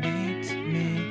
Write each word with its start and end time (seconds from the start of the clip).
Meet 0.00 0.52
me. 0.66 1.09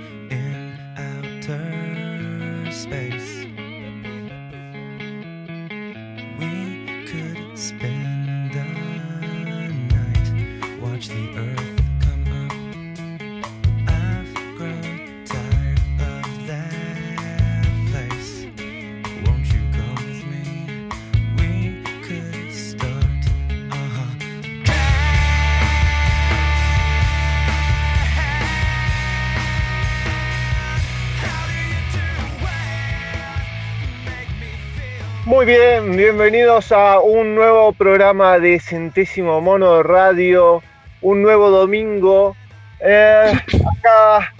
Muy 35.39 35.45
bien, 35.45 35.95
bienvenidos 35.95 36.73
a 36.73 36.99
un 36.99 37.33
nuevo 37.33 37.71
programa 37.71 38.39
de 38.39 38.59
Centésimo 38.59 39.39
Mono 39.39 39.81
Radio, 39.83 40.61
un 40.99 41.21
nuevo 41.21 41.49
domingo. 41.49 42.35
Eh, 42.81 43.31
acá 43.77 44.33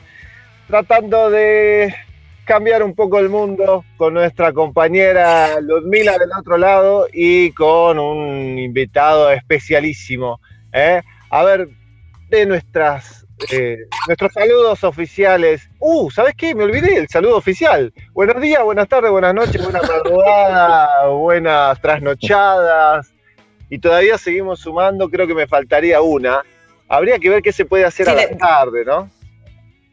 tratando 0.68 1.30
de 1.30 1.96
cambiar 2.44 2.84
un 2.84 2.96
poco 2.96 3.18
el 3.18 3.30
mundo 3.30 3.86
con 3.96 4.14
nuestra 4.14 4.52
compañera 4.52 5.62
Ludmila 5.62 6.18
del 6.18 6.32
otro 6.38 6.58
lado 6.58 7.08
y 7.14 7.54
con 7.54 7.98
un 7.98 8.60
invitado 8.60 9.32
especialísimo. 9.32 10.42
¿eh? 10.74 11.02
A 11.30 11.44
ver, 11.46 11.70
de 12.30 12.46
nuestras 12.46 13.26
eh, 13.52 13.78
nuestros 14.08 14.34
saludos 14.34 14.84
oficiales. 14.84 15.70
Uh, 15.80 16.10
¿sabes 16.12 16.36
qué? 16.36 16.54
Me 16.54 16.64
olvidé 16.64 16.98
el 16.98 17.08
saludo 17.08 17.38
oficial. 17.38 17.94
Buenos 18.14 18.42
días, 18.42 18.64
buenas 18.64 18.88
tardes, 18.88 19.12
buenas 19.12 19.34
noches, 19.34 19.64
buenas 19.64 19.88
madrugadas, 19.88 20.90
buenas 21.10 21.82
trasnochadas. 21.82 23.14
Y 23.70 23.80
todavía 23.80 24.18
seguimos 24.18 24.62
sumando, 24.62 25.10
creo 25.10 25.28
que 25.28 25.36
me 25.36 25.48
faltaría 25.48 26.02
una. 26.02 26.42
Habría 26.88 27.20
que 27.20 27.30
ver 27.30 27.42
qué 27.42 27.52
se 27.52 27.66
puede 27.66 27.86
hacer 27.86 28.10
a 28.10 28.16
la 28.16 28.30
tarde, 28.30 28.84
¿no? 28.84 29.10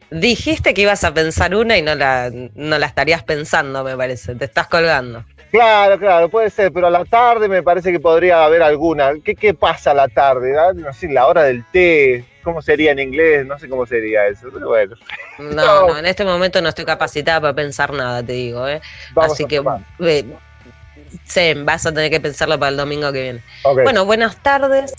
Dijiste 0.09 0.73
que 0.73 0.81
ibas 0.81 1.03
a 1.03 1.13
pensar 1.13 1.53
una 1.53 1.77
y 1.77 1.81
no 1.81 1.93
la, 1.93 2.31
no 2.31 2.77
la 2.79 2.85
estarías 2.85 3.23
pensando, 3.23 3.83
me 3.83 3.95
parece. 3.95 4.35
Te 4.35 4.45
estás 4.45 4.67
colgando. 4.67 5.25
Claro, 5.51 5.97
claro, 5.97 6.29
puede 6.29 6.49
ser, 6.49 6.71
pero 6.71 6.87
a 6.87 6.89
la 6.89 7.05
tarde 7.05 7.47
me 7.47 7.63
parece 7.63 7.91
que 7.91 7.99
podría 7.99 8.43
haber 8.43 8.61
alguna. 8.61 9.13
¿Qué, 9.23 9.35
qué 9.35 9.53
pasa 9.53 9.91
a 9.91 9.93
la 9.93 10.07
tarde? 10.07 10.57
¿Ah? 10.57 10.73
No 10.73 10.91
sé, 10.93 11.07
la 11.09 11.25
hora 11.27 11.43
del 11.43 11.63
té, 11.71 12.25
¿cómo 12.43 12.61
sería 12.61 12.91
en 12.91 12.99
inglés? 12.99 13.45
No 13.45 13.57
sé 13.57 13.69
cómo 13.69 13.85
sería 13.85 14.27
eso, 14.27 14.49
pero 14.53 14.67
bueno. 14.67 14.95
No, 15.39 15.87
no, 15.87 15.97
en 15.97 16.05
este 16.05 16.25
momento 16.25 16.61
no 16.61 16.69
estoy 16.69 16.85
capacitada 16.85 17.39
para 17.41 17.53
pensar 17.53 17.93
nada, 17.93 18.21
te 18.23 18.33
digo, 18.33 18.67
¿eh? 18.67 18.81
Así 19.15 19.45
que 19.45 19.63
sí, 21.25 21.53
vas 21.63 21.85
a 21.85 21.93
tener 21.93 22.09
que 22.09 22.19
pensarlo 22.19 22.59
para 22.59 22.69
el 22.71 22.77
domingo 22.77 23.11
que 23.11 23.21
viene. 23.21 23.43
Bueno, 23.83 24.05
buenas 24.05 24.41
tardes. 24.43 24.93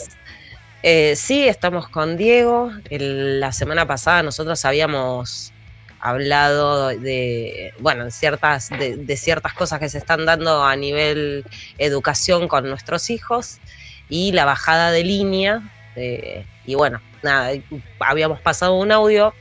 Eh, 0.82 1.14
sí, 1.16 1.46
estamos 1.48 1.88
con 1.88 2.16
Diego. 2.16 2.70
la 2.88 3.52
semana 3.52 3.86
pasada 3.86 4.22
nosotros 4.22 4.64
habíamos 4.64 5.52
hablado 6.00 6.88
de, 6.88 7.72
bueno, 7.80 8.10
ciertas, 8.10 8.70
de, 8.70 9.16
ciertas 9.16 9.52
cosas 9.54 9.80
que 9.80 9.88
se 9.88 9.98
están 9.98 10.26
dando 10.26 10.62
a 10.62 10.76
nivel 10.76 11.44
educación 11.78 12.48
con 12.48 12.68
nuestros 12.68 13.10
hijos 13.10 13.58
y 14.08 14.32
la 14.32 14.44
bajada 14.44 14.90
de 14.90 15.04
línea. 15.04 15.62
Eh, 15.96 16.44
y 16.66 16.74
bueno, 16.74 17.00
nada, 17.22 17.52
habíamos 18.00 18.40
pasado 18.40 18.74
un 18.76 18.92
audio 18.92 19.34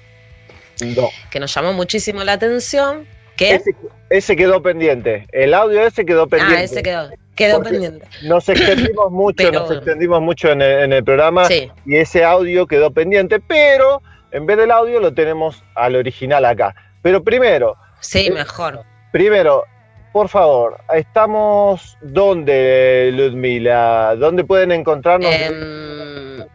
que 1.29 1.39
nos 1.39 1.53
llamó 1.53 1.73
muchísimo 1.73 2.23
la 2.23 2.33
atención. 2.33 3.07
Que 3.35 3.61
ese, 4.09 4.35
quedó 4.35 4.63
pendiente. 4.63 5.27
El 5.31 5.53
audio 5.53 5.85
ese 5.85 6.05
quedó 6.05 6.23
ah, 6.23 6.27
pendiente. 6.27 6.55
Ah, 6.55 6.63
ese 6.63 6.81
quedó, 6.81 7.09
quedó 7.35 7.61
pendiente. 7.61 8.07
Nos 8.23 8.49
extendimos 8.49 9.11
mucho, 9.11 9.51
nos 9.53 9.69
extendimos 9.71 10.21
mucho 10.21 10.51
en 10.51 10.61
el, 10.61 11.03
programa 11.03 11.47
y 11.85 11.95
ese 11.95 12.23
audio 12.23 12.65
quedó 12.65 12.91
pendiente, 12.91 13.39
pero 13.39 14.01
en 14.37 14.45
vez 14.45 14.57
del 14.57 14.69
audio 14.71 14.99
lo 14.99 15.13
tenemos 15.13 15.63
al 15.73 15.95
original 15.95 16.45
acá. 16.45 16.75
Pero 17.01 17.23
primero. 17.23 17.75
Sí, 17.99 18.29
mejor. 18.29 18.83
Primero, 19.11 19.65
por 20.13 20.29
favor, 20.29 20.79
estamos 20.93 21.97
¿dónde, 22.01 23.09
Ludmila? 23.13 24.15
¿Dónde 24.15 24.43
pueden 24.43 24.71
encontrarnos? 24.71 25.33
Em, 25.33 26.45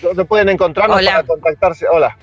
¿Dónde 0.00 0.24
pueden 0.24 0.48
encontrarnos 0.48 1.04
para 1.04 1.22
contactarse? 1.24 1.86
Hola. 1.88 2.16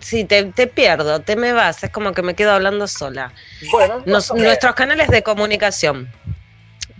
Sí, 0.00 0.24
te, 0.24 0.44
pierdo, 0.66 1.20
te 1.20 1.36
me 1.36 1.52
vas, 1.52 1.82
es 1.82 1.90
como 1.90 2.12
que 2.12 2.22
me 2.22 2.34
quedo 2.34 2.52
hablando 2.52 2.86
sola. 2.86 3.32
Bueno, 3.72 4.02
nuestros 4.04 4.74
canales 4.74 5.08
de 5.08 5.22
comunicación. 5.22 6.08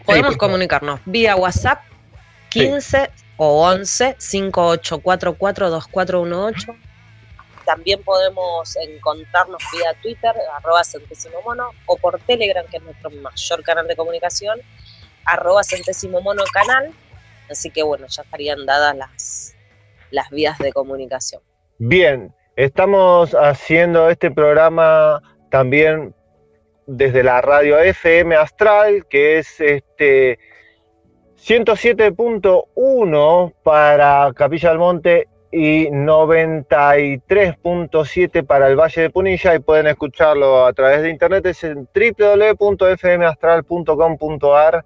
Podemos 0.04 0.36
comunicarnos 0.36 1.00
vía 1.04 1.36
WhatsApp 1.36 1.82
15 2.48 3.10
o 3.36 3.62
11 3.66 4.16
5844 4.18 5.70
2418. 5.70 6.76
También 7.64 8.02
podemos 8.04 8.76
encontrarnos 8.76 9.60
vía 9.72 9.92
Twitter, 10.00 10.32
arroba 10.56 10.84
centésimo 10.84 11.42
mono, 11.44 11.70
o 11.86 11.96
por 11.96 12.20
Telegram, 12.20 12.64
que 12.70 12.76
es 12.76 12.82
nuestro 12.82 13.10
mayor 13.10 13.62
canal 13.64 13.88
de 13.88 13.96
comunicación, 13.96 14.60
arroba 15.24 15.64
centésimo 15.64 16.20
mono 16.20 16.44
canal. 16.52 16.92
Así 17.50 17.70
que 17.70 17.82
bueno, 17.82 18.06
ya 18.08 18.22
estarían 18.22 18.64
dadas 18.66 18.96
las, 18.96 19.56
las 20.10 20.30
vías 20.30 20.58
de 20.58 20.72
comunicación. 20.72 21.42
Bien, 21.78 22.32
estamos 22.54 23.34
haciendo 23.34 24.08
este 24.10 24.30
programa 24.30 25.20
también 25.50 26.14
desde 26.86 27.24
la 27.24 27.40
radio 27.40 27.78
FM 27.78 28.36
Astral, 28.36 29.06
que 29.08 29.38
es 29.38 29.60
este 29.60 30.38
107.1 31.38 33.52
para 33.62 34.32
Capilla 34.34 34.70
del 34.70 34.78
Monte 34.78 35.28
y 35.52 35.86
93.7 35.86 38.44
para 38.44 38.66
el 38.68 38.74
Valle 38.76 39.02
de 39.02 39.10
Punilla. 39.10 39.54
Y 39.54 39.60
pueden 39.60 39.86
escucharlo 39.86 40.66
a 40.66 40.72
través 40.72 41.02
de 41.02 41.10
internet 41.10 41.46
es 41.46 41.62
en 41.64 41.88
www.fmastral.com.ar 41.94 44.84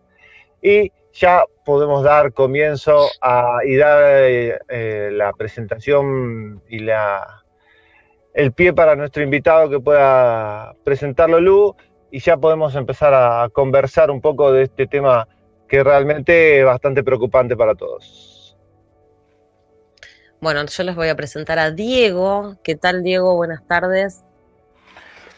y 0.62 0.92
ya 1.12 1.44
podemos 1.64 2.02
dar 2.02 2.32
comienzo 2.32 3.08
a, 3.20 3.58
y 3.64 3.76
dar 3.76 4.02
eh, 4.04 5.10
la 5.12 5.32
presentación 5.32 6.62
y 6.68 6.84
el 8.34 8.52
pie 8.52 8.72
para 8.72 8.96
nuestro 8.96 9.22
invitado 9.22 9.70
que 9.70 9.78
pueda 9.80 10.74
presentarlo 10.84 11.40
Lu. 11.40 11.76
Y 12.12 12.18
ya 12.18 12.36
podemos 12.36 12.74
empezar 12.74 13.14
a 13.14 13.48
conversar 13.52 14.10
un 14.10 14.20
poco 14.20 14.50
de 14.52 14.64
este 14.64 14.88
tema 14.88 15.28
que 15.70 15.84
realmente 15.84 16.58
es 16.58 16.64
bastante 16.66 17.04
preocupante 17.04 17.56
para 17.56 17.76
todos. 17.76 18.56
Bueno, 20.40 20.66
yo 20.66 20.82
les 20.82 20.96
voy 20.96 21.08
a 21.08 21.14
presentar 21.14 21.60
a 21.60 21.70
Diego. 21.70 22.56
¿Qué 22.64 22.74
tal, 22.74 23.04
Diego? 23.04 23.36
Buenas 23.36 23.64
tardes. 23.68 24.24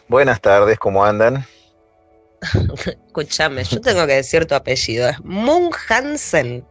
Buenas 0.07 0.41
tardes, 0.41 0.79
¿cómo 0.79 1.05
andan? 1.05 1.45
Escúchame, 3.07 3.63
yo 3.63 3.79
tengo 3.79 4.07
que 4.07 4.15
decir 4.15 4.45
tu 4.47 4.55
apellido, 4.55 5.07
es 5.07 5.23
Moon 5.23 5.69
Hansen. 5.87 6.65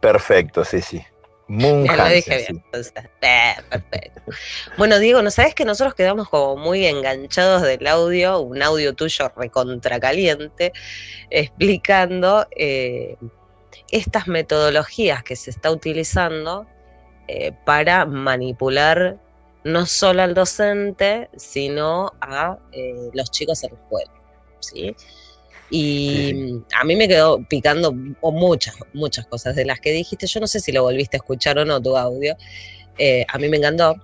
Perfecto, 0.00 0.64
sí, 0.64 0.82
sí. 0.82 1.02
Moon 1.48 1.86
eh, 1.86 2.22
Bueno, 4.76 4.98
Diego, 4.98 5.22
¿no 5.22 5.30
sabes 5.30 5.54
que 5.54 5.64
nosotros 5.64 5.94
quedamos 5.94 6.28
como 6.28 6.56
muy 6.56 6.84
enganchados 6.86 7.62
del 7.62 7.86
audio, 7.86 8.40
un 8.40 8.62
audio 8.62 8.94
tuyo 8.94 9.32
recontracaliente, 9.34 10.72
explicando 11.30 12.46
eh, 12.54 13.16
estas 13.90 14.28
metodologías 14.28 15.22
que 15.22 15.36
se 15.36 15.50
está 15.50 15.70
utilizando 15.70 16.66
eh, 17.28 17.52
para 17.64 18.04
manipular 18.04 19.18
no 19.64 19.86
solo 19.86 20.22
al 20.22 20.34
docente, 20.34 21.30
sino 21.36 22.12
a 22.20 22.58
los 23.14 23.30
chicos 23.30 23.64
en 23.64 23.70
la 23.72 23.78
escuela. 23.78 24.12
¿sí? 24.60 24.94
Y 25.70 26.62
a 26.78 26.84
mí 26.84 26.96
me 26.96 27.08
quedó 27.08 27.42
picando 27.42 27.92
muchas, 27.92 28.74
muchas 28.94 29.26
cosas 29.26 29.54
de 29.54 29.64
las 29.64 29.80
que 29.80 29.92
dijiste. 29.92 30.26
Yo 30.26 30.40
no 30.40 30.46
sé 30.46 30.60
si 30.60 30.72
lo 30.72 30.82
volviste 30.82 31.16
a 31.16 31.18
escuchar 31.18 31.58
o 31.58 31.64
no 31.64 31.80
tu 31.80 31.96
audio. 31.96 32.36
Eh, 32.96 33.26
a 33.28 33.38
mí 33.38 33.48
me 33.48 33.58
encantó. 33.58 33.96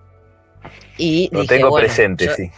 Y 0.99 1.29
lo 1.33 1.45
tengo 1.47 1.75
presente, 1.75 2.35
sí. 2.35 2.51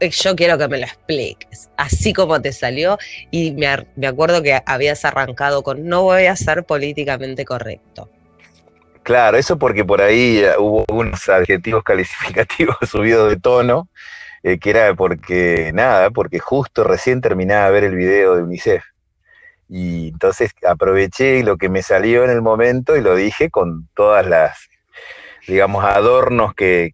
Eh, 0.00 0.10
yo 0.10 0.36
quiero 0.36 0.56
que 0.58 0.68
me 0.68 0.78
lo 0.78 0.84
expliques, 0.84 1.68
así 1.76 2.12
como 2.12 2.40
te 2.40 2.52
salió. 2.52 2.98
Y 3.30 3.52
me, 3.52 3.86
me 3.96 4.06
acuerdo 4.06 4.42
que 4.42 4.60
habías 4.66 5.04
arrancado 5.04 5.62
con 5.62 5.86
no 5.86 6.02
voy 6.02 6.26
a 6.26 6.36
ser 6.36 6.64
políticamente 6.64 7.44
correcto. 7.44 8.08
Claro, 9.02 9.36
eso 9.36 9.58
porque 9.58 9.84
por 9.84 10.00
ahí 10.00 10.38
eh, 10.38 10.52
hubo 10.58 10.84
unos 10.88 11.28
adjetivos 11.28 11.82
calificativos 11.84 12.76
subidos 12.88 13.30
de 13.30 13.36
tono 13.36 13.88
eh, 14.42 14.58
que 14.58 14.70
era 14.70 14.94
porque, 14.94 15.70
nada, 15.72 16.10
porque 16.10 16.38
justo 16.38 16.82
recién 16.84 17.20
terminaba 17.20 17.66
de 17.66 17.72
ver 17.72 17.84
el 17.84 17.94
video 17.94 18.34
de 18.34 18.42
UNICEF. 18.42 18.84
Y 19.68 20.08
entonces 20.08 20.50
aproveché 20.68 21.42
lo 21.42 21.56
que 21.56 21.68
me 21.68 21.82
salió 21.82 22.24
en 22.24 22.30
el 22.30 22.42
momento 22.42 22.96
y 22.96 23.00
lo 23.00 23.14
dije 23.14 23.50
con 23.50 23.88
todas 23.94 24.26
las, 24.26 24.68
digamos, 25.46 25.84
adornos 25.84 26.54
que, 26.54 26.92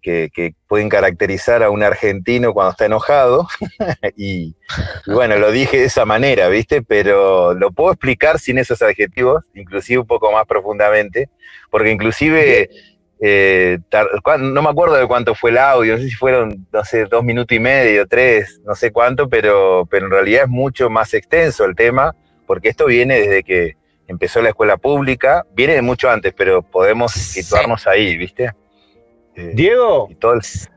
pueden 0.69 0.91
caracterizar 0.91 1.63
a 1.63 1.71
un 1.71 1.83
argentino 1.83 2.53
cuando 2.53 2.73
está 2.73 2.85
enojado. 2.85 3.49
y, 4.17 4.55
bueno, 5.07 5.39
lo 5.39 5.51
dije 5.51 5.79
de 5.79 5.85
esa 5.87 6.05
manera, 6.05 6.49
¿viste? 6.49 6.83
Pero 6.83 7.55
lo 7.55 7.73
puedo 7.73 7.93
explicar 7.93 8.39
sin 8.39 8.59
esos 8.59 8.83
adjetivos, 8.83 9.43
inclusive 9.55 10.01
un 10.01 10.07
poco 10.07 10.31
más 10.31 10.47
profundamente, 10.47 11.31
porque 11.71 11.91
inclusive... 11.91 12.71
Eh, 13.21 13.79
no 14.39 14.63
me 14.63 14.69
acuerdo 14.69 14.95
de 14.95 15.07
cuánto 15.07 15.35
fue 15.35 15.51
el 15.51 15.59
audio, 15.59 15.95
no 15.95 15.99
sé 15.99 16.09
si 16.09 16.15
fueron, 16.15 16.67
no 16.73 16.85
sé, 16.85 17.07
dos 17.07 17.25
minutos 17.25 17.57
y 17.57 17.61
medio, 17.61 18.07
tres, 18.07 18.61
no 18.65 18.75
sé 18.75 18.93
cuánto, 18.93 19.29
pero, 19.29 19.87
pero 19.91 20.07
en 20.07 20.13
realidad 20.13 20.43
es 20.45 20.49
mucho 20.49 20.89
más 20.89 21.13
extenso 21.15 21.65
el 21.65 21.75
tema, 21.75 22.15
porque 22.47 22.69
esto 22.69 22.87
viene 22.87 23.21
desde 23.21 23.43
que 23.43 23.77
empezó 24.07 24.41
la 24.41 24.51
escuela 24.51 24.77
pública, 24.77 25.45
viene 25.53 25.75
de 25.75 25.83
mucho 25.83 26.09
antes, 26.09 26.33
pero 26.33 26.63
podemos 26.63 27.13
situarnos 27.13 27.87
ahí, 27.87 28.17
¿viste? 28.17 28.53
Eh, 29.35 29.53
Diego. 29.55 30.09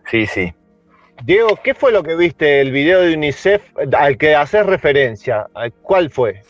sí, 0.10 0.26
sí. 0.26 0.54
Diego, 1.24 1.56
¿qué 1.64 1.76
fue 1.76 1.92
lo 1.92 2.02
que 2.02 2.16
viste 2.16 2.62
el 2.62 2.72
video 2.72 3.02
de 3.02 3.14
UNICEF 3.14 3.62
al 3.96 4.18
que 4.18 4.34
haces 4.34 4.66
referencia? 4.66 5.48
¿Cuál 5.84 6.10
fue? 6.10 6.42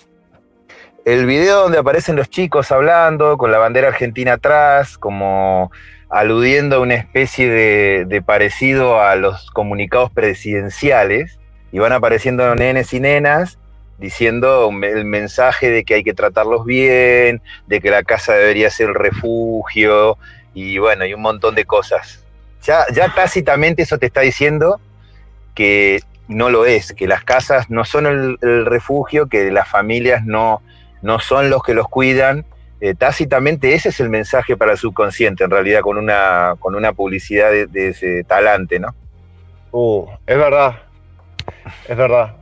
El 1.04 1.26
video 1.26 1.64
donde 1.64 1.80
aparecen 1.80 2.16
los 2.16 2.30
chicos 2.30 2.72
hablando 2.72 3.38
con 3.38 3.52
la 3.52 3.58
bandera 3.58 3.88
argentina 3.88 4.34
atrás, 4.34 5.00
como 5.00 5.72
aludiendo 6.10 6.76
a 6.76 6.80
una 6.80 6.94
especie 6.94 7.50
de, 7.50 8.22
parecido 8.22 9.02
a 9.02 9.16
los 9.16 9.50
comunicados 9.50 10.12
presidenciales, 10.12 11.40
y 11.72 11.80
van 11.80 11.94
apareciendo 11.94 12.54
nenes 12.54 12.94
y 12.94 13.00
nenas 13.00 13.58
diciendo 13.98 14.72
el 14.84 15.06
mensaje 15.06 15.70
de 15.70 15.84
que 15.84 15.96
hay 15.96 16.04
que 16.04 16.14
tratarlos 16.14 16.66
bien, 16.66 17.42
de 17.68 17.82
que 17.82 17.90
la 17.90 18.04
casa 18.04 18.34
debería 18.34 18.70
ser 18.70 18.90
el 18.90 18.96
refugio 18.96 20.18
y 20.54 20.80
bueno, 20.80 21.06
y 21.06 21.14
un 21.14 21.22
montón 21.22 21.56
de 21.56 21.66
cosas. 21.66 22.26
Ya, 22.64 22.86
ya 22.94 23.14
tácitamente 23.14 23.84
eso 23.84 23.98
te 23.98 24.08
está 24.08 24.22
diciendo 24.22 24.80
que 25.54 26.02
no 26.28 26.50
lo 26.50 26.66
es, 26.66 26.94
que 26.94 27.08
las 27.08 27.24
casas 27.24 27.70
no 27.70 27.86
son 27.86 28.06
el, 28.42 28.66
refugio, 28.66 29.28
que 29.28 29.52
las 29.52 29.68
familias 29.68 30.26
no, 30.26 30.62
no 31.02 31.20
son 31.20 31.50
los 31.50 31.64
que 31.64 31.74
los 31.74 31.88
cuidan. 31.88 32.46
Eh, 32.80 32.96
tácitamente 32.96 33.76
ese 33.76 33.90
es 33.90 34.00
el 34.00 34.10
mensaje 34.10 34.58
para 34.58 34.72
el 34.72 34.78
subconsciente, 34.78 35.44
en 35.44 35.52
realidad, 35.52 35.82
con 35.82 35.98
una, 35.98 36.56
con 36.60 36.76
una 36.76 36.94
publicidad 36.94 37.52
de, 37.52 37.90
ese 37.90 38.24
talante, 38.24 38.80
¿no? 38.80 38.96
Uh, 39.72 40.08
es 40.26 40.38
verdad, 40.38 40.82
es 41.88 41.96
verdad. 41.96 42.36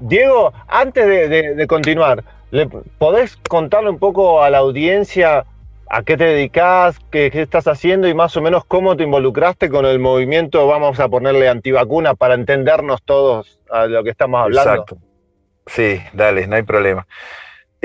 Diego, 0.00 0.52
antes 0.68 1.06
de, 1.06 1.66
continuar, 1.66 2.24
¿le 2.50 2.66
¿podés 2.66 3.36
contarle 3.48 3.90
un 3.90 3.98
poco 3.98 4.42
a 4.42 4.50
la 4.50 4.58
audiencia 4.58 5.46
a 5.88 6.02
qué 6.02 6.16
te 6.16 6.24
dedicas, 6.24 6.98
qué, 7.10 7.30
estás 7.32 7.66
haciendo 7.66 8.08
y 8.08 8.14
más 8.14 8.36
o 8.36 8.42
menos 8.42 8.64
cómo 8.64 8.96
te 8.96 9.04
involucraste 9.04 9.70
con 9.70 9.86
el 9.86 9.98
movimiento, 9.98 10.66
vamos 10.66 11.00
a 11.00 11.08
ponerle 11.08 11.48
antivacuna, 11.48 12.14
para 12.14 12.34
entendernos 12.34 13.02
todos 13.02 13.60
a 13.70 13.86
lo 13.86 14.04
que 14.04 14.10
estamos 14.10 14.42
hablando? 14.42 14.72
Exacto. 14.72 14.98
Sí, 15.66 16.00
dale, 16.12 16.46
no 16.46 16.56
hay 16.56 16.62
problema. 16.62 17.06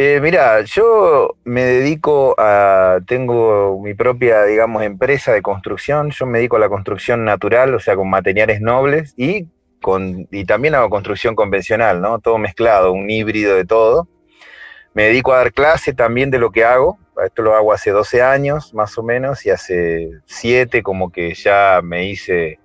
Eh, 0.02 0.22
mira, 0.22 0.62
yo 0.62 1.36
me 1.44 1.62
dedico 1.66 2.34
a, 2.38 3.00
tengo 3.06 3.82
mi 3.84 3.96
propia, 3.96 4.46
digamos, 4.46 4.84
empresa 4.84 5.34
de 5.34 5.42
construcción, 5.42 6.12
yo 6.12 6.26
me 6.26 6.38
dedico 6.38 6.56
a 6.56 6.60
la 6.60 6.70
construcción 6.70 7.26
natural, 7.26 7.76
o 7.76 7.82
sea, 7.82 7.98
con 7.98 8.10
materiales 8.10 8.62
nobles 8.62 9.14
y 9.18 9.50
y 10.32 10.46
también 10.46 10.76
hago 10.76 10.90
construcción 10.90 11.36
convencional, 11.36 12.00
¿no? 12.00 12.20
Todo 12.20 12.38
mezclado, 12.38 12.94
un 12.94 13.10
híbrido 13.10 13.58
de 13.58 13.66
todo. 13.66 14.08
Me 14.94 15.04
dedico 15.04 15.34
a 15.34 15.40
dar 15.40 15.52
clase 15.52 15.94
también 15.94 16.32
de 16.32 16.40
lo 16.40 16.52
que 16.52 16.64
hago. 16.64 16.98
Esto 17.22 17.42
lo 17.42 17.54
hago 17.54 17.74
hace 17.74 17.92
12 17.92 18.22
años, 18.22 18.74
más 18.74 18.98
o 18.98 19.04
menos, 19.04 19.46
y 19.46 19.50
hace 19.50 20.12
7 20.24 20.82
como 20.82 21.12
que 21.12 21.34
ya 21.34 21.82
me 21.84 22.06
hice, 22.06 22.58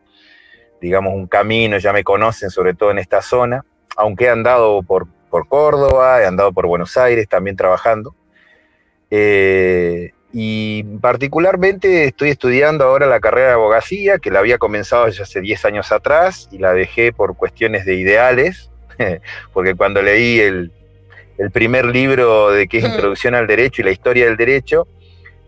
digamos, 0.81 1.13
un 1.15 1.27
camino, 1.27 1.79
ya 1.79 1.93
me 1.93 2.05
conocen, 2.05 2.51
sobre 2.51 2.75
todo 2.75 2.93
en 2.93 2.99
esta 2.99 3.23
zona. 3.23 3.65
Aunque 3.97 4.27
he 4.27 4.29
andado 4.29 4.85
por, 4.85 5.09
por 5.35 5.49
Córdoba, 5.49 6.23
he 6.23 6.27
andado 6.27 6.53
por 6.53 6.69
Buenos 6.69 6.97
Aires 6.97 7.29
también 7.29 7.57
trabajando. 7.57 8.15
Eh, 9.11 10.13
y 10.33 10.85
particularmente 11.01 12.05
estoy 12.05 12.29
estudiando 12.31 12.85
ahora 12.85 13.09
la 13.09 13.19
carrera 13.19 13.49
de 13.49 13.55
abogacía, 13.55 14.21
que 14.21 14.31
la 14.31 14.39
había 14.39 14.59
comenzado 14.59 15.09
ya 15.09 15.25
hace 15.25 15.41
10 15.41 15.65
años 15.65 15.91
atrás 15.91 16.49
y 16.53 16.59
la 16.59 16.73
dejé 16.73 17.13
por 17.13 17.35
cuestiones 17.37 17.85
de 17.85 17.97
ideales, 17.97 18.71
porque 19.53 19.75
cuando 19.75 20.03
leí 20.03 20.39
el, 20.39 20.71
primer 21.53 21.87
libro 21.87 22.53
de 22.53 22.69
que 22.69 22.79
es 22.79 22.85
Introducción 22.85 23.35
al 23.35 23.49
Derecho 23.49 23.83
y 23.83 23.87
la 23.87 23.91
historia 23.91 24.27
del 24.27 24.37
derecho, 24.37 24.87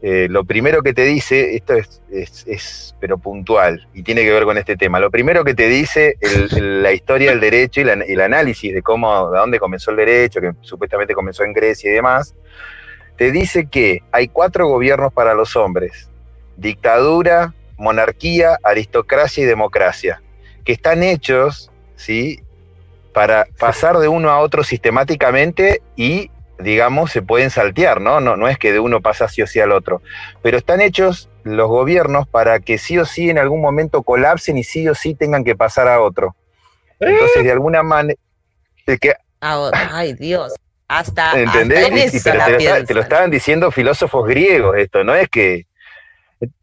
eh, 0.03 0.29
lo 0.31 0.45
primero 0.45 0.83
que 0.83 0.93
te 0.93 1.05
dice, 1.05 1.57
esto 1.57 1.75
es, 1.75 2.03
es, 2.47 2.95
pero 3.01 3.17
puntual 3.17 3.89
y 3.95 4.03
tiene 4.03 4.23
que 4.23 4.33
ver 4.33 4.45
con 4.45 4.59
este 4.59 4.77
tema, 4.77 5.01
lo 5.01 5.11
primero 5.11 5.43
que 5.43 5.55
te 5.55 5.69
dice 5.69 6.17
la 6.53 6.93
historia 6.93 7.31
del 7.31 7.41
derecho 7.41 7.81
y, 7.81 7.85
el 7.85 8.21
análisis 8.21 8.75
de 8.75 8.83
cómo, 8.83 9.31
de 9.31 9.39
dónde 9.39 9.59
comenzó 9.59 9.91
el 9.91 9.97
derecho, 9.97 10.41
que 10.41 10.53
supuestamente 10.61 11.15
comenzó 11.15 11.45
en 11.45 11.53
Grecia 11.53 11.91
y 11.91 11.95
demás, 11.95 12.35
te 13.17 13.33
dice 13.33 13.67
que 13.67 14.03
hay 14.13 14.29
cuatro 14.29 14.69
gobiernos 14.69 15.13
para 15.13 15.35
los 15.35 15.57
hombres, 15.57 16.11
dictadura, 16.57 17.55
monarquía, 17.79 18.59
aristocracia 18.63 19.45
y 19.45 19.47
democracia, 19.47 20.23
que 20.65 20.73
están 20.73 21.03
hechos, 21.03 21.71
¿sí? 21.95 22.43
Para 23.15 23.47
pasar 23.59 23.97
de 23.97 24.09
uno 24.09 24.31
a 24.31 24.41
otro 24.41 24.63
sistemáticamente 24.63 25.81
y, 25.97 26.31
digamos, 26.59 27.11
se 27.11 27.23
pueden 27.23 27.51
saltear, 27.51 28.01
¿no? 28.01 28.21
No, 28.21 28.37
no 28.37 28.49
es 28.49 28.59
que 28.59 28.73
de 28.73 28.81
uno 28.81 29.01
pasa 29.01 29.29
sí 29.29 29.43
o 29.43 29.47
sí 29.47 29.61
al 29.61 29.73
otro, 29.73 30.03
pero 30.43 30.57
están 30.57 30.81
hechos 30.81 31.29
los 31.45 31.69
gobiernos 31.69 32.27
para 32.27 32.61
que 32.61 32.79
sí 32.79 32.99
o 32.99 33.05
sí 33.05 33.31
en 33.31 33.39
algún 33.39 33.61
momento 33.61 34.03
colapsen 34.03 34.59
y 34.59 34.65
sí 34.65 34.89
o 34.89 34.95
sí 34.95 35.15
tengan 35.15 35.45
que 35.45 35.55
pasar 35.55 35.89
a 35.89 36.01
otro. 36.01 36.35
Entonces, 36.99 37.45
de 37.45 37.53
alguna 37.53 37.83
manera... 37.83 38.19
Que, 38.87 39.15
Ay, 39.41 40.15
Dios. 40.15 40.55
Hasta, 40.89 41.39
¿Entendés? 41.41 42.23
te, 42.23 42.95
lo, 42.95 43.01
estaban 43.01 43.31
diciendo 43.31 43.71
filósofos 43.71 44.27
griegos 44.27 44.77
esto, 44.79 45.05
¿no? 45.05 45.15
Es 45.15 45.29
que... 45.29 45.67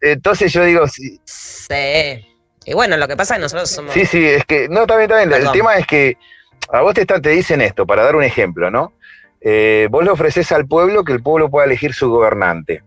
Entonces 0.01 0.51
yo 0.54 0.63
digo... 0.63 0.88
Sí. 0.88 1.19
sí. 1.25 2.25
Y 2.66 2.74
bueno, 2.74 2.96
lo 2.98 3.07
que 3.07 3.18
pasa 3.18 3.36
es 3.36 3.38
que 3.38 3.42
nosotros 3.44 3.69
somos... 3.69 3.94
Sí, 3.94 4.06
sí, 4.06 4.25
es 4.25 4.46
que... 4.46 4.69
No, 4.69 4.88
también, 4.88 5.10
también. 5.10 5.34
El 5.34 5.51
tema 5.51 5.75
es 5.75 5.86
que 5.86 6.18
a 6.69 6.81
vos 6.81 6.94
te, 6.94 7.06
te 7.06 7.30
dicen 7.30 7.62
esto, 7.62 7.86
para 7.86 8.04
dar 8.04 8.16
un 8.16 8.24
ejemplo, 8.24 8.72
¿no? 8.72 8.94
Eh, 9.45 9.90
vos 9.92 10.06
le 10.06 10.10
ofreces 10.10 10.54
al 10.54 10.66
pueblo 10.68 11.04
que 11.04 11.12
el 11.12 11.22
pueblo 11.22 11.50
pueda 11.50 11.65
elegir 11.65 11.94
su 11.94 12.10
gobernante. 12.10 12.82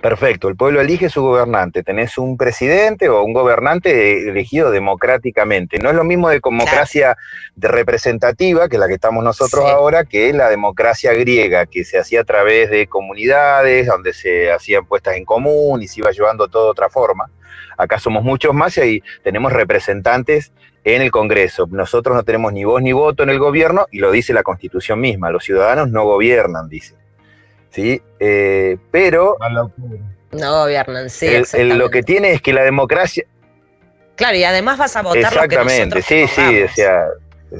Perfecto, 0.00 0.48
el 0.48 0.56
pueblo 0.56 0.80
elige 0.80 1.08
su 1.08 1.22
gobernante. 1.22 1.82
Tenés 1.82 2.18
un 2.18 2.36
presidente 2.36 3.08
o 3.08 3.22
un 3.22 3.32
gobernante 3.32 4.28
elegido 4.28 4.70
democráticamente. 4.70 5.78
No 5.78 5.90
es 5.90 5.96
lo 5.96 6.04
mismo 6.04 6.28
de 6.28 6.40
democracia 6.42 7.16
de 7.56 7.68
representativa, 7.68 8.68
que 8.68 8.78
la 8.78 8.88
que 8.88 8.94
estamos 8.94 9.22
nosotros 9.22 9.64
ahora, 9.64 10.04
que 10.04 10.28
es 10.28 10.34
la 10.34 10.48
democracia 10.48 11.12
griega, 11.12 11.66
que 11.66 11.84
se 11.84 11.98
hacía 11.98 12.22
a 12.22 12.24
través 12.24 12.70
de 12.70 12.86
comunidades, 12.86 13.86
donde 13.86 14.12
se 14.12 14.50
hacían 14.50 14.86
puestas 14.86 15.16
en 15.16 15.24
común 15.24 15.82
y 15.82 15.88
se 15.88 16.00
iba 16.00 16.10
llevando 16.10 16.48
todo 16.48 16.64
de 16.64 16.70
otra 16.70 16.88
forma. 16.88 17.30
Acá 17.76 17.98
somos 17.98 18.22
muchos 18.24 18.54
más 18.54 18.76
y 18.78 18.80
ahí 18.80 19.02
tenemos 19.22 19.52
representantes 19.52 20.52
en 20.84 21.02
el 21.02 21.10
Congreso. 21.10 21.66
Nosotros 21.70 22.16
no 22.16 22.22
tenemos 22.22 22.52
ni 22.52 22.64
voz 22.64 22.82
ni 22.82 22.92
voto 22.92 23.22
en 23.22 23.30
el 23.30 23.38
gobierno 23.38 23.86
y 23.90 23.98
lo 23.98 24.10
dice 24.10 24.32
la 24.32 24.42
Constitución 24.42 25.00
misma. 25.00 25.30
Los 25.30 25.44
ciudadanos 25.44 25.90
no 25.90 26.04
gobiernan, 26.04 26.68
dice. 26.68 26.94
¿sí? 27.72 28.00
Eh, 28.20 28.76
pero... 28.90 29.36
No 30.32 30.52
gobiernan, 30.62 31.10
sí. 31.10 31.28
lo 31.54 31.90
que 31.90 32.02
tiene 32.02 32.32
es 32.32 32.42
que 32.42 32.52
la 32.52 32.62
democracia... 32.62 33.24
Claro, 34.14 34.36
y 34.36 34.44
además 34.44 34.78
vas 34.78 34.94
a 34.96 35.02
votar 35.02 35.32
Exactamente, 35.32 35.86
lo 35.86 35.94
que 35.94 36.02
sí, 36.02 36.26
sí, 36.28 36.62
o 36.62 36.68
sea, 36.68 37.06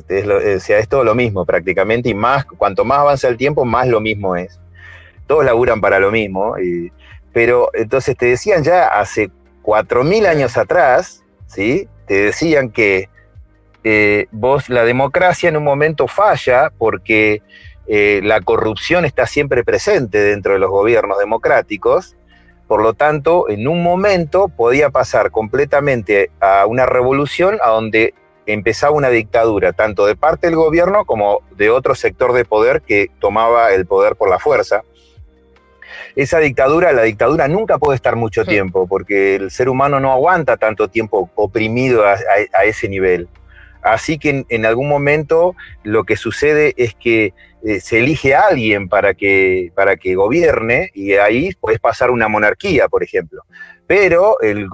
es, 0.09 0.71
es 0.71 0.89
todo 0.89 1.03
lo 1.03 1.15
mismo 1.15 1.45
prácticamente, 1.45 2.11
y 2.11 2.15
más, 2.15 2.45
cuanto 2.45 2.85
más 2.85 2.99
avanza 2.99 3.29
el 3.29 3.37
tiempo, 3.37 3.65
más 3.65 3.89
lo 3.89 4.01
mismo 4.01 4.37
es. 4.37 4.61
Todos 5.27 5.45
laburan 5.45 5.81
para 5.81 5.99
lo 5.99 6.11
mismo, 6.11 6.55
pero 7.33 7.71
entonces 7.73 8.17
te 8.17 8.27
decían 8.27 8.63
ya 8.63 8.87
hace 8.87 9.31
4.000 9.63 10.27
años 10.27 10.57
atrás, 10.57 11.25
¿sí? 11.47 11.89
Te 12.07 12.15
decían 12.25 12.71
que 12.71 13.09
eh, 13.85 14.27
vos, 14.31 14.69
la 14.69 14.85
democracia 14.85 15.49
en 15.49 15.57
un 15.57 15.65
momento 15.65 16.07
falla 16.07 16.71
porque 16.77 17.43
eh, 17.87 18.21
la 18.23 18.41
corrupción 18.41 19.05
está 19.05 19.27
siempre 19.27 19.65
presente 19.65 20.19
dentro 20.19 20.53
de 20.53 20.61
los 20.61 20.71
gobiernos 20.71 21.19
democráticos, 21.19 22.17
por 22.69 22.83
lo 22.83 22.95
tanto, 22.95 23.51
en 23.51 23.69
un 23.69 23.83
momento 23.83 24.49
podía 24.49 24.91
pasar 24.91 25.31
completamente 25.31 26.31
a 26.41 26.65
una 26.67 26.87
revolución 26.87 27.59
a 27.63 27.69
donde 27.69 28.15
empezaba 28.47 28.97
una 28.97 29.11
dictadura, 29.11 29.73
tanto 29.73 30.07
de 30.07 30.17
parte 30.17 30.47
del 30.47 30.57
gobierno 30.57 31.05
como 31.05 31.41
de 31.51 31.71
otro 31.71 31.95
sector 31.95 32.33
de 32.33 32.45
poder 32.45 32.83
que 32.83 33.11
tomaba 33.21 33.73
el 33.73 33.85
poder 33.85 34.17
por 34.17 34.31
la 34.31 34.39
fuerza. 34.39 34.85
Esa 36.17 36.39
dictadura, 36.39 36.93
la 36.93 37.03
dictadura 37.03 37.47
nunca 37.49 37.79
puede 37.79 37.97
estar 37.97 38.17
mucho 38.17 38.45
tiempo, 38.45 38.87
porque 38.87 39.35
el 39.37 39.51
ser 39.51 39.69
humano 39.69 40.01
no 40.01 40.13
aguanta 40.13 40.57
tanto 40.57 40.89
tiempo 40.89 41.31
oprimido 41.35 42.05
a 42.07 42.65
ese 42.65 42.89
nivel. 42.89 43.29
Así 43.83 44.19
que 44.19 44.45
en, 44.49 44.67
algún 44.67 44.89
momento 44.89 45.55
lo 45.83 46.05
que 46.05 46.17
sucede 46.17 46.73
es 46.77 46.95
que 46.95 47.35
eh, 47.65 47.81
se 47.81 47.99
elige 47.99 48.35
a 48.35 48.43
alguien 48.49 48.89
para 48.89 49.15
que, 49.15 49.73
para 49.75 49.97
que 49.97 50.15
gobierne 50.15 50.91
y 50.95 51.15
ahí 51.15 51.51
puedes 51.61 51.81
pasar 51.81 52.11
una 52.11 52.29
monarquía, 52.29 52.89
por 52.89 53.03
ejemplo. 53.03 53.43
Pero 53.95 54.41
el, 54.41 54.71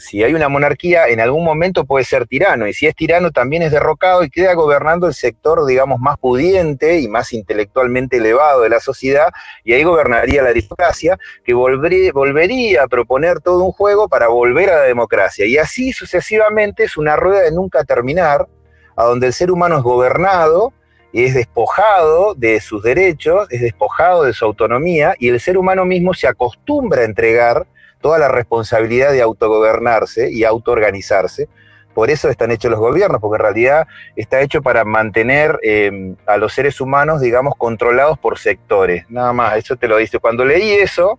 si 0.00 0.22
hay 0.22 0.34
una 0.34 0.50
monarquía, 0.50 1.08
en 1.08 1.18
algún 1.18 1.42
momento 1.42 1.86
puede 1.86 2.04
ser 2.04 2.26
tirano, 2.26 2.68
y 2.68 2.74
si 2.74 2.86
es 2.86 2.94
tirano 2.94 3.30
también 3.30 3.62
es 3.62 3.72
derrocado 3.72 4.22
y 4.22 4.28
queda 4.28 4.52
gobernando 4.52 5.06
el 5.06 5.14
sector, 5.14 5.64
digamos, 5.64 5.98
más 5.98 6.18
pudiente 6.18 6.98
y 7.00 7.08
más 7.08 7.32
intelectualmente 7.32 8.18
elevado 8.18 8.60
de 8.60 8.68
la 8.68 8.80
sociedad, 8.80 9.32
y 9.64 9.72
ahí 9.72 9.82
gobernaría 9.82 10.42
la 10.42 10.50
aristocracia, 10.50 11.18
que 11.42 11.54
volvería 11.54 12.82
a 12.82 12.86
proponer 12.86 13.40
todo 13.40 13.64
un 13.64 13.72
juego 13.72 14.10
para 14.10 14.28
volver 14.28 14.68
a 14.68 14.80
la 14.80 14.82
democracia. 14.82 15.46
Y 15.46 15.56
así 15.56 15.94
sucesivamente 15.94 16.84
es 16.84 16.98
una 16.98 17.16
rueda 17.16 17.44
de 17.44 17.50
nunca 17.50 17.82
terminar, 17.84 18.46
a 18.94 19.04
donde 19.04 19.28
el 19.28 19.32
ser 19.32 19.50
humano 19.50 19.78
es 19.78 19.82
gobernado, 19.82 20.74
es 21.14 21.32
despojado 21.32 22.34
de 22.34 22.60
sus 22.60 22.82
derechos, 22.82 23.46
es 23.48 23.62
despojado 23.62 24.24
de 24.24 24.34
su 24.34 24.44
autonomía, 24.44 25.14
y 25.18 25.30
el 25.30 25.40
ser 25.40 25.56
humano 25.56 25.86
mismo 25.86 26.12
se 26.12 26.28
acostumbra 26.28 27.00
a 27.00 27.04
entregar 27.06 27.66
toda 28.04 28.18
la 28.18 28.28
responsabilidad 28.28 29.12
de 29.12 29.22
autogobernarse 29.22 30.30
y 30.30 30.44
autoorganizarse. 30.44 31.48
Por 31.94 32.10
eso 32.10 32.28
están 32.28 32.50
hechos 32.50 32.70
los 32.70 32.78
gobiernos, 32.78 33.18
porque 33.18 33.36
en 33.36 33.44
realidad 33.44 33.86
está 34.14 34.42
hecho 34.42 34.60
para 34.60 34.84
mantener 34.84 35.58
em, 35.62 36.14
a 36.26 36.36
los 36.36 36.52
seres 36.52 36.82
humanos, 36.82 37.22
digamos, 37.22 37.54
controlados 37.56 38.18
por 38.18 38.38
sectores. 38.38 39.06
Nada 39.08 39.32
más, 39.32 39.56
eso 39.56 39.76
te 39.76 39.88
lo 39.88 39.96
dice. 39.96 40.18
Cuando 40.18 40.44
leí 40.44 40.72
eso, 40.72 41.18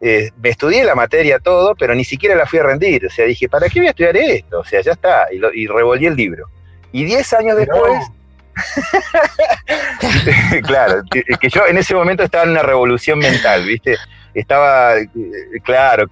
eh, 0.00 0.30
me 0.40 0.50
estudié 0.50 0.84
la 0.84 0.94
materia 0.94 1.40
todo, 1.40 1.74
pero 1.74 1.92
ni 1.92 2.04
siquiera 2.04 2.36
la 2.36 2.46
fui 2.46 2.60
a 2.60 2.62
rendir. 2.62 3.04
O 3.04 3.10
sea, 3.10 3.26
dije, 3.26 3.48
¿para 3.48 3.68
qué 3.68 3.80
voy 3.80 3.88
a 3.88 3.90
estudiar 3.90 4.16
esto? 4.16 4.60
O 4.60 4.64
sea, 4.64 4.80
ya 4.80 4.92
está. 4.92 5.26
Y, 5.32 5.66
revolví 5.66 6.06
el 6.06 6.14
libro. 6.14 6.46
Y 6.92 7.02
diez 7.02 7.32
años 7.32 7.56
después, 7.56 8.00
claro, 10.68 11.02
que, 11.10 11.48
yo 11.48 11.66
en 11.66 11.78
ese 11.78 11.96
momento 11.96 12.22
estaba 12.22 12.44
en 12.44 12.50
una 12.50 12.62
revolución 12.62 13.18
mental, 13.18 13.64
¿viste? 13.64 13.96
Estaba, 14.34 14.98
eh, 14.98 15.08
claro. 15.62 16.10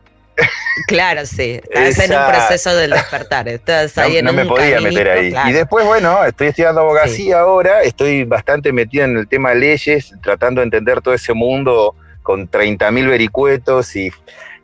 Claro, 0.87 1.27
sí, 1.27 1.61
estabas 1.71 1.99
en 1.99 2.12
un 2.12 2.27
proceso 2.27 2.75
del 2.75 2.91
despertar, 2.93 3.49
estás 3.49 3.99
ahí 3.99 4.12
no, 4.15 4.19
en 4.19 4.25
no 4.25 4.33
me 4.33 4.47
podía 4.47 4.81
meter 4.81 5.11
ahí. 5.11 5.35
Y 5.49 5.53
después, 5.53 5.85
bueno, 5.85 6.25
estoy 6.25 6.49
estudiando 6.49 6.81
abogacía 6.81 7.41
ahora, 7.41 7.83
estoy 7.83 8.25
bastante 8.25 8.73
metido 8.73 9.05
en 9.05 9.19
el 9.19 9.29
tema 9.29 9.50
de 9.50 9.57
leyes, 9.57 10.15
tratando 10.23 10.61
de 10.61 10.67
entender 10.67 11.03
todo 11.03 11.12
ese 11.12 11.35
mundo 11.35 11.95
con 12.23 12.50
30.000 12.50 13.09
vericuetos 13.09 13.95
y 13.97 14.11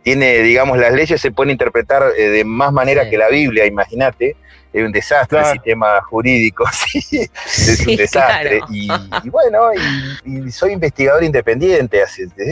tiene, 0.02 0.38
digamos, 0.38 0.78
las 0.78 0.92
leyes 0.92 1.20
se 1.20 1.30
pueden 1.30 1.50
interpretar 1.50 2.04
eh, 2.16 2.28
de 2.28 2.44
más 2.44 2.72
manera 2.72 3.10
que 3.10 3.18
la 3.18 3.28
Biblia, 3.28 3.66
imagínate 3.66 4.36
es 4.76 4.84
un 4.84 4.92
desastre 4.92 5.38
el 5.38 5.46
sistema 5.46 6.02
jurídico, 6.02 6.66
sí, 6.72 7.00
es 7.20 7.86
un 7.86 7.96
desastre. 7.96 8.60
Y, 8.70 8.88
bueno, 9.30 9.70
y, 10.24 10.50
soy 10.50 10.72
investigador 10.72 11.24
independiente, 11.24 12.02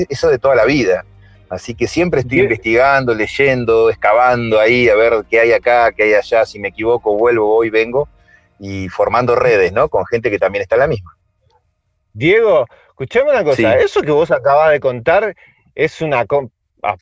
eso 0.08 0.28
de 0.30 0.38
toda 0.38 0.54
la 0.54 0.64
vida. 0.64 1.04
Así 1.50 1.74
que 1.74 1.86
siempre 1.86 2.20
estoy 2.20 2.40
investigando, 2.40 3.14
leyendo, 3.14 3.90
excavando 3.90 4.58
ahí, 4.58 4.88
a 4.88 4.94
ver 4.96 5.24
qué 5.28 5.40
hay 5.40 5.52
acá, 5.52 5.92
qué 5.92 6.04
hay 6.04 6.14
allá, 6.14 6.46
si 6.46 6.58
me 6.58 6.68
equivoco, 6.68 7.14
vuelvo, 7.14 7.46
voy, 7.46 7.68
vengo, 7.68 8.08
y 8.58 8.88
formando 8.88 9.36
redes, 9.36 9.72
¿no? 9.72 9.90
Con 9.90 10.06
gente 10.06 10.30
que 10.30 10.38
también 10.38 10.62
está 10.62 10.76
en 10.76 10.80
la 10.80 10.88
misma. 10.88 11.14
Diego, 12.14 12.64
escuchame 12.88 13.32
una 13.32 13.44
cosa, 13.44 13.76
eso 13.76 14.00
que 14.00 14.10
vos 14.10 14.30
acabas 14.30 14.70
de 14.70 14.80
contar 14.80 15.36
es 15.74 16.00
una... 16.00 16.24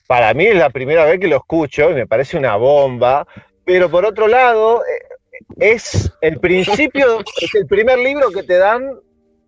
Para 0.09 0.35
mí 0.35 0.47
es 0.47 0.57
la 0.57 0.71
primera 0.71 1.05
vez 1.05 1.21
que 1.21 1.29
lo 1.29 1.37
escucho 1.37 1.91
y 1.91 1.95
me 1.95 2.07
parece 2.07 2.37
una 2.37 2.57
bomba, 2.57 3.27
pero 3.65 3.91
por 3.91 4.05
otro 4.05 4.29
lado, 4.29 4.83
eh, 4.85 5.12
es 5.57 6.13
el 6.21 6.39
principio, 6.39 7.21
es 7.41 7.55
el 7.55 7.67
primer 7.67 7.99
libro 7.99 8.31
que 8.31 8.43
te 8.43 8.57
dan 8.59 8.99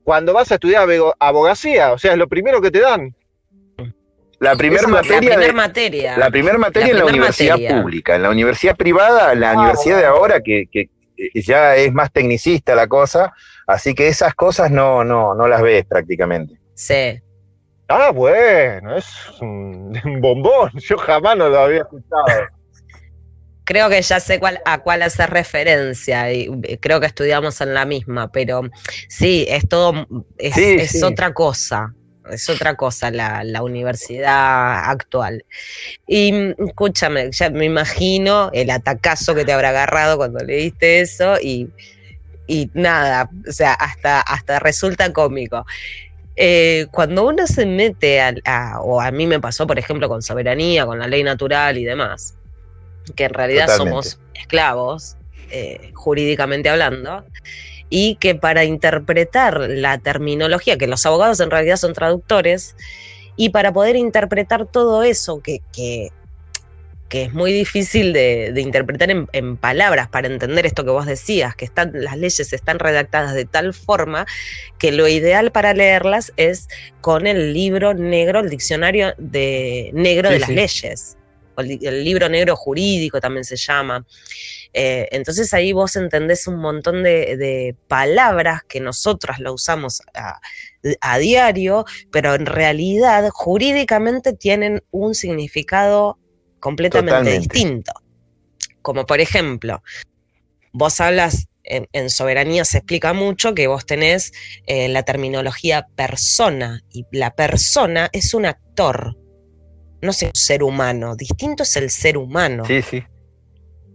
cuando 0.02 0.32
vas 0.32 0.50
a 0.52 0.54
estudiar 0.54 0.88
abogacía, 1.18 1.92
o 1.92 1.98
sea, 1.98 2.12
es 2.12 2.18
lo 2.18 2.28
primero 2.28 2.60
que 2.60 2.70
te 2.70 2.80
dan. 2.80 3.14
La 4.40 4.56
primera 4.56 4.86
materia, 4.86 5.38
la 5.38 5.52
materia. 5.52 6.18
La 6.18 6.30
primera 6.30 6.58
materia 6.58 6.90
en 6.90 6.98
la 6.98 7.06
universidad 7.06 7.56
pública. 7.56 8.16
En 8.16 8.22
la 8.22 8.30
universidad 8.30 8.76
privada, 8.76 9.32
en 9.32 9.40
la 9.40 9.52
ah, 9.52 9.54
universidad 9.54 9.98
de 9.98 10.04
ahora, 10.04 10.40
que, 10.40 10.66
que, 10.70 10.90
ya 11.34 11.76
es 11.76 11.92
más 11.92 12.12
tecnicista 12.12 12.74
la 12.74 12.86
cosa, 12.86 13.32
así 13.66 13.94
que 13.94 14.08
esas 14.08 14.34
cosas 14.34 14.70
no, 14.70 15.04
no, 15.04 15.34
no 15.34 15.48
las 15.48 15.62
ves 15.62 15.86
prácticamente. 15.86 16.58
Sí. 16.74 17.18
Ah, 17.88 18.10
bueno, 18.10 18.96
es 18.96 19.06
un 19.40 19.92
bombón. 20.20 20.70
Yo 20.74 20.98
jamás 20.98 21.36
no 21.36 21.48
lo 21.48 21.60
había 21.60 21.78
escuchado 21.78 22.24
creo 23.64 23.88
que 23.88 24.00
ya 24.00 24.20
sé 24.20 24.38
cuál, 24.38 24.60
a 24.64 24.78
cuál 24.78 25.02
hacer 25.02 25.30
referencia 25.30 26.32
y 26.32 26.50
eh, 26.64 26.78
creo 26.78 27.00
que 27.00 27.06
estudiamos 27.06 27.60
en 27.60 27.74
la 27.74 27.84
misma, 27.84 28.30
pero 28.30 28.62
sí, 29.08 29.46
es 29.48 29.68
todo, 29.68 30.06
es, 30.38 31.02
otra 31.02 31.32
cosa, 31.32 31.94
es 32.30 32.48
otra 32.48 32.74
cosa 32.74 33.10
la, 33.10 33.62
universidad 33.62 34.90
actual. 34.90 35.44
Y 36.06 36.32
mm, 36.32 36.54
escúchame, 36.68 37.30
ya 37.32 37.50
me 37.50 37.64
imagino 37.64 38.50
el 38.52 38.70
atacazo 38.70 39.34
que 39.34 39.44
te 39.44 39.52
habrá 39.52 39.70
agarrado 39.70 40.18
cuando 40.18 40.44
leíste 40.44 41.00
eso 41.00 41.36
y, 41.40 41.70
nada, 42.74 43.30
o 43.48 43.52
sea, 43.52 43.72
hasta, 43.72 44.20
hasta 44.20 44.58
resulta 44.60 45.12
cómico. 45.12 45.64
Eh, 46.36 46.88
cuando 46.90 47.26
uno 47.26 47.46
se 47.46 47.64
mete 47.64 48.20
a, 48.20 48.80
o 48.80 49.00
a 49.00 49.10
mí 49.12 49.26
me 49.26 49.40
pasó, 49.40 49.66
por 49.66 49.78
ejemplo, 49.78 50.08
con 50.08 50.20
soberanía, 50.20 50.84
con 50.84 50.98
la 50.98 51.06
ley 51.06 51.22
natural 51.22 51.78
y 51.78 51.84
demás, 51.84 52.34
que 53.12 53.24
en 53.24 53.34
realidad 53.34 53.68
somos 53.76 54.18
esclavos, 54.34 55.16
eh, 55.50 55.90
jurídicamente 55.94 56.68
hablando, 56.68 57.24
y 57.90 58.16
que 58.16 58.34
para 58.34 58.64
interpretar 58.64 59.68
la 59.68 59.98
terminología, 59.98 60.78
que 60.78 60.86
los 60.86 61.04
abogados 61.06 61.40
en 61.40 61.50
realidad 61.50 61.76
son 61.76 61.92
traductores, 61.92 62.76
y 63.36 63.50
para 63.50 63.72
poder 63.72 63.96
interpretar 63.96 64.66
todo 64.66 65.02
eso 65.02 65.40
que, 65.40 65.60
que, 65.72 66.10
es 67.10 67.32
muy 67.32 67.52
difícil 67.52 68.12
de, 68.12 68.52
interpretar 68.56 69.08
en, 69.08 69.56
palabras 69.56 70.08
para 70.08 70.26
entender 70.26 70.66
esto 70.66 70.84
que 70.84 70.90
vos 70.90 71.06
decías, 71.06 71.54
que 71.54 71.64
están, 71.64 71.92
las 71.94 72.16
leyes 72.16 72.52
están 72.52 72.80
redactadas 72.80 73.34
de 73.34 73.44
tal 73.44 73.72
forma 73.72 74.26
que 74.80 74.90
lo 74.90 75.06
ideal 75.06 75.52
para 75.52 75.74
leerlas 75.74 76.32
es 76.36 76.66
con 77.00 77.28
el 77.28 77.52
libro 77.54 77.94
negro, 77.94 78.40
el 78.40 78.50
diccionario 78.50 79.14
de 79.18 79.92
negro 79.92 80.28
de 80.28 80.40
las 80.40 80.48
leyes 80.48 81.16
el, 81.56 82.04
libro 82.04 82.28
negro 82.28 82.56
jurídico 82.56 83.20
también 83.20 83.44
se 83.44 83.56
llama. 83.56 84.04
Eh, 84.72 85.08
entonces 85.12 85.52
ahí 85.54 85.72
vos 85.72 85.96
entendés 85.96 86.46
un 86.46 86.56
montón 86.56 87.02
de, 87.02 87.76
palabras 87.88 88.62
que 88.68 88.80
nosotras 88.80 89.38
lo 89.38 89.52
usamos 89.52 90.02
a, 90.14 91.18
diario, 91.18 91.84
pero 92.10 92.34
en 92.34 92.46
realidad 92.46 93.28
jurídicamente 93.32 94.32
tienen 94.32 94.82
un 94.90 95.14
significado 95.14 96.18
completamente 96.60 97.38
distinto. 97.38 97.92
Como 98.82 99.06
por 99.06 99.20
ejemplo, 99.20 99.82
vos 100.72 101.00
hablas 101.00 101.46
en, 101.64 102.10
soberanía 102.10 102.64
se 102.64 102.78
explica 102.78 103.12
mucho 103.12 103.54
que 103.54 103.66
vos 103.66 103.86
tenés 103.86 104.32
eh, 104.66 104.88
la 104.88 105.02
terminología 105.02 105.86
persona 105.96 106.82
y 106.90 107.06
la 107.10 107.34
persona 107.34 108.10
es 108.12 108.34
un 108.34 108.46
actor, 108.46 109.16
no 110.04 110.12
sé, 110.12 110.26
un 110.26 110.34
ser 110.34 110.62
humano. 110.62 111.16
Distinto 111.16 111.62
es 111.62 111.76
el 111.76 111.90
ser 111.90 112.16
humano. 112.16 112.64
Sí, 112.64 112.82
sí. 112.82 113.02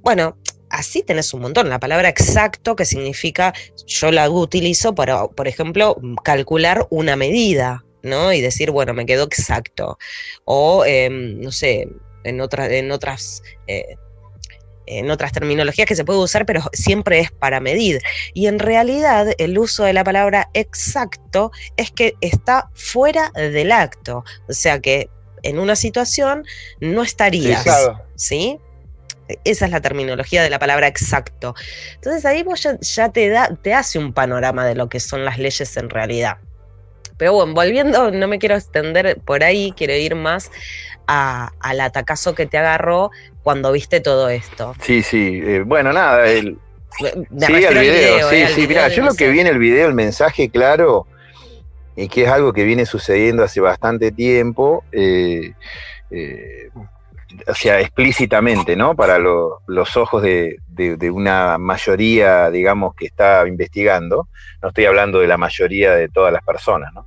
Bueno, 0.01 0.37
así 0.69 1.03
tenés 1.03 1.33
un 1.33 1.41
montón. 1.41 1.69
La 1.69 1.79
palabra 1.79 2.09
exacto, 2.09 2.75
que 2.75 2.85
significa, 2.85 3.53
yo 3.85 4.11
la 4.11 4.29
utilizo 4.29 4.95
para, 4.95 5.27
por 5.27 5.47
ejemplo, 5.47 5.97
calcular 6.23 6.87
una 6.89 7.15
medida, 7.15 7.83
¿no? 8.03 8.33
Y 8.33 8.41
decir, 8.41 8.71
bueno, 8.71 8.93
me 8.93 9.05
quedó 9.05 9.25
exacto. 9.25 9.97
O, 10.45 10.85
em, 10.85 11.39
no 11.39 11.51
sé, 11.51 11.87
en, 12.23 12.41
en 12.41 12.91
otras... 12.91 13.43
Eh, 13.67 13.95
en 14.91 15.11
otras 15.11 15.31
terminologías 15.31 15.87
que 15.87 15.95
se 15.95 16.03
puede 16.03 16.19
usar, 16.19 16.47
pero 16.47 16.63
siempre 16.73 17.19
es 17.19 17.31
para 17.31 17.59
medir. 17.59 18.01
Y 18.33 18.47
en 18.47 18.57
realidad 18.57 19.27
el 19.37 19.57
uso 19.57 19.83
de 19.83 19.93
la 19.93 20.03
palabra 20.03 20.49
exacto 20.53 21.51
es 21.77 21.91
que 21.91 22.15
está 22.21 22.69
fuera 22.73 23.31
del 23.35 23.71
acto. 23.71 24.23
O 24.47 24.53
sea 24.53 24.79
que 24.79 25.07
en 25.43 25.59
una 25.59 25.75
situación 25.75 26.45
no 26.79 27.03
estarías. 27.03 27.65
Sí, 28.15 28.59
Esa 29.43 29.65
es 29.65 29.71
la 29.71 29.81
terminología 29.81 30.43
de 30.43 30.49
la 30.49 30.59
palabra 30.59 30.87
exacto. 30.87 31.55
Entonces 31.95 32.25
ahí 32.25 32.43
vos 32.43 32.67
ya, 32.81 33.09
te, 33.09 33.29
da, 33.29 33.49
te 33.61 33.73
hace 33.73 33.99
un 33.99 34.13
panorama 34.13 34.65
de 34.65 34.75
lo 34.75 34.89
que 34.89 34.99
son 34.99 35.23
las 35.25 35.37
leyes 35.37 35.77
en 35.77 35.89
realidad. 35.89 36.37
Pero 37.17 37.33
bueno, 37.33 37.53
volviendo, 37.53 38.11
no 38.11 38.27
me 38.27 38.39
quiero 38.39 38.55
extender 38.55 39.19
por 39.25 39.43
ahí, 39.43 39.73
quiero 39.75 39.93
ir 39.93 40.15
más 40.15 40.51
al 41.05 41.81
atacazo 41.81 42.33
que 42.33 42.45
te 42.45 42.57
agarró 42.57 43.11
cuando 43.43 43.71
viste 43.71 43.99
todo 43.99 44.29
esto. 44.29 44.73
Sí, 44.81 45.01
sí, 45.01 45.41
eh, 45.43 45.63
bueno, 45.65 45.91
nada, 45.91 46.27
el, 46.27 46.57
sí, 46.97 47.05
video, 47.45 48.29
sí, 48.29 48.45
sí, 48.55 48.67
mira, 48.67 48.87
yo 48.89 49.03
lo 49.03 49.13
que 49.15 49.29
vi 49.29 49.39
en 49.39 49.47
el 49.47 49.57
video, 49.57 49.87
el 49.87 49.95
mensaje 49.95 50.49
claro, 50.49 51.07
y 51.99 52.07
que 52.07 52.23
es 52.23 52.29
algo 52.29 52.53
que 52.53 52.63
viene 52.63 52.85
sucediendo 52.85 53.43
hace 53.43 53.59
bastante 53.59 54.11
tiempo. 54.11 54.85
Eh, 54.91 55.53
eh, 56.09 56.69
o 57.45 57.53
sea, 57.53 57.79
explícitamente, 57.81 58.75
¿no? 58.75 58.95
Para 58.95 59.19
los 59.19 59.97
ojos 59.97 60.23
de, 60.23 60.57
de, 60.67 61.11
una 61.11 61.57
mayoría, 61.57 62.49
digamos, 62.49 62.95
que 62.95 63.05
está 63.05 63.45
investigando. 63.47 64.29
No 64.61 64.69
estoy 64.69 64.85
hablando 64.85 65.19
de 65.19 65.27
la 65.27 65.37
mayoría 65.37 65.93
de 65.93 66.07
todas 66.07 66.31
las 66.31 66.43
personas, 66.43 66.93
¿no? 66.93 67.05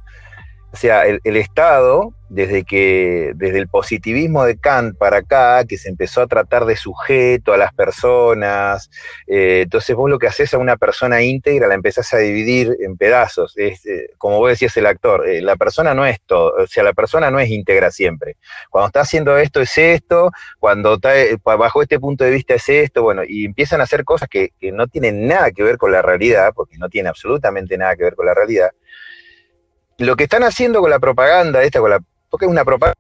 O 0.73 0.77
sea, 0.77 1.05
el, 1.05 1.37
Estado, 1.37 2.15
desde 2.31 2.65
que, 2.65 3.33
desde 3.35 3.59
el 3.59 3.69
positivismo 3.69 4.43
de 4.47 4.57
Kant 4.57 4.97
para 4.97 5.19
acá, 5.19 5.67
que 5.67 5.77
se 5.77 5.91
empezó 5.91 6.23
a 6.23 6.27
tratar 6.27 6.65
de 6.65 6.77
sujeto 6.77 7.53
a 7.53 7.59
las 7.59 7.75
personas, 7.75 8.91
eh, 9.27 9.61
entonces 9.65 9.95
vos 9.95 10.09
lo 10.09 10.19
que 10.19 10.29
haces 10.29 10.55
a 10.55 10.59
una 10.59 10.79
persona 10.79 11.23
íntegra 11.23 11.69
la 11.69 11.75
empezás 11.75 12.15
a 12.15 12.19
dividir 12.19 12.75
en 12.81 12.97
pedazos. 12.97 13.53
Es, 13.59 13.85
eh, 13.85 14.09
como 14.17 14.39
vos 14.39 14.49
decías 14.49 14.75
el 14.79 14.87
actor, 14.87 15.29
eh, 15.29 15.43
la 15.43 15.57
persona 15.57 15.93
no 15.93 16.07
es 16.07 16.23
todo, 16.23 16.55
o 16.57 16.67
sea, 16.67 16.83
la 16.83 16.95
persona 16.95 17.31
no 17.31 17.39
es 17.39 17.51
íntegra 17.51 17.91
siempre. 17.91 18.37
Cuando 18.71 18.87
está 18.87 19.01
haciendo 19.03 19.37
esto 19.37 19.61
es 19.61 19.77
esto, 19.77 20.31
cuando 20.59 20.95
está 20.95 21.13
bajo 21.45 21.83
este 21.83 22.01
punto 22.01 22.25
de 22.25 22.31
vista 22.31 22.55
es 22.55 22.67
esto, 22.71 23.03
bueno, 23.03 23.25
y 23.29 23.45
empiezan 23.45 23.83
a 23.83 23.85
hacer 23.85 24.05
cosas 24.05 24.31
que, 24.31 24.55
que 24.59 24.73
no 24.73 24.87
tienen 24.87 25.27
nada 25.27 25.51
que 25.51 25.63
ver 25.63 25.77
con 25.77 25.93
la 25.93 26.01
realidad, 26.01 26.53
porque 26.55 26.79
no 26.79 26.89
tiene 26.89 27.11
absolutamente 27.11 27.77
nada 27.77 27.95
que 27.95 28.05
ver 28.05 28.15
con 28.15 28.25
la 28.25 28.33
realidad 28.33 28.71
lo 29.99 30.17
que 30.17 30.25
están 30.25 30.43
haciendo 30.43 30.81
con 30.81 30.91
la 30.91 30.99
propaganda, 30.99 31.63
esta, 31.63 31.81
con 31.81 31.91
la, 31.91 32.01
porque 32.31 32.47
es 32.47 32.51
una 32.51 32.65
propaganda, 32.65 32.99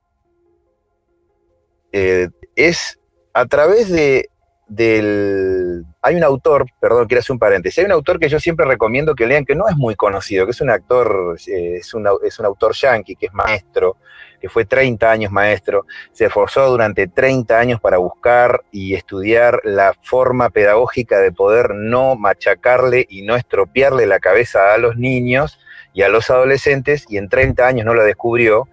eh, 1.92 2.28
es 2.54 2.98
a 3.34 3.46
través 3.46 3.90
de 3.90 4.28
del 4.68 5.84
hay 6.00 6.16
un 6.16 6.24
autor, 6.24 6.66
perdón, 6.80 7.06
quiero 7.06 7.20
hacer 7.20 7.32
un 7.32 7.38
paréntesis, 7.38 7.78
hay 7.78 7.84
un 7.84 7.92
autor 7.92 8.18
que 8.18 8.28
yo 8.28 8.40
siempre 8.40 8.66
recomiendo 8.66 9.14
que 9.14 9.26
lean, 9.26 9.44
que 9.44 9.54
no 9.54 9.68
es 9.68 9.76
muy 9.76 9.94
conocido, 9.94 10.46
que 10.46 10.52
es 10.52 10.60
un 10.60 10.70
actor, 10.70 11.36
eh, 11.46 11.76
es, 11.76 11.92
un, 11.94 12.08
es 12.24 12.38
un 12.38 12.46
autor 12.46 12.72
yankee, 12.74 13.14
que 13.14 13.26
es 13.26 13.34
maestro, 13.34 13.98
que 14.40 14.48
fue 14.48 14.64
30 14.64 15.10
años 15.10 15.30
maestro, 15.30 15.86
se 16.10 16.24
esforzó 16.24 16.68
durante 16.70 17.06
30 17.06 17.56
años 17.56 17.80
para 17.80 17.98
buscar 17.98 18.62
y 18.72 18.94
estudiar 18.94 19.60
la 19.62 19.94
forma 20.02 20.50
pedagógica 20.50 21.20
de 21.20 21.30
poder 21.30 21.74
no 21.74 22.16
machacarle 22.16 23.06
y 23.08 23.22
no 23.22 23.36
estropearle 23.36 24.06
la 24.06 24.18
cabeza 24.18 24.74
a 24.74 24.78
los 24.78 24.96
niños 24.96 25.60
y 25.92 26.02
a 26.02 26.08
los 26.08 26.30
adolescentes 26.30 27.04
y 27.08 27.16
en 27.16 27.28
30 27.28 27.66
años 27.66 27.86
no 27.86 27.94
lo 27.94 28.04
descubrió 28.04 28.68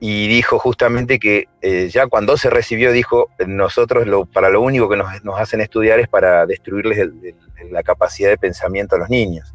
y 0.00 0.28
dijo 0.28 0.58
justamente 0.58 1.18
que 1.18 1.48
eh, 1.60 1.88
ya 1.90 2.06
cuando 2.06 2.36
se 2.36 2.50
recibió 2.50 2.92
dijo, 2.92 3.30
nosotros 3.46 4.06
lo, 4.06 4.26
para 4.26 4.48
lo 4.48 4.60
único 4.60 4.88
que 4.88 4.96
nos, 4.96 5.40
hacen 5.40 5.60
estudiar 5.60 5.98
es 5.98 6.08
para 6.08 6.46
destruirles 6.46 7.10
la 7.70 7.82
capacidad 7.82 8.30
de 8.30 8.38
pensamiento 8.38 8.94
a 8.94 8.98
los 8.98 9.10
niños. 9.10 9.54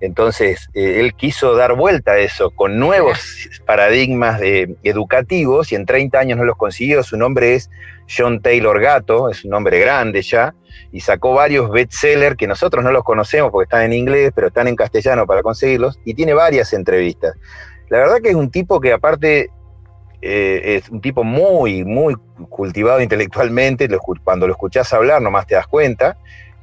Entonces, 0.00 0.68
eh, 0.74 1.00
él 1.00 1.14
quiso 1.14 1.54
dar 1.54 1.74
vuelta 1.74 2.12
a 2.12 2.18
eso 2.18 2.50
con 2.50 2.78
nuevos 2.78 3.48
paradigmas 3.64 4.40
educativos 4.82 5.72
y 5.72 5.74
en 5.74 5.86
30 5.86 6.18
años 6.18 6.38
no 6.38 6.44
los 6.44 6.56
consiguió. 6.56 7.02
Su 7.02 7.16
nombre 7.16 7.54
es 7.54 7.70
John 8.08 8.40
Taylor 8.40 8.80
Gato, 8.80 9.30
es 9.30 9.44
un 9.44 9.50
nombre 9.50 9.78
grande 9.80 10.22
ya, 10.22 10.54
y 10.92 11.00
sacó 11.00 11.34
varios 11.34 11.70
bestsellers 11.70 12.36
que 12.36 12.46
nosotros 12.46 12.84
no 12.84 12.92
los 12.92 13.04
conocemos 13.04 13.50
porque 13.50 13.64
están 13.64 13.82
en 13.82 13.92
inglés, 13.92 14.32
pero 14.34 14.48
están 14.48 14.68
en 14.68 14.76
castellano 14.76 15.26
para 15.26 15.42
conseguirlos, 15.42 15.98
y 16.04 16.14
tiene 16.14 16.34
varias 16.34 16.72
entrevistas. 16.72 17.34
La 17.88 17.98
verdad 17.98 18.18
que 18.22 18.30
es 18.30 18.34
un 18.34 18.50
tipo 18.50 18.80
que 18.80 18.92
aparte 18.92 19.50
eh, 20.22 20.76
es 20.76 20.88
un 20.88 21.00
tipo 21.00 21.24
muy, 21.24 21.84
muy 21.84 22.16
cultivado 22.48 23.00
intelectualmente, 23.00 23.88
cuando 24.24 24.46
lo 24.46 24.52
escuchás 24.52 24.92
hablar 24.92 25.22
nomás 25.22 25.46
te 25.46 25.54
das 25.54 25.66
cuenta, 25.66 26.16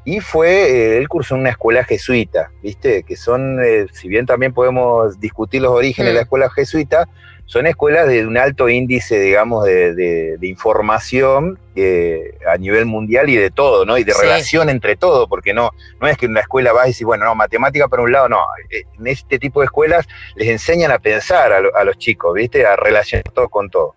y 0.06 0.20
fue, 0.20 0.98
el 0.98 1.04
eh, 1.04 1.08
curso 1.08 1.36
en 1.36 1.42
una 1.42 1.52
escuela 1.52 1.84
jesuita, 1.84 2.52
¿viste? 2.62 3.04
Que 3.04 3.16
son, 3.16 3.64
eh, 3.64 3.88
si 3.94 4.10
bien 4.10 4.26
también 4.26 4.54
podemos 4.54 5.20
discutir 5.20 5.62
los 5.62 5.72
orígenes 5.72 6.12
de 6.12 6.16
la 6.16 6.22
mm. 6.22 6.24
escuela 6.24 6.50
jesuita, 6.50 7.08
son 7.46 7.68
escuelas 7.68 8.08
de 8.08 8.26
un 8.26 8.38
alto 8.38 8.70
índice, 8.70 9.20
digamos, 9.20 9.66
de, 9.66 10.38
información 10.42 11.60
eh, 11.76 12.38
a 12.48 12.58
nivel 12.58 12.86
mundial 12.86 13.30
y 13.30 13.36
de 13.36 13.52
todo, 13.52 13.86
¿no? 13.86 13.98
Y 13.98 14.04
de 14.04 14.14
relación 14.14 14.70
entre 14.70 14.96
todo, 14.96 15.28
porque 15.28 15.54
no, 15.54 15.72
no 16.02 16.08
es 16.08 16.18
que 16.18 16.26
en 16.26 16.32
una 16.32 16.42
escuela 16.42 16.74
vas 16.74 16.86
y 16.86 16.90
dices, 16.90 17.06
bueno, 17.06 17.26
no, 17.26 17.36
matemática 17.36 17.88
por 17.88 18.00
un 18.00 18.12
lado, 18.12 18.30
no. 18.30 18.44
En 18.72 19.08
este 19.08 19.40
tipo 19.40 19.62
de 19.62 19.66
escuelas 19.66 20.08
les 20.36 20.50
enseñan 20.50 20.92
a 20.92 21.00
pensar 21.00 21.52
a, 21.54 21.62
a 21.80 21.84
los 21.84 21.98
chicos, 21.98 22.34
¿viste? 22.34 22.66
A 22.66 22.76
relacionar 22.76 23.26
todo 23.34 23.50
con 23.50 23.70
todo. 23.70 23.96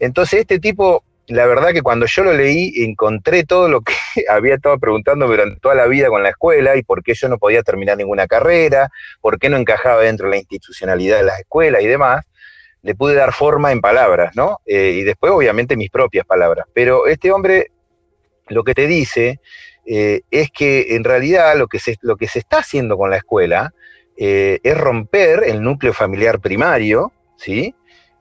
Entonces, 0.00 0.40
este 0.40 0.58
tipo 0.58 1.04
la 1.26 1.46
verdad 1.46 1.72
que 1.72 1.82
cuando 1.82 2.06
yo 2.06 2.22
lo 2.22 2.32
leí 2.32 2.84
encontré 2.84 3.44
todo 3.44 3.68
lo 3.68 3.80
que 3.80 3.94
había 4.28 4.54
estado 4.54 4.78
preguntando 4.78 5.26
durante 5.26 5.60
toda 5.60 5.74
la 5.74 5.86
vida 5.86 6.08
con 6.08 6.22
la 6.22 6.30
escuela 6.30 6.76
y 6.76 6.82
por 6.82 7.02
qué 7.02 7.14
yo 7.14 7.28
no 7.28 7.38
podía 7.38 7.62
terminar 7.62 7.96
ninguna 7.96 8.26
carrera, 8.26 8.90
por 9.20 9.38
qué 9.38 9.48
no 9.48 9.56
encajaba 9.56 10.02
dentro 10.02 10.26
de 10.26 10.32
la 10.32 10.38
institucionalidad 10.38 11.18
de 11.18 11.24
las 11.24 11.40
escuelas 11.40 11.82
y 11.82 11.86
demás. 11.86 12.24
Le 12.82 12.94
pude 12.94 13.14
dar 13.14 13.32
forma 13.32 13.72
en 13.72 13.80
palabras, 13.80 14.36
¿no? 14.36 14.58
Eh, 14.66 14.96
y 14.96 15.04
después, 15.04 15.32
obviamente, 15.32 15.74
mis 15.74 15.88
propias 15.88 16.26
palabras. 16.26 16.66
Pero 16.74 17.06
este 17.06 17.32
hombre 17.32 17.68
lo 18.48 18.62
que 18.62 18.74
te 18.74 18.86
dice 18.86 19.40
eh, 19.86 20.20
es 20.30 20.50
que 20.50 20.94
en 20.94 21.04
realidad 21.04 21.56
lo 21.56 21.66
que, 21.66 21.78
se, 21.78 21.96
lo 22.02 22.16
que 22.16 22.28
se 22.28 22.40
está 22.40 22.58
haciendo 22.58 22.98
con 22.98 23.08
la 23.08 23.16
escuela 23.16 23.72
eh, 24.18 24.60
es 24.62 24.76
romper 24.76 25.44
el 25.44 25.62
núcleo 25.62 25.94
familiar 25.94 26.40
primario, 26.40 27.12
¿sí? 27.36 27.74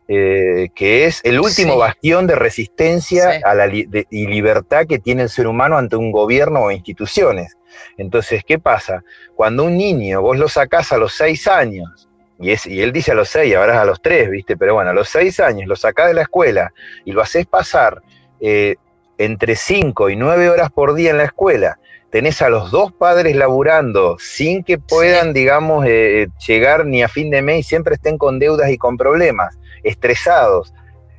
Eh, 0.09 0.67
que 0.75 1.05
es 1.05 1.21
el 1.23 1.39
último 1.39 1.77
bastión 1.77 2.27
de 2.27 2.35
resistencia 2.35 3.39
a 3.45 3.55
la 3.55 3.67
y 3.67 4.27
libertad 4.27 4.85
que 4.85 4.99
tiene 4.99 5.23
el 5.23 5.29
ser 5.29 5.47
humano 5.47 5.77
ante 5.77 5.95
un 5.95 6.11
gobierno 6.11 6.63
o 6.63 6.71
instituciones. 6.71 7.57
Entonces, 7.97 8.43
¿qué 8.45 8.59
pasa? 8.59 9.03
Cuando 9.33 9.63
un 9.63 9.77
niño 9.77 10.21
vos 10.21 10.37
lo 10.37 10.49
sacás 10.49 10.91
a 10.91 10.97
los 10.97 11.13
seis 11.13 11.47
años, 11.47 12.09
y, 12.37 12.51
es, 12.51 12.65
y 12.65 12.81
él 12.81 12.91
dice 12.91 13.13
a 13.13 13.15
los 13.15 13.29
seis, 13.29 13.55
ahora 13.55 13.75
es 13.75 13.79
a 13.79 13.85
los 13.85 14.01
tres, 14.01 14.29
¿viste? 14.29 14.57
Pero 14.57 14.73
bueno, 14.73 14.89
a 14.89 14.93
los 14.93 15.07
seis 15.07 15.39
años 15.39 15.67
lo 15.67 15.77
sacás 15.77 16.07
de 16.07 16.15
la 16.15 16.23
escuela 16.23 16.73
y 17.05 17.13
lo 17.13 17.21
haces 17.21 17.45
pasar 17.45 18.01
eh, 18.41 18.75
entre 19.17 19.55
cinco 19.55 20.09
y 20.09 20.17
nueve 20.17 20.49
horas 20.49 20.69
por 20.69 20.95
día 20.95 21.11
en 21.11 21.17
la 21.17 21.23
escuela, 21.23 21.79
tenés 22.09 22.41
a 22.41 22.49
los 22.49 22.71
dos 22.71 22.91
padres 22.91 23.37
laburando 23.37 24.17
sin 24.19 24.65
que 24.65 24.77
puedan, 24.77 25.31
digamos, 25.31 25.85
eh, 25.87 26.27
llegar 26.45 26.85
ni 26.85 27.03
a 27.03 27.07
fin 27.07 27.29
de 27.29 27.41
mes 27.41 27.59
y 27.59 27.63
siempre 27.63 27.95
estén 27.95 28.17
con 28.17 28.37
deudas 28.37 28.69
y 28.69 28.77
con 28.77 28.97
problemas 28.97 29.57
estresados. 29.83 30.73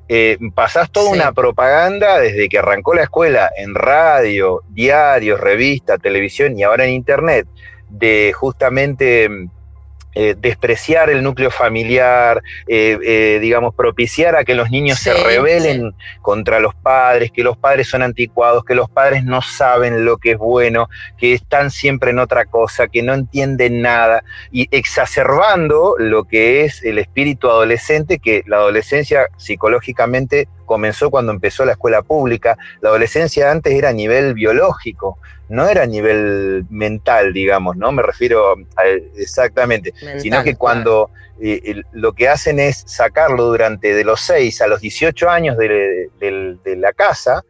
Eh, 0.09 0.38
pasás 0.55 0.90
toda 0.90 1.11
una 1.11 1.33
propaganda 1.33 2.18
desde 2.18 2.48
que 2.48 2.59
arrancó 2.59 2.94
la 2.94 3.05
escuela 3.05 3.50
en 3.57 3.74
radio, 3.74 4.62
diarios, 4.68 5.40
revista, 5.40 5.96
televisión 5.96 6.59
y 6.59 6.62
ahora 6.62 6.85
en 6.85 6.90
internet, 6.90 7.46
de 7.88 8.33
justamente 8.35 9.29
eh, 10.14 10.35
despreciar 10.38 11.11
el 11.11 11.22
núcleo 11.22 11.50
familiar, 11.50 12.42
eh, 12.66 12.98
eh, 13.05 13.38
digamos, 13.40 13.74
propiciar 13.74 14.37
a 14.37 14.44
que 14.44 14.55
los 14.55 14.70
niños 14.70 14.98
se 14.98 15.12
rebelen 15.12 15.94
contra 16.22 16.61
los 16.61 16.74
padres, 16.74 17.33
que 17.33 17.42
los 17.42 17.57
padres 17.57 17.88
son 17.88 18.03
anticuados, 18.03 18.64
que 18.64 18.74
los 18.74 18.88
padres 18.88 19.24
no 19.24 19.42
saben 19.42 20.05
lo 20.05 20.18
que 20.18 20.33
es 20.33 20.38
bueno, 20.38 20.88
que 21.18 21.33
están 21.33 21.70
siempre 21.70 22.11
en 22.11 22.18
otra 22.18 22.44
cosa, 22.44 22.87
que 22.87 23.03
no 23.03 23.14
entienden 23.14 23.83
nada, 23.83 24.24
y 24.53 24.68
exacerbando 24.70 25.96
lo 25.98 26.24
que 26.24 26.64
es 26.64 26.85
el 26.85 26.98
espíritu 26.98 27.48
adolescente, 27.48 28.18
que 28.18 28.42
la 28.46 28.57
adolescencia 28.57 29.29
psicológicamente 29.37 30.48
comenzó 30.74 31.08
cuando 31.08 31.30
empezó 31.30 31.64
la 31.64 31.72
escuela 31.72 32.02
pública. 32.02 32.58
La 32.80 32.88
adolescencia 32.88 33.48
antes 33.48 33.72
era 33.72 33.90
a 33.90 33.92
nivel 33.92 34.34
biológico, 34.34 35.20
no 35.48 35.68
era 35.68 35.84
a 35.84 35.87
nivel 35.87 36.66
mental, 36.68 37.32
digamos, 37.32 37.76
¿no? 37.76 37.92
Me 37.92 38.02
refiero 38.02 38.56
a, 38.76 38.84
exactamente, 39.16 39.94
sino 40.18 40.42
que 40.42 40.56
cuando 40.56 41.10
eh, 41.40 41.82
lo 41.92 42.12
que 42.12 42.28
hacen 42.28 42.58
es 42.58 42.82
sacarlo 42.88 43.44
durante 43.44 43.94
de 43.94 44.02
los 44.02 44.20
6 44.22 44.62
a 44.62 44.66
los 44.66 44.80
18 44.80 45.30
años 45.30 45.56
de, 45.56 46.10
la 46.76 46.92
casa 46.92 47.44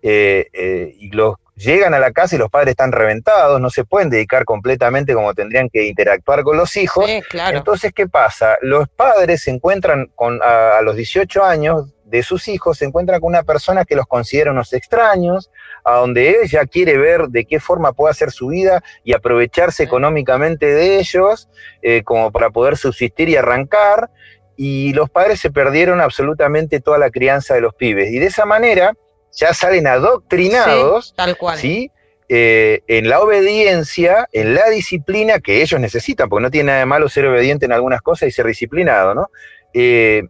eh, 0.00 0.46
eh, 0.54 0.94
y 0.98 1.10
los 1.10 1.36
llegan 1.54 1.92
a 1.92 1.98
la 1.98 2.12
casa 2.12 2.34
y 2.34 2.38
los 2.38 2.50
padres 2.50 2.70
están 2.70 2.92
reventados, 2.92 3.60
no 3.60 3.68
se 3.68 3.84
pueden 3.84 4.08
dedicar 4.08 4.46
completamente 4.46 5.12
como 5.12 5.34
tendrían 5.34 5.68
que 5.68 5.86
interactuar 5.86 6.42
con 6.44 6.56
los 6.56 6.74
hijos. 6.76 7.04
Entonces, 7.52 7.92
¿qué 7.94 8.08
pasa? 8.08 8.56
Los 8.62 8.88
padres 8.88 9.42
se 9.42 9.50
encuentran 9.50 10.10
con, 10.14 10.42
a, 10.42 10.78
a 10.78 10.82
los 10.82 10.96
18 10.96 11.44
años 11.44 11.94
de 12.14 12.22
sus 12.22 12.46
hijos 12.46 12.78
se 12.78 12.84
encuentra 12.84 13.18
con 13.18 13.30
una 13.30 13.42
persona 13.42 13.84
que 13.84 13.96
los 13.96 14.06
considera 14.06 14.52
unos 14.52 14.72
extraños, 14.72 15.50
a 15.82 15.96
donde 15.96 16.42
ella 16.44 16.64
quiere 16.64 16.96
ver 16.96 17.26
de 17.26 17.44
qué 17.44 17.58
forma 17.58 17.92
puede 17.92 18.12
hacer 18.12 18.30
su 18.30 18.48
vida 18.48 18.84
y 19.02 19.14
aprovecharse 19.14 19.82
económicamente 19.82 20.66
de 20.66 21.00
ellos, 21.00 21.48
eh, 21.82 22.02
como 22.04 22.30
para 22.30 22.50
poder 22.50 22.76
subsistir 22.76 23.28
y 23.28 23.36
arrancar, 23.36 24.10
y 24.56 24.92
los 24.92 25.10
padres 25.10 25.40
se 25.40 25.50
perdieron 25.50 26.00
absolutamente 26.00 26.78
toda 26.78 26.98
la 26.98 27.10
crianza 27.10 27.54
de 27.54 27.62
los 27.62 27.74
pibes. 27.74 28.12
Y 28.12 28.20
de 28.20 28.26
esa 28.26 28.44
manera 28.44 28.92
ya 29.32 29.52
salen 29.52 29.88
adoctrinados, 29.88 31.14
tal 31.16 31.36
cual. 31.36 31.58
¿sí? 31.58 31.90
Eh, 32.28 32.82
en 32.86 33.08
la 33.08 33.20
obediencia, 33.20 34.28
en 34.30 34.54
la 34.54 34.70
disciplina 34.70 35.40
que 35.40 35.62
ellos 35.62 35.80
necesitan, 35.80 36.28
porque 36.28 36.44
no 36.44 36.50
tiene 36.52 36.68
nada 36.68 36.78
de 36.78 36.86
malo 36.86 37.08
ser 37.08 37.26
obediente 37.26 37.66
en 37.66 37.72
algunas 37.72 38.02
cosas 38.02 38.28
y 38.28 38.30
ser 38.30 38.46
disciplinado, 38.46 39.16
¿no? 39.16 39.30
Eh, 39.72 40.22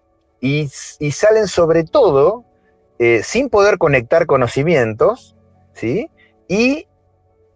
y, 0.45 1.11
salen 1.11 1.49
sobre 1.49 1.85
todo 1.85 2.45
eh, 2.99 3.23
sin 3.25 3.49
poder 3.49 3.79
conectar 3.79 4.27
conocimientos, 4.27 5.37
¿sí? 5.73 6.11
Y 6.49 6.87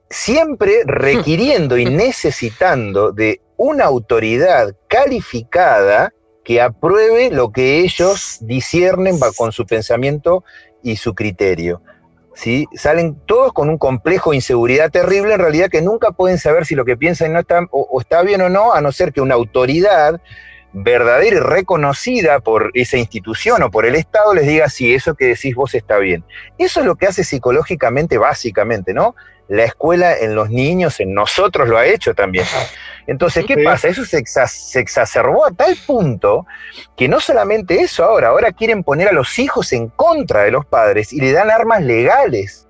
siempre 0.09 0.83
requiriendo 0.87 1.77
y 1.77 1.85
necesitando 1.85 3.12
de 3.12 3.42
una 3.59 3.85
autoridad 3.85 4.74
calificada 4.88 6.14
que 6.44 6.62
apruebe 6.62 7.31
lo 7.31 7.53
que 7.53 7.81
ellos 7.81 8.38
disciernen 8.40 9.18
con 9.37 9.53
su 9.53 9.66
pensamiento 9.66 10.44
y 10.83 10.96
su 10.96 11.14
criterio. 11.14 11.83
¿sí? 12.33 12.66
Salen 12.74 13.20
todos 13.27 13.53
con 13.53 13.68
un 13.68 13.77
complejo 13.77 14.31
de 14.31 14.37
inseguridad 14.37 14.90
terrible, 14.90 15.35
en 15.35 15.40
realidad 15.40 15.68
que 15.68 15.83
nunca 15.83 16.12
pueden 16.12 16.38
saber 16.38 16.64
si 16.64 16.74
lo 16.74 16.87
que 16.87 16.96
piensan 16.96 17.35
no 17.35 17.40
está, 17.40 17.66
o 17.70 18.01
está 18.01 18.22
bien 18.22 18.40
o 18.40 18.48
no, 18.48 18.72
a 18.72 18.81
no 18.81 18.92
ser 18.92 19.12
que 19.12 19.20
una 19.20 19.35
autoridad 19.35 20.22
verdadera 20.73 21.37
y 21.37 21.41
reconocida 21.41 22.41
por 22.41 22.71
esa 22.75 22.99
institución 22.99 23.63
o 23.63 23.71
por 23.71 23.87
el 23.87 23.95
Estado 23.95 24.35
les 24.35 24.47
diga 24.47 24.69
si 24.69 24.95
eso 24.95 25.15
que 25.15 25.27
decís 25.27 25.55
vos 25.55 25.75
está 25.75 25.99
bien. 25.99 26.25
Eso 26.59 26.81
es 26.81 26.87
lo 26.87 26.97
que 26.97 27.07
hace 27.07 27.25
psicológicamente, 27.25 28.19
básicamente, 28.19 28.93
¿no? 28.93 29.15
La 29.49 29.65
escuela 29.65 30.17
en 30.19 30.35
los 30.35 30.51
niños, 30.51 31.01
en 31.01 31.15
nosotros 31.15 31.69
lo 31.69 31.79
ha 31.79 31.87
hecho 31.87 32.15
también. 32.15 32.45
Entonces, 33.07 33.47
¿qué 33.47 33.57
pasa? 33.65 33.89
Eso 33.89 34.05
se, 34.05 34.23
se, 34.27 34.79
exacerbó 34.79 35.47
a 35.47 35.51
tal 35.51 35.75
punto 35.87 36.47
que 36.97 37.09
no 37.09 37.19
solamente 37.19 37.81
eso 37.81 38.05
ahora, 38.05 38.29
ahora 38.29 38.53
quieren 38.53 38.85
poner 38.85 39.09
a 39.09 39.13
los 39.13 39.39
hijos 39.39 39.73
en 39.73 39.89
contra 39.89 40.43
de 40.43 40.51
los 40.51 40.67
padres 40.67 41.15
y 41.15 41.21
le 41.21 41.33
dan 41.33 41.51
armas 41.51 41.83
legales 41.83 42.68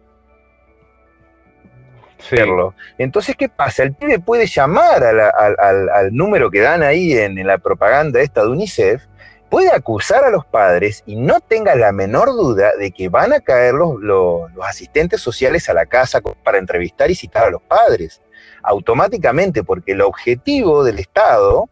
entonces, 2.98 3.36
¿qué 3.36 3.48
pasa? 3.48 3.82
El 3.82 3.94
pibe 3.94 4.18
puede 4.18 4.46
llamar 4.46 5.04
al, 5.04 6.12
número 6.12 6.50
que 6.50 6.60
dan 6.60 6.82
ahí 6.82 7.12
en, 7.12 7.46
la 7.46 7.58
propaganda 7.58 8.20
esta 8.20 8.42
de 8.42 8.48
UNICEF, 8.48 9.02
puede 9.48 9.70
acusar 9.70 10.24
a 10.24 10.30
los 10.30 10.44
padres 10.44 11.02
y 11.06 11.16
no 11.16 11.40
tenga 11.40 11.74
la 11.74 11.92
menor 11.92 12.28
duda 12.28 12.72
de 12.78 12.90
que 12.90 13.08
van 13.08 13.32
a 13.32 13.40
caer 13.40 13.74
los, 13.74 14.50
asistentes 14.62 15.20
sociales 15.20 15.68
a 15.68 15.74
la 15.74 15.86
casa 15.86 16.20
para 16.20 16.58
entrevistar 16.58 17.10
y 17.10 17.14
citar 17.14 17.46
a 17.46 17.50
los 17.50 17.62
padres, 17.62 18.20
automáticamente, 18.62 19.64
porque 19.64 19.92
el 19.92 20.02
objetivo 20.02 20.84
del 20.84 20.98
Estado 20.98 21.70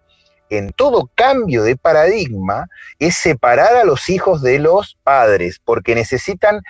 en 0.49 0.71
todo 0.71 1.11
cambio 1.17 1.65
de 1.65 1.77
paradigma 1.77 2.69
es 3.01 3.17
separar 3.17 3.75
a 3.75 3.85
los 3.85 4.09
hijos 4.09 4.43
de 4.43 4.61
los 4.61 4.97
padres, 5.03 5.61
porque 5.63 5.97
necesitan 5.97 6.63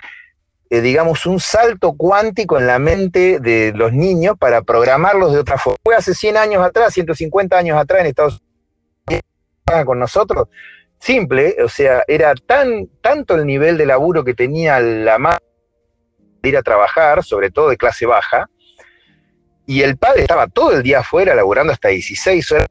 eh, 0.69 0.81
digamos, 0.81 1.25
un 1.25 1.39
salto 1.39 1.93
cuántico 1.93 2.57
en 2.57 2.67
la 2.67 2.79
mente 2.79 3.39
de 3.39 3.71
los 3.73 3.93
niños 3.93 4.35
para 4.37 4.61
programarlos 4.61 5.33
de 5.33 5.39
otra 5.39 5.57
forma. 5.57 5.77
Fue 5.83 5.95
hace 5.95 6.13
100 6.13 6.37
años 6.37 6.63
atrás, 6.63 6.93
150 6.93 7.57
años 7.57 7.77
atrás 7.77 8.01
en 8.01 8.07
Estados 8.07 8.41
Unidos 9.07 9.85
con 9.85 9.99
nosotros. 9.99 10.47
Simple, 10.99 11.55
o 11.63 11.69
sea, 11.69 12.03
era 12.07 12.33
tan, 12.35 12.87
tanto 13.01 13.35
el 13.35 13.45
nivel 13.45 13.77
de 13.77 13.85
laburo 13.85 14.23
que 14.23 14.33
tenía 14.33 14.79
la 14.79 15.17
madre 15.17 15.43
de 16.41 16.49
ir 16.49 16.57
a 16.57 16.63
trabajar, 16.63 17.23
sobre 17.23 17.51
todo 17.51 17.69
de 17.69 17.77
clase 17.77 18.05
baja, 18.05 18.49
y 19.65 19.81
el 19.81 19.97
padre 19.97 20.21
estaba 20.21 20.47
todo 20.47 20.71
el 20.71 20.83
día 20.83 20.99
afuera 20.99 21.35
laburando 21.35 21.73
hasta 21.73 21.89
16 21.89 22.51
horas 22.53 22.67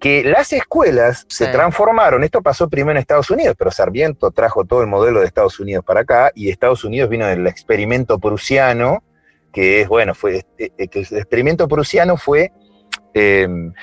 que 0.00 0.24
las 0.24 0.52
escuelas 0.54 1.26
se 1.28 1.48
transformaron, 1.48 2.24
esto 2.24 2.40
pasó 2.40 2.68
primero 2.68 2.92
en 2.92 2.96
Estados 2.96 3.30
Unidos, 3.30 3.54
pero 3.58 3.70
Sarmiento 3.70 4.30
trajo 4.30 4.64
todo 4.64 4.80
el 4.80 4.86
modelo 4.86 5.20
de 5.20 5.26
Estados 5.26 5.60
Unidos 5.60 5.84
para 5.84 6.00
acá 6.00 6.32
y 6.34 6.48
Estados 6.48 6.84
Unidos 6.84 7.10
vino 7.10 7.26
del 7.26 7.46
experimento 7.46 8.18
prusiano, 8.18 9.04
que 9.52 9.82
es, 9.82 9.88
bueno, 9.88 10.14
fue, 10.14 10.46
eh, 10.58 10.70
eh, 10.78 10.88
que 10.88 11.00
el 11.00 11.18
experimento 11.18 11.68
prusiano 11.68 12.16
fue 12.16 12.50
em, 13.12 13.74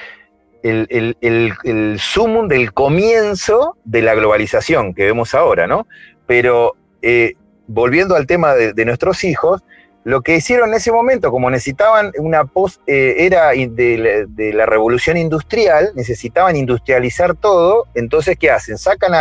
el, 0.63 1.15
el, 1.21 1.99
sumum 1.99 2.47
del 2.47 2.73
comienzo 2.73 3.77
de 3.85 4.01
la 4.01 4.15
globalización 4.15 4.95
que 4.95 5.05
vemos 5.05 5.35
ahora, 5.35 5.67
¿no? 5.67 5.87
Pero 6.25 6.75
eh, 7.03 7.35
volviendo 7.67 8.15
al 8.15 8.25
tema 8.25 8.55
de 8.55 8.85
nuestros 8.85 9.23
hijos, 9.23 9.61
lo 10.07 10.21
que 10.21 10.37
hicieron 10.37 10.69
en 10.69 10.75
ese 10.75 10.89
momento, 10.89 11.31
como 11.31 11.49
necesitaban 11.49 12.13
una 12.17 12.45
post 12.45 12.79
eh, 12.87 13.25
era 13.25 13.49
de, 13.49 14.53
la 14.55 14.65
revolución 14.65 15.17
industrial, 15.17 15.91
necesitaban 15.95 16.55
industrializar 16.55 17.35
todo, 17.35 17.87
entonces 17.93 18.37
¿qué 18.39 18.49
hacen? 18.49 18.77
Sacan 18.77 19.11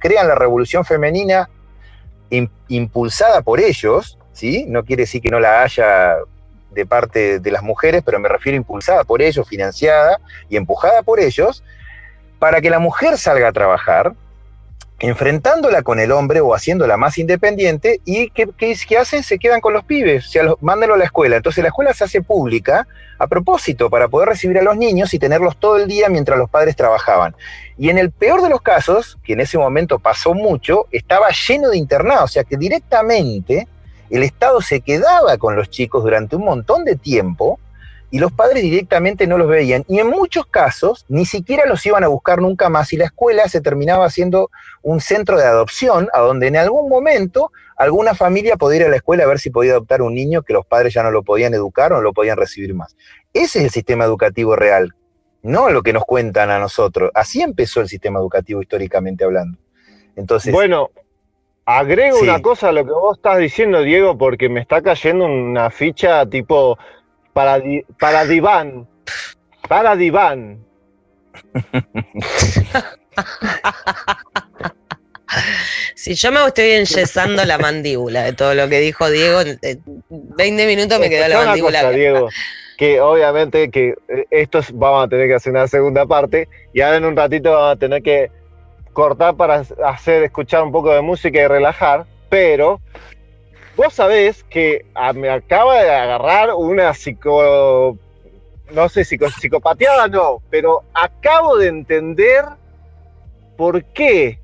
crean 0.00 0.26
la 0.26 0.34
revolución 0.34 0.84
femenina 0.84 1.48
impulsada 2.66 3.40
por 3.42 3.60
ellos, 3.60 4.18
¿sí? 4.32 4.64
No 4.66 4.84
quiere 4.84 5.04
decir 5.04 5.22
que 5.22 5.30
no 5.30 5.38
la 5.38 5.62
haya 5.62 6.16
de 6.72 6.86
parte 6.86 7.38
de 7.38 7.50
las 7.52 7.62
mujeres, 7.62 8.02
pero 8.04 8.18
me 8.18 8.28
refiero 8.28 8.56
impulsada 8.56 9.04
por 9.04 9.22
ellos, 9.22 9.48
financiada 9.48 10.18
y 10.48 10.56
empujada 10.56 11.04
por 11.04 11.20
ellos, 11.20 11.62
para 12.40 12.60
que 12.60 12.68
la 12.68 12.80
mujer 12.80 13.16
salga 13.16 13.46
a 13.46 13.52
trabajar, 13.52 14.12
enfrentándola 14.98 15.82
con 15.82 16.00
el 16.00 16.10
hombre 16.10 16.40
o 16.40 16.54
haciéndola 16.54 16.96
más 16.96 17.18
independiente 17.18 18.00
y 18.04 18.30
¿qué, 18.30 18.48
qué, 18.56 18.98
hacen? 18.98 19.22
Se 19.22 19.38
quedan 19.38 19.60
con 19.60 19.74
los 19.74 19.84
pibes, 19.84 20.26
o 20.26 20.30
sea, 20.30 20.42
los, 20.42 20.62
mándenlo 20.62 20.94
a 20.94 20.98
la 20.98 21.04
escuela. 21.04 21.36
Entonces 21.36 21.62
la 21.62 21.68
escuela 21.68 21.92
se 21.92 22.04
hace 22.04 22.22
pública 22.22 22.86
a 23.18 23.26
propósito 23.26 23.90
para 23.90 24.08
poder 24.08 24.30
recibir 24.30 24.58
a 24.58 24.62
los 24.62 24.76
niños 24.76 25.12
y 25.12 25.18
tenerlos 25.18 25.56
todo 25.58 25.76
el 25.76 25.86
día 25.86 26.08
mientras 26.08 26.38
los 26.38 26.48
padres 26.48 26.76
trabajaban. 26.76 27.34
Y 27.76 27.90
en 27.90 27.98
el 27.98 28.10
peor 28.10 28.42
de 28.42 28.48
los 28.48 28.62
casos, 28.62 29.18
que 29.22 29.34
en 29.34 29.40
ese 29.40 29.58
momento 29.58 29.98
pasó 29.98 30.32
mucho, 30.32 30.86
estaba 30.90 31.28
lleno 31.30 31.68
de 31.68 31.76
internados, 31.76 32.24
o 32.24 32.28
sea 32.28 32.44
que 32.44 32.56
directamente 32.56 33.68
el 34.08 34.22
Estado 34.22 34.62
se 34.62 34.80
quedaba 34.80 35.36
con 35.36 35.56
los 35.56 35.68
chicos 35.68 36.02
durante 36.02 36.36
un 36.36 36.44
montón 36.44 36.84
de 36.84 36.96
tiempo 36.96 37.58
y 38.16 38.18
los 38.18 38.32
padres 38.32 38.62
directamente 38.62 39.26
no 39.26 39.36
los 39.36 39.46
veían. 39.46 39.84
Y 39.88 39.98
en 39.98 40.06
muchos 40.06 40.46
casos 40.46 41.04
ni 41.06 41.26
siquiera 41.26 41.66
los 41.66 41.84
iban 41.84 42.02
a 42.02 42.08
buscar 42.08 42.40
nunca 42.40 42.70
más 42.70 42.90
y 42.94 42.96
la 42.96 43.04
escuela 43.04 43.46
se 43.46 43.60
terminaba 43.60 44.08
siendo 44.08 44.50
un 44.82 45.02
centro 45.02 45.36
de 45.36 45.44
adopción 45.44 46.08
a 46.14 46.20
donde 46.20 46.46
en 46.46 46.56
algún 46.56 46.88
momento 46.88 47.52
alguna 47.76 48.14
familia 48.14 48.56
podía 48.56 48.80
ir 48.80 48.86
a 48.86 48.88
la 48.88 48.96
escuela 48.96 49.24
a 49.24 49.26
ver 49.26 49.38
si 49.38 49.50
podía 49.50 49.72
adoptar 49.72 50.00
un 50.00 50.14
niño 50.14 50.40
que 50.40 50.54
los 50.54 50.64
padres 50.64 50.94
ya 50.94 51.02
no 51.02 51.10
lo 51.10 51.24
podían 51.24 51.52
educar 51.52 51.92
o 51.92 51.96
no 51.96 52.00
lo 52.00 52.14
podían 52.14 52.38
recibir 52.38 52.72
más. 52.72 52.96
Ese 53.34 53.58
es 53.58 53.64
el 53.66 53.70
sistema 53.70 54.06
educativo 54.06 54.56
real, 54.56 54.94
no 55.42 55.68
lo 55.68 55.82
que 55.82 55.92
nos 55.92 56.06
cuentan 56.06 56.48
a 56.48 56.58
nosotros. 56.58 57.10
Así 57.12 57.42
empezó 57.42 57.82
el 57.82 57.88
sistema 57.88 58.18
educativo 58.18 58.62
históricamente 58.62 59.24
hablando. 59.24 59.58
Entonces, 60.16 60.54
bueno, 60.54 60.88
agrego 61.66 62.18
una 62.20 62.40
cosa 62.40 62.70
a 62.70 62.72
lo 62.72 62.82
que 62.86 62.92
vos 62.92 63.18
estás 63.18 63.36
diciendo, 63.36 63.82
Diego, 63.82 64.16
porque 64.16 64.48
me 64.48 64.60
está 64.60 64.80
cayendo 64.80 65.26
una 65.26 65.68
ficha 65.68 66.24
tipo 66.24 66.78
para, 67.36 67.62
para 68.00 68.24
diván. 68.24 68.88
Para 69.68 69.94
diván. 69.94 70.64
Si 75.96 76.14
yo 76.14 76.30
me 76.30 76.46
estoy 76.46 76.70
enyesando 76.70 77.44
la 77.44 77.58
mandíbula 77.58 78.22
de 78.22 78.32
todo 78.32 78.54
lo 78.54 78.68
que 78.68 78.78
dijo 78.78 79.10
Diego, 79.10 79.40
en 79.40 79.58
20 80.08 80.66
minutos 80.66 81.00
me 81.00 81.10
quedó 81.10 81.26
la 81.26 81.44
mandíbula. 81.44 81.90
Diego, 81.90 82.28
que 82.78 83.00
obviamente 83.00 83.70
que 83.70 83.94
eh, 84.08 84.24
estos 84.30 84.70
vamos 84.72 85.04
a 85.04 85.08
tener 85.08 85.26
que 85.26 85.34
hacer 85.34 85.52
una 85.52 85.66
segunda 85.66 86.06
parte 86.06 86.48
y 86.72 86.80
ahora 86.80 86.98
en 86.98 87.06
un 87.06 87.16
ratito 87.16 87.50
vamos 87.50 87.72
a 87.72 87.76
tener 87.76 88.02
que 88.02 88.30
cortar 88.92 89.36
para 89.36 89.64
hacer 89.84 90.22
escuchar 90.22 90.62
un 90.62 90.70
poco 90.70 90.94
de 90.94 91.02
música 91.02 91.40
y 91.40 91.46
relajar, 91.48 92.06
pero 92.30 92.80
Vos 93.76 93.92
sabés 93.92 94.42
que 94.44 94.86
ah, 94.94 95.12
me 95.12 95.28
acaba 95.28 95.82
de 95.82 95.90
agarrar 95.90 96.54
una 96.54 96.94
psico. 96.94 97.98
No 98.72 98.88
sé, 98.88 99.04
psico, 99.04 99.30
psicopateada 99.30 100.08
no, 100.08 100.42
pero 100.50 100.82
acabo 100.94 101.56
de 101.58 101.68
entender 101.68 102.44
por 103.56 103.84
qué 103.84 104.40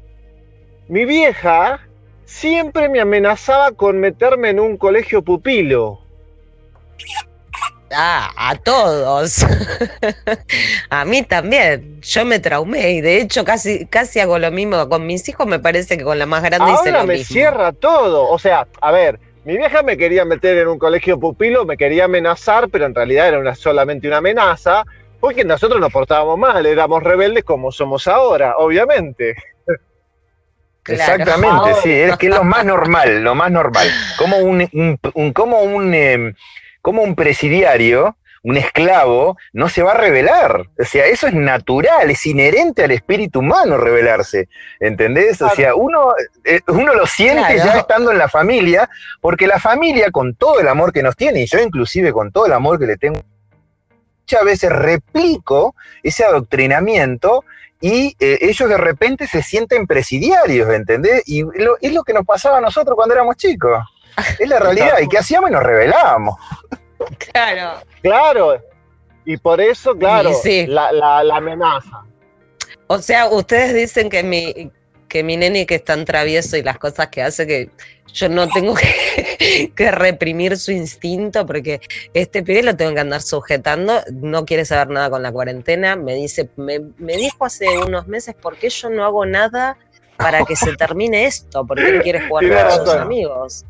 mi 0.87 1.05
vieja 1.07 1.81
siempre 2.25 2.89
me 2.89 3.01
amenazaba 3.01 3.73
con 3.73 3.99
meterme 3.99 4.51
en 4.51 4.61
un 4.61 4.77
colegio 4.77 5.23
pupilo. 5.23 6.02
Ah, 7.95 8.31
a 8.37 8.57
todos. 8.57 9.45
a 10.91 11.05
mí 11.05 11.23
también. 11.23 12.01
Yo 12.03 12.25
me 12.25 12.41
traumé 12.41 12.93
y 12.93 13.01
de 13.01 13.21
hecho 13.21 13.45
casi, 13.45 13.87
casi 13.87 14.21
hago 14.21 14.39
lo 14.39 14.51
mismo 14.51 14.89
con 14.89 15.07
mis 15.07 15.29
hijos. 15.29 15.47
Me 15.47 15.59
parece 15.59 15.99
que 15.99 16.05
con 16.05 16.19
la 16.19 16.27
más 16.27 16.43
grande 16.43 16.71
Ahora 16.71 17.01
lo 17.03 17.07
me 17.07 17.19
cierra 17.25 17.73
todo. 17.73 18.29
O 18.29 18.39
sea, 18.39 18.67
a 18.81 18.93
ver, 18.93 19.19
mi 19.45 19.57
vieja 19.57 19.83
me 19.83 19.97
quería 19.97 20.25
meter 20.25 20.57
en 20.59 20.69
un 20.69 20.79
colegio 20.79 21.19
pupilo, 21.19 21.65
me 21.65 21.77
quería 21.77 22.05
amenazar, 22.05 22.69
pero 22.69 22.87
en 22.87 22.95
realidad 22.95 23.29
era 23.29 23.39
una, 23.41 23.55
solamente 23.55 24.07
una 24.07 24.19
amenaza, 24.19 24.85
porque 25.19 25.45
nosotros 25.45 25.81
nos 25.81 25.93
portábamos 25.93 26.39
mal, 26.39 26.65
éramos 26.65 27.03
rebeldes 27.03 27.43
como 27.43 27.73
somos 27.73 28.07
ahora, 28.07 28.57
obviamente. 28.59 29.35
Exactamente, 30.87 31.75
sí, 31.83 31.93
es 31.93 32.17
que 32.17 32.27
es 32.27 32.35
lo 32.35 32.45
más 32.45 32.65
normal, 32.67 33.23
lo 33.23 33.35
más 33.35 33.51
normal. 33.51 33.89
Como 34.17 34.39
un, 34.39 34.69
como 35.33 35.63
un, 35.63 35.93
em, 35.93 36.35
como 36.83 37.03
un 37.03 37.15
presidiario, 37.15 38.17
un 38.43 38.57
esclavo, 38.57 39.37
no 39.53 39.69
se 39.69 39.83
va 39.83 39.93
a 39.93 39.97
rebelar. 39.97 40.67
O 40.79 40.85
sea, 40.85 41.07
eso 41.07 41.29
es 41.29 41.35
natural, 41.35 42.11
es 42.11 42.27
inherente 42.27 42.83
al 42.83 42.91
espíritu 42.91 43.39
humano 43.39 43.79
rebelarse. 43.79 44.49
¿Entendés? 44.81 45.41
O 45.41 45.49
sea, 45.51 45.77
uno, 45.77 46.13
eh, 46.45 46.61
uno 46.67 46.95
lo 46.95 47.07
siente 47.07 47.57
ya 47.57 47.79
estando 47.79 48.11
en 48.11 48.19
la 48.19 48.29
familia, 48.29 48.91
porque 49.21 49.47
la 49.47 49.61
familia, 49.61 50.11
con 50.11 50.35
todo 50.35 50.59
el 50.61 50.67
amor 50.67 50.93
que 50.93 51.05
nos 51.05 51.17
tiene, 51.17 51.43
y 51.43 51.47
yo 51.47 51.61
inclusive 51.61 52.13
con 52.13 52.33
todo 52.33 52.47
el 52.47 52.53
amor 52.53 52.81
que 52.81 52.87
le 52.87 52.97
tengo, 52.97 53.21
muchas 54.23 54.45
veces 54.45 54.73
replico 54.73 55.77
ese 56.03 56.25
adoctrinamiento 56.25 57.45
y 57.81 58.17
eh, 58.21 58.39
ellos 58.41 58.69
de 58.69 58.77
repente 58.77 59.27
se 59.27 59.43
sienten 59.43 59.87
presidiarios, 59.87 60.69
¿entendés? 60.71 61.23
Y 61.27 61.43
es 61.81 61.93
lo 61.93 62.03
que 62.03 62.13
nos 62.13 62.25
pasaba 62.25 62.59
a 62.59 62.61
nosotros 62.61 62.95
cuando 62.97 63.15
éramos 63.15 63.37
chicos. 63.37 63.79
Es 64.39 64.49
la 64.49 64.59
realidad. 64.59 64.99
¿Y 65.01 65.09
qué 65.09 65.19
hacíamos? 65.19 65.51
Y 65.51 65.53
nos 65.53 65.63
rebelábamos. 65.63 66.37
Claro. 67.33 67.81
Claro. 68.03 68.63
Y 69.25 69.37
por 69.37 69.61
eso, 69.61 69.97
claro, 69.97 70.31
la, 70.67 71.19
amenaza. 71.37 72.05
O 72.89 72.99
sea, 72.99 73.29
ustedes 73.29 73.73
dicen 73.75 74.11
que 74.11 74.23
mi, 74.23 74.71
que 75.09 75.23
mi 75.23 75.37
nene 75.37 75.67
que 75.67 75.77
es 75.77 75.85
tan 75.85 76.05
travieso 76.05 76.57
y 76.57 76.63
las 76.63 76.79
cosas 76.79 77.09
que 77.09 77.23
hace 77.23 77.47
que 77.47 77.71
yo 78.13 78.29
no 78.29 78.49
tengo 78.49 78.75
que, 78.75 79.91
reprimir 79.93 80.57
su 80.59 80.73
instinto 80.73 81.47
porque 81.47 81.81
este 82.15 82.43
pibe 82.43 82.63
lo 82.63 82.77
tengo 82.77 82.95
que 82.95 83.01
andar 83.01 83.23
sujetando, 83.23 84.01
no 84.11 84.45
quiere 84.45 84.65
saber 84.65 84.89
nada 84.89 85.11
con 85.11 85.23
la 85.23 85.33
cuarentena, 85.33 85.97
me 85.97 86.15
dice, 86.15 86.51
me, 86.57 86.81
dijo 86.99 87.45
hace 87.45 87.79
unos 87.79 88.07
meses, 88.09 88.35
¿por 88.35 88.57
qué 88.57 88.69
yo 88.69 88.91
no 88.91 89.05
hago 89.05 89.25
nada 89.25 89.79
para 90.17 90.45
que 90.45 90.57
se 90.57 90.77
termine 90.77 91.27
esto? 91.27 91.65
¿Por 91.67 91.79
qué 91.79 91.89
él 91.89 92.03
quiere 92.03 92.27
jugar 92.29 92.69
con 92.69 92.87
sus 92.87 92.95
amigos? 92.95 93.65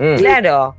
Mm. 0.00 0.16
Claro. 0.16 0.74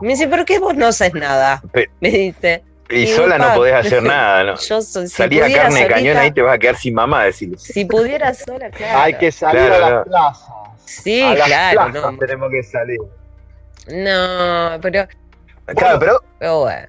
Me 0.00 0.10
dice, 0.10 0.28
¿por 0.28 0.44
qué 0.44 0.58
vos 0.60 0.76
no 0.76 0.86
haces 0.86 1.12
nada? 1.14 1.62
Me 2.00 2.10
dice. 2.10 2.62
Y, 2.90 3.06
sola 3.06 3.36
no 3.36 3.54
podés 3.54 3.74
hacer 3.74 4.02
nada, 4.02 4.44
¿no? 4.44 4.56
Yo 4.56 4.80
soy, 4.80 5.08
Salía 5.08 5.52
carne 5.52 5.82
de 5.82 5.88
cañón 5.88 6.16
ahí 6.16 6.30
te 6.30 6.40
vas 6.40 6.54
a 6.54 6.58
quedar 6.58 6.76
sin 6.76 6.94
mamá, 6.94 7.24
decirle. 7.24 7.58
Si 7.58 7.84
pudiera 7.84 8.32
sola, 8.32 8.70
claro. 8.76 9.00
Hay 9.00 9.14
que 9.14 9.32
salir 9.32 9.60
a 9.60 9.78
las 9.78 10.04
plazas. 10.06 10.48
Sí, 10.84 11.22
claro. 11.44 11.88
no. 11.88 12.18
tenemos 12.18 12.50
que 12.50 12.62
salir. 12.62 12.98
No, 13.88 14.78
pero. 14.80 15.06
Claro, 15.76 15.98
pero. 15.98 16.60
bueno. 16.60 16.86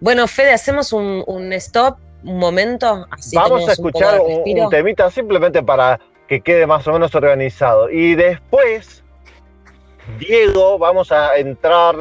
bueno. 0.00 0.26
Fede, 0.26 0.52
hacemos 0.52 0.92
un, 0.92 1.22
un 1.26 1.52
stop, 1.54 1.98
un 2.24 2.38
momento. 2.38 3.06
Así 3.10 3.36
Vamos 3.36 3.68
a 3.68 3.72
escuchar 3.72 4.20
un, 4.20 4.58
un 4.58 4.70
temita 4.70 5.10
simplemente 5.10 5.62
para 5.62 6.00
que 6.28 6.40
quede 6.40 6.66
más 6.66 6.86
o 6.86 6.92
menos 6.92 7.14
organizado. 7.14 7.90
Y 7.90 8.14
después, 8.14 9.01
Diego, 10.18 10.78
vamos 10.78 11.12
a 11.12 11.36
entrar 11.36 11.94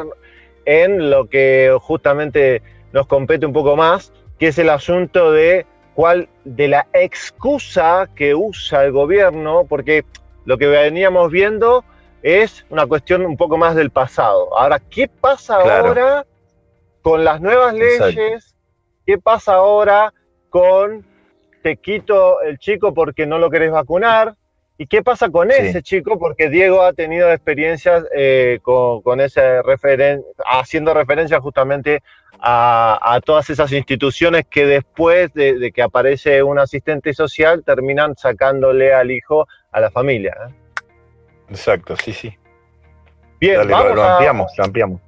en 0.66 1.10
lo 1.10 1.30
que 1.30 1.76
justamente 1.82 2.62
nos 2.92 3.08
compete 3.08 3.46
un 3.46 3.54
poco 3.54 3.76
más, 3.76 4.12
que 4.40 4.48
es 4.48 4.58
el 4.58 4.70
asunto 4.70 5.32
de 5.32 5.66
cuál 5.94 6.30
de 6.44 6.68
la 6.68 6.88
excusa 6.94 8.10
que 8.16 8.36
usa 8.36 8.86
el 8.86 8.92
gobierno, 8.92 9.66
porque 9.68 10.04
lo 10.46 10.58
que 10.58 10.68
veníamos 10.68 11.32
viendo 11.32 11.84
es 12.24 12.66
una 12.70 12.86
cuestión 12.86 13.26
un 13.26 13.38
poco 13.38 13.58
más 13.58 13.76
del 13.76 13.90
pasado. 13.90 14.58
Ahora, 14.58 14.80
¿qué 14.80 15.08
pasa 15.08 15.56
ahora 15.56 16.26
con 17.02 17.24
las 17.24 17.42
nuevas 17.42 17.74
leyes? 17.74 18.56
¿Qué 19.06 19.18
pasa 19.18 19.56
ahora 19.56 20.14
con 20.50 21.06
te 21.64 21.78
quito 21.78 22.42
el 22.42 22.58
chico 22.58 22.94
porque 22.94 23.26
no 23.26 23.38
lo 23.38 23.50
querés 23.50 23.72
vacunar? 23.72 24.36
¿Y 24.82 24.88
qué 24.88 25.04
pasa 25.04 25.30
con 25.30 25.52
ese 25.52 25.84
chico? 25.84 26.17
Porque 26.17 26.50
Diego 26.50 26.82
ha 26.82 26.91
tenido 26.91 27.32
experiencias 27.32 28.04
eh, 28.15 28.58
con, 28.63 29.22
ese 29.22 29.62
referen 29.62 30.24
haciendo 30.44 30.96
referencia 30.96 31.39
justamente 31.39 32.02
a, 32.39 33.20
todas 33.24 33.48
esas 33.52 33.72
instituciones 33.74 34.44
que 34.50 34.65
después 34.65 35.32
de, 35.36 35.72
que 35.72 35.84
aparece 35.84 36.41
un 36.41 36.58
asistente 36.58 37.13
social 37.13 37.63
terminan 37.63 38.15
sacándole 38.17 38.91
al 38.91 39.12
hijo 39.12 39.48
a 39.72 39.82
la 39.82 39.91
familia. 39.91 40.36
¿eh? 40.48 40.54
Exacto, 41.52 41.96
sí, 41.96 42.12
sí. 42.12 42.36
Bien, 43.39 43.67
lo, 43.67 43.78
ampliamos, 43.78 44.52
lo 44.58 44.63
ampliamos. 44.63 45.00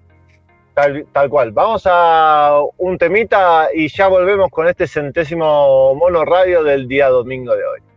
Tal, 0.75 1.07
tal, 1.11 1.29
cual. 1.29 1.51
Vamos 1.51 1.81
a 1.87 2.59
un 2.77 2.99
temita 2.99 3.69
y 3.73 3.87
ya 3.87 4.07
volvemos 4.07 4.51
con 4.51 4.67
este 4.67 4.85
centésimo 4.85 5.95
mono 5.95 6.25
radio 6.25 6.63
del 6.63 6.87
día 6.87 7.09
domingo 7.09 7.55
de 7.55 7.65
hoy. 7.65 7.92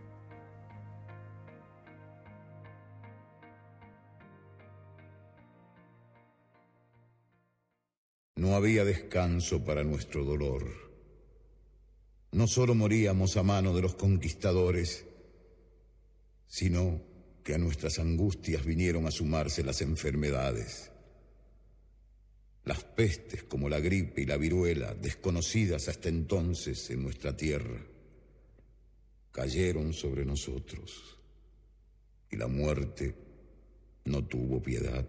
No 8.37 8.55
había 8.55 8.85
descanso 8.85 9.65
para 9.65 9.83
nuestro 9.83 10.25
dolor. 10.25 10.67
No 12.33 12.47
solo 12.47 12.75
moríamos 12.75 13.37
a 13.39 13.43
mano 13.43 13.75
de 13.75 13.81
los 13.81 13.95
conquistadores, 13.95 15.07
sino 16.47 17.01
que 17.43 17.55
a 17.55 17.59
nuestras 17.59 17.99
angustias 17.99 18.65
vinieron 18.65 19.07
a 19.07 19.11
sumarse 19.11 19.63
las 19.63 19.81
enfermedades. 19.81 20.91
Las 22.65 22.85
pestes 22.85 23.45
como 23.45 23.69
la 23.71 23.81
gripe 23.81 24.23
y 24.23 24.27
la 24.27 24.37
viruela, 24.37 24.93
desconocidas 24.95 25.89
hasta 25.89 26.09
entonces 26.09 26.91
en 26.91 27.05
nuestra 27.05 27.37
tierra, 27.37 27.81
cayeron 29.33 29.93
sobre 29.93 30.27
nosotros 30.27 31.17
y 32.31 32.37
la 32.37 32.49
muerte 32.49 33.15
no 34.05 34.25
tuvo 34.25 34.63
piedad. 34.63 35.07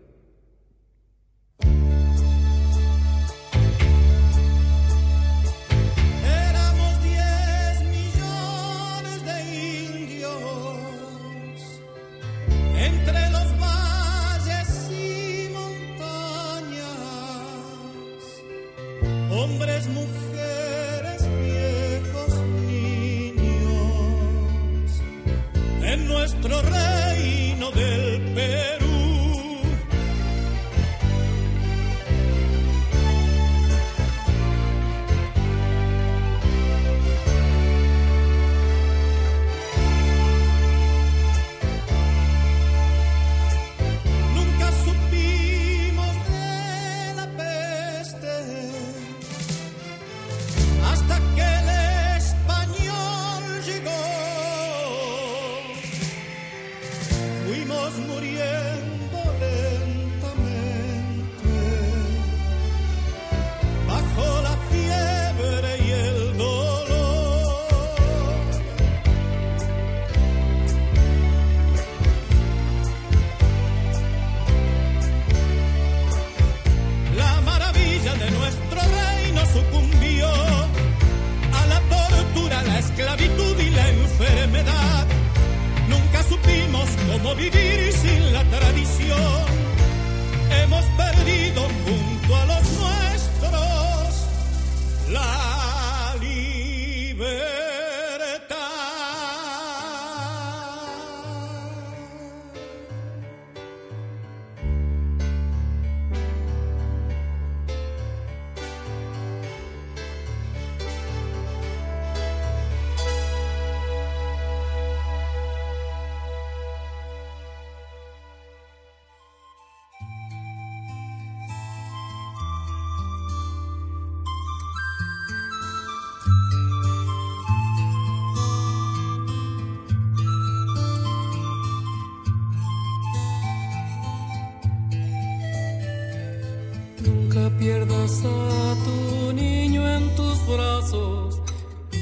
Pierdas 137.60 138.24
a 138.24 138.76
tu 138.86 139.34
niño 139.34 139.88
en 139.96 140.16
tus 140.16 140.38
brazos, 140.48 141.42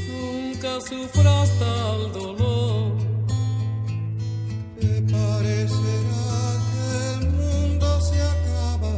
nunca 0.09 0.81
sufras 0.81 1.49
tal 1.59 2.11
dolor. 2.13 2.91
Te 4.79 5.01
parecerá 5.13 6.35
que 6.69 6.83
el 7.13 7.31
mundo 7.31 8.01
se 8.01 8.21
acaba, 8.21 8.95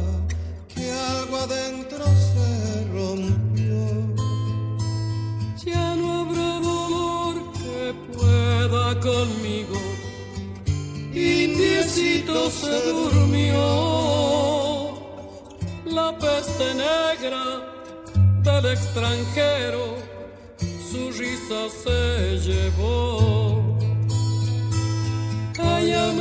que 0.74 0.90
algo 0.90 1.36
adentro 1.36 2.04
se 2.32 2.48
rompió. 2.92 3.80
Ya 5.64 5.94
no 5.96 6.20
habrá 6.20 6.60
dolor 6.60 7.34
que 7.52 7.94
conmigo 9.00 9.78
y 11.12 11.48
se 12.50 12.92
durmió. 12.92 13.87
Peste 16.20 16.74
negra 16.74 17.44
del 18.42 18.66
extranjero 18.72 19.96
su 20.90 21.10
risa 21.12 21.68
se 21.82 22.38
llevó. 22.38 23.78
Calla 25.52 26.12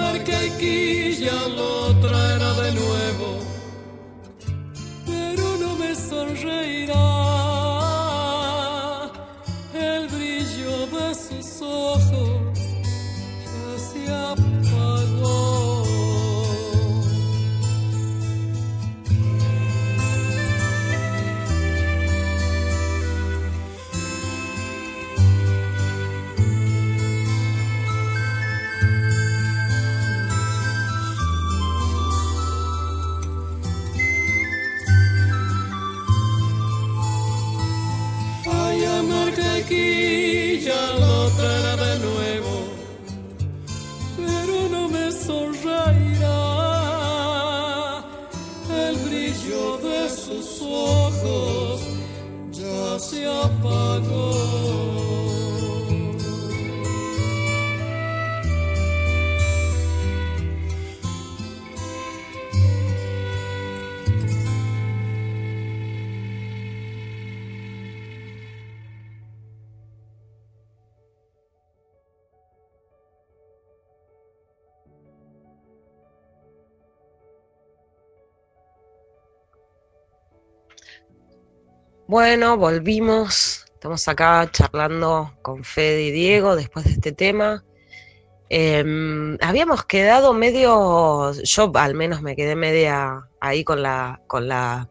ya 1.20 1.48
lo 1.48 1.96
traerá 2.00 2.54
de 2.62 2.72
nuevo, 2.74 3.40
pero 5.06 5.58
no 5.58 5.76
me 5.78 5.96
sonreirá 5.96 7.17
Bueno, 82.08 82.56
volvimos. 82.56 83.66
Estamos 83.74 84.08
acá 84.08 84.50
charlando 84.50 85.34
con 85.42 85.66
Fede 85.66 86.04
y 86.04 86.12
Diego 86.12 86.56
después 86.56 86.86
de 86.86 86.92
este 86.92 87.12
tema. 87.12 87.66
Em, 88.48 89.38
habíamos 89.42 89.84
quedado 89.84 90.34
medio, 90.34 91.34
yo 91.34 91.72
al 91.76 91.96
menos 91.96 92.22
me 92.22 92.38
quedé 92.38 92.56
media 92.56 93.28
ahí 93.42 93.66
con 93.66 93.84
la, 93.84 94.22
con 94.28 94.48
la 94.48 94.88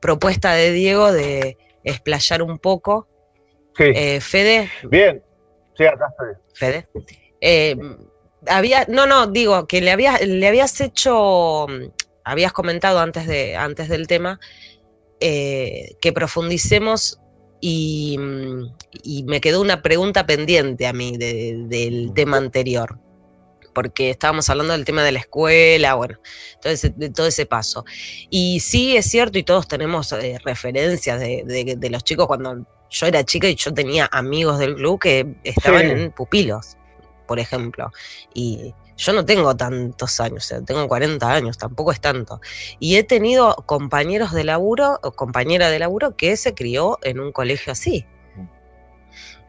propuesta 0.00 0.54
de 0.54 0.72
Diego 0.72 1.12
de 1.12 1.58
explayar 1.84 2.42
un 2.42 2.58
poco. 2.58 3.06
Sí. 3.76 3.92
Eh, 3.94 4.20
Fede, 4.22 4.70
Bien. 4.84 5.22
Sí, 5.76 5.84
acá 5.84 6.06
estoy. 6.10 6.42
Fede. 6.54 6.88
Eh, 7.42 7.76
había, 8.46 8.86
no, 8.88 9.06
no, 9.06 9.26
digo 9.26 9.66
que 9.66 9.82
le 9.82 9.90
habías, 9.90 10.22
le 10.26 10.48
habías 10.48 10.80
hecho, 10.80 11.66
habías 12.24 12.52
comentado 12.54 12.98
antes 12.98 13.26
de, 13.26 13.56
antes 13.56 13.90
del 13.90 14.06
tema, 14.06 14.40
eh, 15.20 15.96
que 16.00 16.12
profundicemos 16.12 17.20
y, 17.60 18.18
y 19.02 19.22
me 19.24 19.40
quedó 19.40 19.60
una 19.60 19.82
pregunta 19.82 20.26
pendiente 20.26 20.86
a 20.86 20.92
mí 20.92 21.16
de- 21.18 21.64
del 21.68 22.12
tema 22.14 22.36
anterior. 22.38 22.98
Porque 23.72 24.10
estábamos 24.10 24.50
hablando 24.50 24.72
del 24.72 24.84
tema 24.84 25.04
de 25.04 25.12
la 25.12 25.20
escuela, 25.20 25.94
bueno, 25.94 26.18
todo 26.60 26.72
ese, 26.72 26.90
de 26.90 27.08
todo 27.10 27.28
ese 27.28 27.46
paso. 27.46 27.84
Y 28.28 28.58
sí 28.60 28.96
es 28.96 29.06
cierto, 29.06 29.38
y 29.38 29.44
todos 29.44 29.68
tenemos 29.68 30.10
eh, 30.12 30.38
referencias 30.44 31.20
de, 31.20 31.44
de- 31.46 31.76
de 31.76 31.90
los 31.90 32.02
chicos 32.02 32.26
cuando 32.26 32.66
yo 32.90 33.06
era 33.06 33.22
chica 33.24 33.48
y 33.48 33.54
yo 33.54 33.72
tenía 33.72 34.08
amigos 34.10 34.58
del 34.58 34.74
club 34.74 34.98
que 35.00 35.36
estaban 35.44 35.82
Sí. 35.82 35.90
en 35.90 36.10
pupilos, 36.10 36.76
por 37.28 37.38
ejemplo. 37.38 37.92
Y 38.34 38.74
yo 39.02 39.12
no 39.14 39.24
tengo 39.24 39.56
tantos 39.56 40.20
años, 40.20 40.44
o 40.44 40.46
sea, 40.48 40.60
tengo 40.62 40.86
40 40.86 41.32
años, 41.32 41.56
tampoco 41.56 41.90
es 41.90 42.00
tanto. 42.02 42.40
Y 42.78 42.96
he 42.96 43.02
tenido 43.02 43.54
compañeros 43.66 44.32
de 44.32 44.44
laburo 44.44 44.98
o 45.02 45.12
compañera 45.12 45.70
de 45.70 45.78
laburo 45.78 46.16
que 46.16 46.36
se 46.36 46.52
crió 46.54 46.98
en 47.02 47.18
un 47.18 47.32
colegio 47.32 47.72
así. 47.72 48.04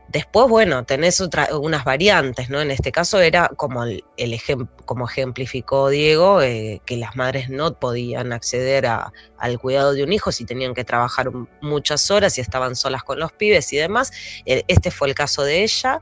Después, 0.07 0.49
bueno, 0.49 0.83
tenés 0.85 1.21
otra- 1.21 1.49
unas 1.57 1.85
variantes, 1.85 2.49
¿no? 2.49 2.59
En 2.59 2.69
este 2.69 2.91
caso 2.91 3.19
era 3.21 3.49
como 3.55 3.83
el, 3.85 4.03
el 4.17 4.33
ejem- 4.33 4.67
como 4.85 5.07
ejemplificó 5.07 5.87
Diego, 5.89 6.41
eh, 6.41 6.81
que 6.85 6.97
las 6.97 7.15
madres 7.15 7.49
no 7.49 7.79
podían 7.79 8.33
acceder 8.33 8.87
a- 8.87 9.13
al 9.37 9.57
cuidado 9.59 9.93
de 9.93 10.03
un 10.03 10.11
hijo 10.11 10.33
si 10.33 10.43
tenían 10.45 10.73
que 10.73 10.83
trabajar 10.83 11.29
muchas 11.61 12.11
horas 12.11 12.37
y 12.37 12.41
estaban 12.41 12.75
solas 12.75 13.03
con 13.03 13.19
los 13.19 13.31
pibes 13.31 13.71
y 13.71 13.77
demás. 13.77 14.11
Eh, 14.45 14.63
Este 14.67 14.91
fue 14.91 15.07
el 15.07 15.15
caso 15.15 15.43
de 15.43 15.63
ella 15.63 16.01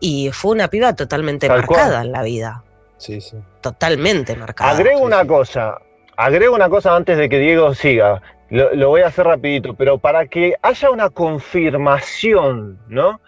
y 0.00 0.30
fue 0.32 0.50
una 0.50 0.68
piba 0.68 0.94
totalmente 0.96 1.46
Tal 1.46 1.64
cual. 1.66 1.78
marcada 1.80 2.02
en 2.02 2.10
la 2.12 2.22
vida, 2.22 2.64
Sí, 2.98 3.20
sí. 3.20 3.36
totalmente 3.60 4.34
marcada. 4.36 4.70
Agrego 4.70 4.98
sí, 4.98 5.04
una 5.04 5.22
sí. 5.22 5.26
cosa, 5.28 5.78
agrego 6.16 6.54
una 6.54 6.68
cosa 6.68 6.96
antes 6.96 7.18
de 7.18 7.28
que 7.28 7.38
Diego 7.38 7.74
siga. 7.74 8.22
Lo, 8.48 8.72
lo 8.74 8.88
voy 8.90 9.00
a 9.02 9.08
hacer 9.08 9.26
rapidito, 9.26 9.74
pero 9.74 9.98
para 9.98 10.26
que 10.26 10.54
haya 10.62 10.90
una 10.90 11.10
confirmación, 11.10 12.78
¿no? 12.88 13.20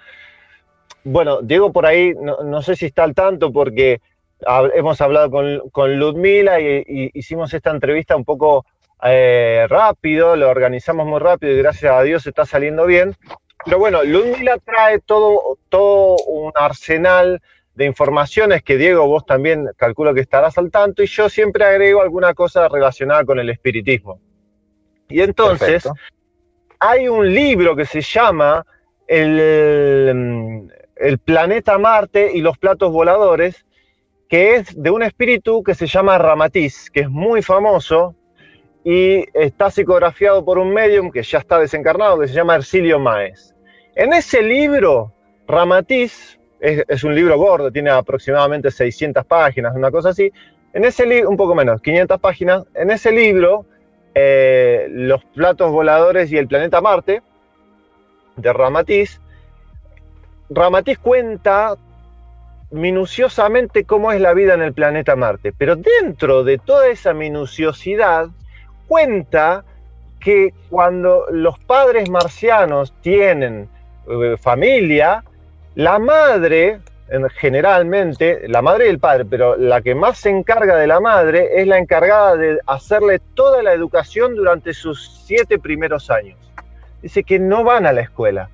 Bueno, 1.04 1.40
Diego 1.42 1.72
por 1.72 1.86
ahí, 1.86 2.14
no, 2.20 2.42
no 2.44 2.62
sé 2.62 2.76
si 2.76 2.86
está 2.86 3.04
al 3.04 3.14
tanto 3.14 3.52
porque 3.52 4.00
hab- 4.42 4.70
hemos 4.74 5.00
hablado 5.00 5.30
con, 5.30 5.68
con 5.70 5.98
Ludmila 5.98 6.60
y, 6.60 6.84
y 6.86 7.10
hicimos 7.14 7.52
esta 7.54 7.70
entrevista 7.70 8.16
un 8.16 8.24
poco 8.24 8.66
eh, 9.02 9.66
rápido, 9.68 10.36
lo 10.36 10.48
organizamos 10.50 11.06
muy 11.06 11.18
rápido 11.20 11.52
y 11.52 11.58
gracias 11.58 11.92
a 11.92 12.02
Dios 12.02 12.26
está 12.26 12.44
saliendo 12.46 12.84
bien. 12.86 13.14
Pero 13.64 13.78
bueno, 13.78 14.02
Ludmila 14.04 14.58
trae 14.64 15.00
todo, 15.00 15.58
todo 15.68 16.16
un 16.26 16.52
arsenal 16.54 17.40
de 17.78 17.84
informaciones 17.84 18.64
que 18.64 18.76
Diego 18.76 19.06
vos 19.06 19.24
también 19.24 19.70
calculo 19.76 20.12
que 20.12 20.20
estarás 20.20 20.58
al 20.58 20.68
tanto 20.68 21.00
y 21.04 21.06
yo 21.06 21.28
siempre 21.28 21.64
agrego 21.64 22.02
alguna 22.02 22.34
cosa 22.34 22.68
relacionada 22.68 23.24
con 23.24 23.38
el 23.38 23.48
espiritismo. 23.50 24.20
Y 25.08 25.20
entonces 25.20 25.84
Perfecto. 25.84 25.94
hay 26.80 27.06
un 27.06 27.32
libro 27.32 27.76
que 27.76 27.86
se 27.86 28.00
llama 28.00 28.66
el, 29.06 30.68
el 30.96 31.18
planeta 31.18 31.78
Marte 31.78 32.32
y 32.34 32.40
los 32.40 32.58
platos 32.58 32.92
voladores, 32.92 33.64
que 34.28 34.56
es 34.56 34.74
de 34.76 34.90
un 34.90 35.04
espíritu 35.04 35.62
que 35.62 35.76
se 35.76 35.86
llama 35.86 36.18
Ramatiz, 36.18 36.90
que 36.90 37.02
es 37.02 37.08
muy 37.08 37.42
famoso 37.42 38.16
y 38.82 39.24
está 39.34 39.70
psicografiado 39.70 40.44
por 40.44 40.58
un 40.58 40.74
medium 40.74 41.12
que 41.12 41.22
ya 41.22 41.38
está 41.38 41.60
desencarnado, 41.60 42.18
que 42.18 42.26
se 42.26 42.34
llama 42.34 42.56
Ercilio 42.56 42.98
Maes. 42.98 43.54
En 43.94 44.12
ese 44.12 44.42
libro, 44.42 45.14
Ramatiz, 45.46 46.37
es, 46.60 47.04
un 47.04 47.14
libro 47.14 47.36
gordo, 47.36 47.70
tiene 47.70 47.90
aproximadamente 47.90 48.70
600 48.70 49.24
páginas, 49.24 49.74
una 49.74 49.90
cosa 49.90 50.10
así, 50.10 50.32
en 50.72 50.84
ese 50.84 51.06
libro, 51.06 51.30
un 51.30 51.36
poco 51.36 51.54
menos, 51.54 51.80
500 51.80 52.20
páginas, 52.20 52.64
en 52.74 52.90
ese 52.90 53.12
libro, 53.12 53.64
eh, 54.14 54.88
Los 54.90 55.24
platos 55.24 55.70
voladores 55.70 56.32
y 56.32 56.36
el 56.36 56.48
planeta 56.48 56.80
Marte, 56.80 57.22
de 58.36 58.52
Ramatiz, 58.52 59.20
Ramatiz 60.50 60.98
cuenta 60.98 61.76
minuciosamente 62.70 63.84
cómo 63.84 64.12
es 64.12 64.20
la 64.20 64.34
vida 64.34 64.54
en 64.54 64.62
el 64.62 64.72
planeta 64.72 65.16
Marte, 65.16 65.52
pero 65.56 65.76
dentro 65.76 66.44
de 66.44 66.58
toda 66.58 66.88
esa 66.88 67.14
minuciosidad 67.14 68.28
cuenta 68.86 69.64
que 70.20 70.52
cuando 70.68 71.26
los 71.30 71.58
padres 71.60 72.10
marcianos 72.10 72.92
tienen 73.00 73.68
eh, 74.08 74.36
familia, 74.38 75.22
la 75.78 76.00
madre, 76.00 76.80
en- 77.08 77.28
generalmente, 77.30 78.48
la 78.48 78.62
madre 78.62 78.86
y 78.86 78.88
el 78.88 78.98
padre, 78.98 79.24
pero 79.24 79.56
la 79.56 79.80
que 79.80 79.94
más 79.94 80.18
se 80.18 80.28
encarga 80.28 80.74
de 80.74 80.88
la 80.88 80.98
madre 80.98 81.50
es 81.54 81.68
la 81.68 81.78
encargada 81.78 82.34
de 82.34 82.58
hacerle 82.66 83.20
toda 83.34 83.62
la 83.62 83.72
educación 83.72 84.34
durante 84.34 84.74
sus 84.74 85.22
siete 85.24 85.56
primeros 85.60 86.10
años. 86.10 86.36
Dice 87.00 87.22
que 87.22 87.38
no 87.38 87.62
van 87.62 87.86
a 87.86 87.92
la 87.92 88.00
escuela. 88.00 88.50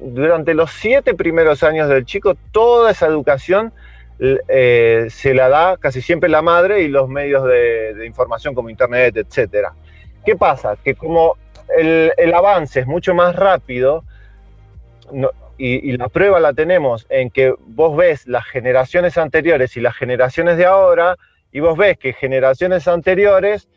Durante 0.00 0.54
los 0.54 0.70
siete 0.70 1.14
primeros 1.14 1.64
años 1.64 1.88
del 1.88 2.04
chico, 2.04 2.36
toda 2.52 2.92
esa 2.92 3.08
educación 3.08 3.72
eh, 4.20 5.08
se 5.10 5.34
la 5.34 5.48
da 5.48 5.76
casi 5.76 6.00
siempre 6.00 6.28
la 6.28 6.40
madre 6.40 6.82
y 6.82 6.88
los 6.88 7.08
medios 7.08 7.42
de, 7.46 8.06
información 8.06 8.54
como 8.54 8.70
internet, 8.70 9.16
etcétera. 9.16 9.72
¿Qué 10.24 10.36
pasa? 10.36 10.76
Que 10.84 10.94
como 10.94 11.36
el, 11.76 12.32
avance 12.32 12.78
es 12.78 12.86
mucho 12.86 13.12
más 13.12 13.34
rápido 13.34 14.04
y, 15.60 15.90
y 15.90 15.96
la 15.96 16.08
prueba 16.08 16.40
la 16.40 16.52
tenemos 16.54 17.06
en 17.10 17.30
que 17.30 17.54
vos 17.58 17.96
ves 17.96 18.26
las 18.26 18.46
generaciones 18.46 19.18
anteriores 19.18 19.76
y 19.76 19.80
las 19.80 19.94
generaciones 19.94 20.56
de 20.56 20.64
ahora, 20.64 21.16
y 21.52 21.60
vos 21.60 21.76
ves 21.76 21.98
que 21.98 22.12
generaciones 22.12 22.88
anteriores 22.88 23.68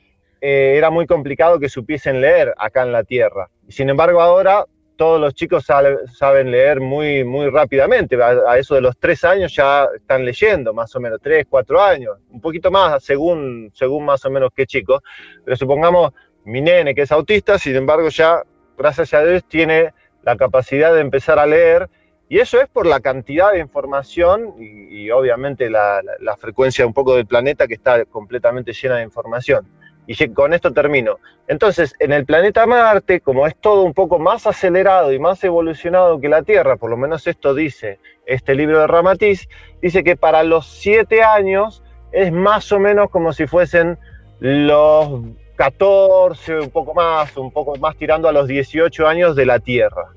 eh, 0.41 0.75
era 0.77 0.89
muy 0.89 1.05
complicado 1.07 1.59
que 1.59 1.69
supiesen 1.69 2.21
leer 2.21 2.53
acá 2.57 2.83
en 2.83 2.91
la 2.91 3.03
Tierra. 3.03 3.49
Sin 3.67 3.89
embargo, 3.89 4.21
ahora 4.21 4.65
todos 4.95 5.19
los 5.19 5.33
chicos 5.33 5.65
saben 5.65 6.51
leer 6.51 6.79
muy, 6.79 7.23
muy 7.23 7.49
rápidamente. 7.49 8.15
A, 8.21 8.51
a 8.51 8.57
eso 8.59 8.75
de 8.75 8.81
los 8.81 8.95
tres 8.97 9.23
años 9.23 9.55
ya 9.55 9.87
están 9.95 10.23
leyendo, 10.23 10.73
más 10.73 10.95
o 10.95 10.99
menos, 10.99 11.19
tres, 11.21 11.47
cuatro 11.49 11.81
años, 11.81 12.17
un 12.29 12.39
poquito 12.39 12.69
más 12.69 13.03
según, 13.03 13.71
según 13.73 14.05
más 14.05 14.23
o 14.25 14.29
menos 14.29 14.51
qué 14.55 14.65
chicos. 14.65 15.01
Pero 15.43 15.57
supongamos 15.57 16.13
mi 16.45 16.61
nene 16.61 16.93
que 16.93 17.01
es 17.01 17.11
autista, 17.11 17.57
sin 17.57 17.75
embargo, 17.75 18.09
ya, 18.09 18.43
gracias 18.77 19.13
a 19.13 19.23
Dios, 19.23 19.43
tiene 19.47 19.93
la 20.23 20.35
capacidad 20.35 20.93
de 20.93 21.01
empezar 21.01 21.39
a 21.39 21.45
leer. 21.45 21.89
Y 22.29 22.39
eso 22.39 22.59
es 22.59 22.67
por 22.67 22.87
la 22.87 22.99
cantidad 22.99 23.51
de 23.51 23.59
información 23.59 24.55
y, 24.59 25.11
obviamente 25.11 25.69
la, 25.69 26.01
la- 26.19 26.37
frecuencia 26.37 26.85
un 26.87 26.93
poco 26.93 27.15
del 27.15 27.27
planeta 27.27 27.67
que 27.67 27.75
está 27.75 28.05
completamente 28.05 28.73
llena 28.73 28.97
de 28.97 29.03
información. 29.03 29.67
Y 30.07 30.15
con 30.33 30.53
esto 30.53 30.73
termino. 30.73 31.19
Entonces, 31.47 31.93
en 31.99 32.11
el 32.11 32.25
planeta 32.25 32.65
Marte, 32.65 33.21
como 33.21 33.45
es 33.47 33.55
todo 33.55 33.83
un 33.83 33.93
poco 33.93 34.19
más 34.19 34.47
acelerado 34.47 35.13
y 35.13 35.19
más 35.19 35.43
evolucionado 35.43 36.19
que 36.19 36.27
la 36.27 36.41
Tierra, 36.43 36.75
por 36.75 36.89
lo 36.89 36.97
menos 36.97 37.27
esto 37.27 37.53
dice 37.53 37.99
este 38.25 38.55
libro 38.55 38.79
de 38.79 38.87
Ramatiz, 38.87 39.47
dice 39.81 40.03
que 40.03 40.15
para 40.17 40.43
los 40.43 40.65
siete 40.67 41.23
años 41.23 41.83
es 42.11 42.31
más 42.31 42.71
o 42.71 42.79
menos 42.79 43.09
como 43.11 43.31
si 43.31 43.47
fuesen 43.47 43.97
los 44.39 45.21
14, 45.55 46.59
un 46.59 46.69
poco 46.69 46.93
más, 46.93 47.35
un 47.37 47.51
poco 47.51 47.75
más 47.77 47.95
tirando 47.95 48.27
a 48.27 48.31
los 48.31 48.47
18 48.47 49.07
años 49.07 49.35
de 49.35 49.45
la 49.45 49.59
Tierra. 49.59 50.07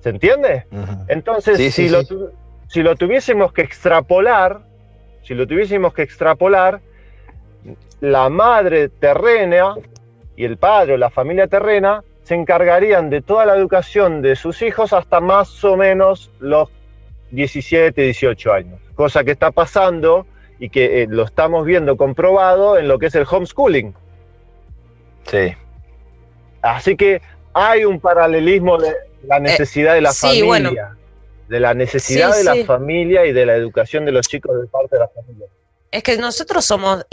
¿Se 0.00 0.10
entiende? 0.10 0.64
Entonces, 1.08 1.56
Sí, 1.56 1.70
si, 1.70 1.82
sí, 1.84 1.88
lo 1.90 2.02
sí. 2.02 2.16
si 2.68 2.82
lo 2.82 2.96
tuviésemos 2.96 3.52
que 3.52 3.62
extrapolar, 3.62 4.60
si 5.22 5.34
lo 5.34 5.46
tuviésemos 5.46 5.92
que 5.92 6.02
extrapolar, 6.02 6.80
la 8.00 8.28
madre 8.30 8.88
terrena 8.88 9.74
y 10.36 10.44
el 10.44 10.56
padre 10.56 10.94
o 10.94 10.96
la 10.96 11.10
familia 11.10 11.46
terrena 11.48 12.02
se 12.22 12.34
encargarían 12.34 13.10
de 13.10 13.20
toda 13.20 13.44
la 13.44 13.56
educación 13.56 14.22
de 14.22 14.36
sus 14.36 14.62
hijos 14.62 14.92
hasta 14.92 15.20
más 15.20 15.62
o 15.64 15.76
menos 15.76 16.30
los 16.38 16.68
17, 17.32 18.00
18 18.00 18.52
años. 18.52 18.80
Cosa 18.94 19.24
que 19.24 19.32
está 19.32 19.50
pasando 19.50 20.26
y 20.58 20.70
que 20.70 21.02
eh, 21.02 21.06
lo 21.10 21.24
estamos 21.24 21.66
viendo 21.66 21.96
comprobado 21.96 22.78
en 22.78 22.88
lo 22.88 22.98
que 22.98 23.06
es 23.06 23.14
el 23.14 23.26
homeschooling. 23.30 23.94
Sí. 25.30 25.54
Así 26.62 26.96
que 26.96 27.22
hay 27.52 27.84
un 27.84 28.00
paralelismo 28.00 28.78
de 28.78 28.94
la 29.24 29.38
necesidad 29.38 29.94
de 29.94 30.00
la 30.00 30.10
Eh, 30.10 30.14
sí, 30.14 30.20
familia, 30.26 30.44
bueno. 30.46 30.70
de 31.48 31.60
la 31.60 31.74
necesidad 31.74 32.32
Sí, 32.32 32.38
de 32.38 32.44
la 32.44 32.64
familia 32.66 33.26
y 33.26 33.32
de 33.32 33.46
la 33.46 33.54
educación 33.54 34.04
de 34.04 34.12
los 34.12 34.26
chicos 34.28 34.60
de 34.60 34.66
parte 34.66 34.96
de 34.96 35.00
la 35.00 35.08
familia. 35.08 35.46
Es 35.90 36.02
que 36.02 36.16
nosotros 36.16 36.64
somos, 36.64 37.04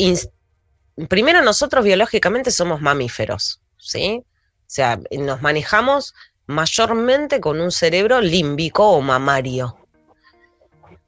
primero 1.09 1.41
nosotros 1.41 1.83
biológicamente 1.83 2.51
somos 2.51 2.81
mamíferos, 2.81 3.59
¿sí? 3.77 4.23
O 4.23 4.69
sea, 4.69 4.99
nos 5.11 5.41
manejamos 5.41 6.13
mayormente 6.45 7.39
con 7.39 7.59
un 7.61 7.71
cerebro 7.71 8.21
límbico 8.21 8.89
o 8.89 9.01
mamario. 9.01 9.77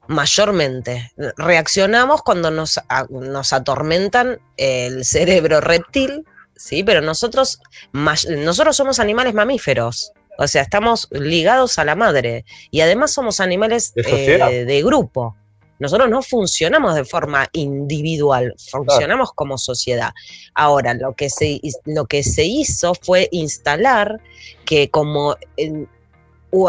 Mayormente. 0.08 1.12
Reaccionamos 1.38 2.24
cuando 2.24 2.50
nos, 2.50 2.80
nos 3.10 3.54
atormentan 3.54 4.40
el 4.58 5.06
cerebro 5.06 5.62
reptil, 5.62 6.26
¿sí? 6.60 6.84
Pero 6.84 7.02
nosotros, 7.02 7.60
nosotros 7.94 8.76
somos 8.76 9.00
animales 9.00 9.34
mamíferos. 9.34 10.12
O 10.38 10.48
sea, 10.48 10.62
estamos 10.62 11.08
ligados 11.12 11.80
a 11.80 11.86
la 11.86 11.96
madre. 11.96 12.46
Y 12.72 12.82
además 12.82 13.12
somos 13.12 13.40
animales 13.40 13.94
De 13.94 14.36
eh, 14.36 14.66
de 14.66 14.84
grupo. 14.84 15.36
Nosotros 15.80 16.10
no 16.10 16.22
funcionamos 16.22 16.94
de 16.96 17.06
forma 17.06 17.48
individual, 17.54 18.54
funcionamos 18.70 19.32
como 19.32 19.58
sociedad. 19.58 20.12
Ahora, 20.54 20.94
lo 20.94 21.14
que 21.14 21.30
se, 21.30 21.62
lo 21.86 22.06
que 22.06 22.22
se 22.22 22.44
hizo 22.44 22.94
fue 23.02 23.30
instalar 23.32 24.20
que 24.66 24.90
como 24.90 25.38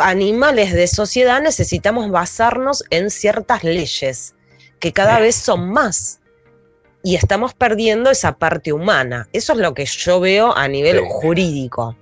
animales 0.00 0.72
de 0.72 0.86
sociedad 0.86 1.42
necesitamos 1.42 2.08
basarnos 2.12 2.84
en 2.90 3.10
ciertas 3.10 3.64
leyes, 3.64 4.36
que 4.78 4.92
cada 4.92 5.18
vez 5.18 5.34
son 5.34 5.70
más. 5.70 6.19
Y 7.02 7.16
estamos 7.16 7.54
perdiendo 7.54 8.10
esa 8.10 8.36
parte 8.36 8.72
humana. 8.72 9.28
Eso 9.32 9.54
es 9.54 9.58
lo 9.58 9.74
que 9.74 9.86
yo 9.86 10.20
veo 10.20 10.56
a 10.56 10.68
nivel 10.68 10.98
Sí. 10.98 11.04
jurídico. 11.08 11.96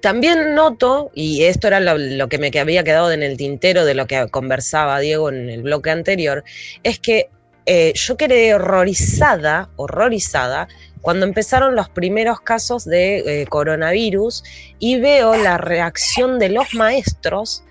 También 0.00 0.54
noto, 0.54 1.10
y 1.14 1.44
esto 1.44 1.66
era 1.66 1.80
lo, 1.80 1.98
lo 1.98 2.28
que 2.28 2.38
me 2.38 2.50
había 2.60 2.84
quedado 2.84 3.10
en 3.10 3.22
el 3.22 3.36
tintero 3.36 3.84
de 3.84 3.94
lo 3.94 4.06
que 4.06 4.28
conversaba 4.28 5.00
Diego 5.00 5.30
en 5.30 5.48
el 5.50 5.62
bloque 5.62 5.90
anterior, 5.90 6.44
es 6.84 7.00
que 7.00 7.28
eh, 7.64 7.92
yo 7.96 8.16
quedé 8.16 8.54
horrorizada, 8.54 9.70
horrorizada, 9.74 10.68
cuando 11.00 11.26
empezaron 11.26 11.74
los 11.74 11.88
primeros 11.88 12.40
casos 12.40 12.84
de 12.84 13.42
eh, 13.42 13.46
coronavirus 13.46 14.44
y 14.78 15.00
veo 15.00 15.34
la 15.36 15.58
reacción 15.58 16.38
de 16.38 16.50
los 16.50 16.74
maestros 16.74 17.64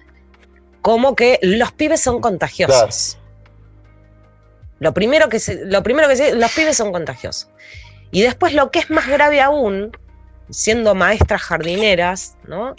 como 0.81 1.15
que 1.15 1.39
los 1.41 1.71
pibes 1.71 2.01
son 2.01 2.19
contagiosos. 2.19 3.17
Lo 4.85 4.93
primero 4.93 5.29
que 5.29 5.39
se, 5.39 5.65
lo 5.65 5.81
primero 5.81 6.07
que 6.07 6.35
los 6.35 6.51
pibes 6.51 6.77
son 6.77 6.91
contagiosos. 6.91 7.49
Y 8.11 8.21
después 8.21 8.53
lo 8.53 8.69
que 8.69 8.77
es 8.77 8.91
más 8.91 9.07
grave 9.07 9.41
aún, 9.41 9.91
siendo 10.51 10.93
maestras 10.93 11.41
jardineras, 11.41 12.37
¿no? 12.47 12.75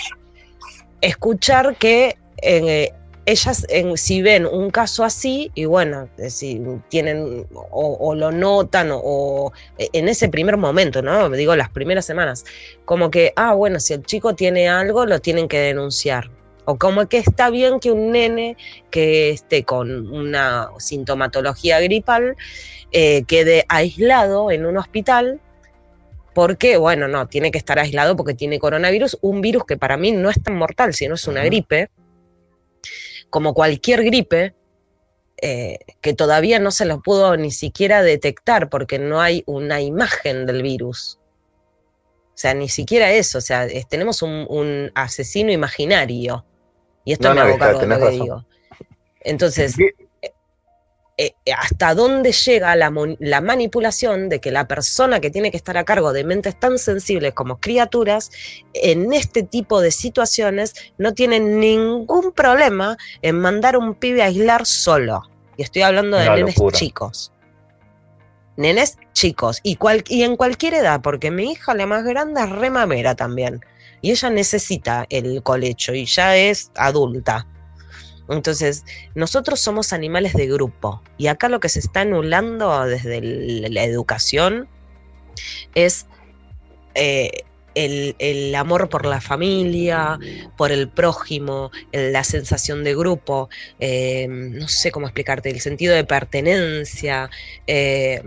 Escuchar 1.01 1.75
que 1.77 2.17
eh, 2.43 2.93
ellas, 3.27 3.67
en- 3.71 3.97
si 3.97 4.23
ven 4.23 4.47
un 4.47 4.71
caso 4.71 5.03
así, 5.03 5.51
y 5.57 5.65
bueno, 5.65 6.09
eh, 6.17 6.31
si 6.31 6.63
tienen 6.91 7.45
o, 7.73 8.15
lo 8.15 8.31
notan, 8.31 8.93
o, 8.93 9.01
o 9.03 9.53
en 9.79 10.09
ese 10.09 10.29
primer 10.29 10.57
momento, 10.57 11.03
¿no? 11.03 11.29
Digo, 11.31 11.57
las 11.57 11.71
primeras 11.71 12.07
semanas, 12.07 12.45
como 12.85 13.11
que, 13.11 13.33
ah, 13.35 13.53
bueno, 13.55 13.81
si 13.81 13.95
el 13.95 14.05
chico 14.05 14.37
tiene 14.37 14.69
algo, 14.69 15.07
lo 15.07 15.19
tienen 15.21 15.49
que 15.49 15.59
denunciar. 15.59 16.31
O 16.67 16.77
como 16.77 17.09
que 17.09 17.19
está 17.19 17.49
bien 17.51 17.81
que 17.81 17.91
un 17.91 18.13
nene 18.13 18.57
que 18.91 19.31
esté 19.31 19.65
con 19.65 20.09
una 20.13 20.69
sintomatología 20.79 21.81
gripal 21.81 22.37
eh, 22.93 23.23
quede 23.27 23.65
aislado 23.69 24.51
en 24.51 24.67
un 24.67 24.77
hospital 24.77 25.41
porque, 26.35 26.77
bueno, 26.77 27.09
no, 27.09 27.29
tiene 27.29 27.51
que 27.51 27.57
estar 27.59 27.79
aislado 27.79 28.15
porque 28.15 28.35
tiene 28.35 28.59
coronavirus, 28.59 29.17
un 29.23 29.41
virus 29.41 29.65
que 29.65 29.79
para 29.79 29.97
mí 29.97 30.13
no 30.13 30.29
es 30.29 30.43
tan 30.43 30.55
mortal, 30.57 30.93
sino 30.93 31.15
es 31.15 31.27
una 31.27 31.43
gripe, 31.43 31.89
como 33.31 33.55
cualquier 33.55 34.05
gripe, 34.05 34.55
eh, 35.41 35.79
que 36.03 36.13
todavía 36.15 36.59
no 36.59 36.71
se 36.71 36.85
lo 36.85 37.01
pudo 37.01 37.37
ni 37.37 37.51
siquiera 37.51 38.03
detectar 38.03 38.69
porque 38.69 38.99
no 38.99 39.21
hay 39.23 39.45
una 39.47 39.81
imagen 39.81 40.45
del 40.47 40.63
virus. 40.63 41.19
O 42.29 42.39
sea, 42.39 42.53
ni 42.53 42.69
siquiera 42.69 43.13
eso, 43.13 43.39
o 43.39 43.41
sea, 43.41 43.65
es- 43.65 43.89
tenemos 43.89 44.21
un, 44.21 44.47
un 44.51 44.91
asesino 44.95 45.53
imaginario. 45.53 46.45
Y 47.07 47.13
esto 47.13 47.29
No, 47.29 47.35
me 47.37 47.41
no, 47.41 47.47
hago 47.47 47.53
está- 47.55 47.65
cargo 47.67 47.81
de 47.81 47.87
lo 47.87 47.95
que 47.97 48.01
razón. 48.05 48.21
digo. 48.21 48.45
Entonces, 49.21 49.77
Bien. 49.77 49.91
eh, 51.19 51.33
hasta 51.57 51.95
dónde 51.95 52.33
llega 52.33 52.77
la, 52.77 52.91
manipulación 53.41 54.29
de 54.29 54.41
que 54.41 54.51
la 54.51 54.69
persona 54.69 55.19
que 55.21 55.31
tiene 55.31 55.51
que 55.51 55.57
estar 55.57 55.79
a 55.79 55.85
cargo 55.85 56.13
de 56.13 56.25
mentes 56.25 56.59
tan 56.61 56.79
sensibles 56.79 57.33
como 57.33 57.59
criaturas, 57.59 58.31
en 58.75 59.13
este 59.15 59.43
tipo 59.43 59.81
de 59.81 59.93
situaciones 59.93 60.75
no 60.99 61.15
tiene 61.15 61.41
ningún 61.41 62.33
problema 62.33 62.99
en 63.23 63.39
mandar 63.41 63.79
un 63.79 63.95
pibe 63.95 64.23
a 64.23 64.27
aislar 64.27 64.67
solo. 64.67 65.23
Y 65.57 65.63
estoy 65.63 65.83
hablando 65.83 66.19
de 66.19 66.27
Una 66.27 66.37
nenes 66.37 66.57
locura. 66.57 66.77
chicos. 66.77 67.33
Nenes 68.57 68.99
chicos. 69.13 69.61
Y, 69.63 69.77
cual- 69.77 70.05
y 70.09 70.23
en 70.23 70.37
cualquier 70.37 70.75
edad, 70.75 71.01
porque 71.03 71.31
mi 71.31 71.53
hija, 71.53 71.73
la 71.75 71.87
más 71.87 72.05
grande, 72.05 72.43
es 72.43 72.51
re 72.51 72.69
mamera 72.71 73.15
también. 73.15 73.61
Y 74.03 74.11
ella 74.11 74.31
necesita 74.31 75.07
el 75.11 75.43
colecho 75.43 75.95
y 75.95 76.05
ya 76.07 76.37
es 76.37 76.71
adulta. 76.77 77.47
Entonces, 78.29 78.85
nosotros 79.15 79.61
somos 79.61 79.93
animales 79.93 80.33
de 80.35 80.47
grupo 80.49 81.03
y 81.17 81.29
acá 81.29 81.49
lo 81.49 81.61
que 81.61 81.69
se 81.69 81.79
está 81.79 82.01
anulando 82.01 82.85
desde 82.85 83.21
la 83.71 83.85
educación 83.85 84.69
es 85.75 86.07
eh, 86.95 87.31
el, 87.75 88.55
amor 88.55 88.89
por 88.89 89.05
la 89.07 89.21
familia, 89.21 90.19
por 90.57 90.73
el 90.73 90.89
prójimo, 90.89 91.71
la 91.93 92.25
sensación 92.25 92.85
de 92.85 92.97
grupo, 92.97 93.49
eh, 93.79 94.27
no 94.29 94.67
sé 94.67 94.91
cómo 94.91 95.07
explicarte, 95.07 95.51
el 95.51 95.61
sentido 95.61 95.95
de 95.95 96.05
pertenencia. 96.05 97.31
eh, 97.67 98.23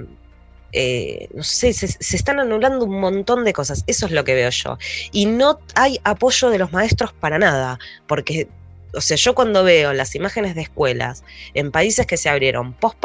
eh, 0.71 1.27
no 1.33 1.43
sé, 1.43 1.73
se, 1.73 1.87
se 1.87 2.15
están 2.15 2.39
anulando 2.39 2.85
un 2.85 2.99
montón 2.99 3.43
de 3.43 3.53
cosas, 3.53 3.83
eso 3.87 4.05
es 4.05 4.11
lo 4.11 4.23
que 4.23 4.35
veo 4.35 4.49
yo. 4.49 4.77
Y 5.11 5.25
no 5.25 5.59
hay 5.75 5.99
apoyo 6.03 6.49
de 6.49 6.59
los 6.59 6.71
maestros 6.71 7.13
para 7.13 7.39
nada, 7.39 7.79
porque 8.07 8.47
o 8.93 9.01
sea, 9.01 9.17
yo 9.17 9.35
cuando 9.35 9.63
veo 9.63 9.93
las 9.93 10.15
imágenes 10.15 10.55
de 10.55 10.63
escuelas 10.63 11.23
en 11.53 11.71
países 11.71 12.07
que 12.07 12.17
se 12.17 12.29
abrieron 12.29 12.73
post 12.73 12.97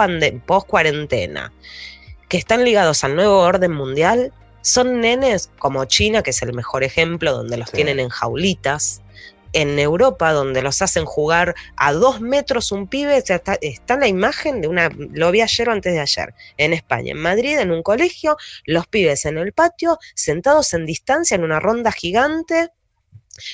cuarentena, 0.66 1.52
que 2.28 2.38
están 2.38 2.64
ligados 2.64 3.04
al 3.04 3.14
nuevo 3.16 3.40
orden 3.40 3.72
mundial, 3.72 4.32
son 4.62 5.00
nenes 5.00 5.50
como 5.58 5.84
China, 5.84 6.22
que 6.22 6.30
es 6.30 6.40
el 6.40 6.54
mejor 6.54 6.84
ejemplo, 6.84 7.32
donde 7.32 7.58
los 7.58 7.68
Sí. 7.68 7.76
tienen 7.76 8.00
en 8.00 8.08
jaulitas, 8.08 9.02
en 9.55 9.78
Europa, 9.78 10.32
donde 10.32 10.61
los 10.61 10.82
hacen 10.82 11.05
jugar 11.05 11.55
a 11.76 11.92
dos 11.92 12.20
metros 12.20 12.72
un 12.72 12.88
pibe, 12.88 13.16
está 13.16 13.96
la 13.96 14.09
imagen 14.09 14.61
de 14.61 14.68
una, 14.68 14.90
lo 15.12 15.30
vi 15.30 15.40
ayer 15.40 15.68
o 15.68 15.72
antes 15.72 15.94
de 15.94 16.00
ayer, 16.00 16.34
en 16.59 16.72
España, 16.72 17.12
en 17.12 17.18
Madrid, 17.18 17.59
en 17.59 17.70
un 17.70 17.82
colegio, 17.82 18.36
los 18.66 18.86
pibes 18.88 19.24
en 19.24 19.38
el 19.38 19.52
patio, 19.52 19.98
sentados 20.14 20.74
en 20.74 20.84
distancia, 20.84 21.36
en 21.36 21.44
una 21.44 21.61
ronda 21.61 21.92
gigante. 21.92 22.70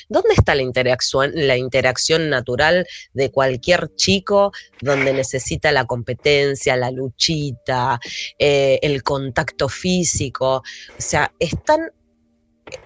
¿Dónde 0.09 0.33
está 0.37 0.53
la 0.53 0.61
interacción, 0.61 1.31
la 1.33 1.57
interacción 1.57 2.29
natural 2.29 2.85
de 3.13 3.31
cualquier 3.31 3.95
chico 3.95 4.51
donde 4.79 5.11
necesita 5.11 5.71
la 5.71 5.85
competencia, 5.85 6.75
la 6.75 6.91
luchita, 6.91 7.99
eh, 8.37 8.79
el 8.81 9.01
contacto 9.01 9.69
físico? 9.69 10.57
O 10.57 11.01
sea, 11.01 11.33
están, 11.39 11.91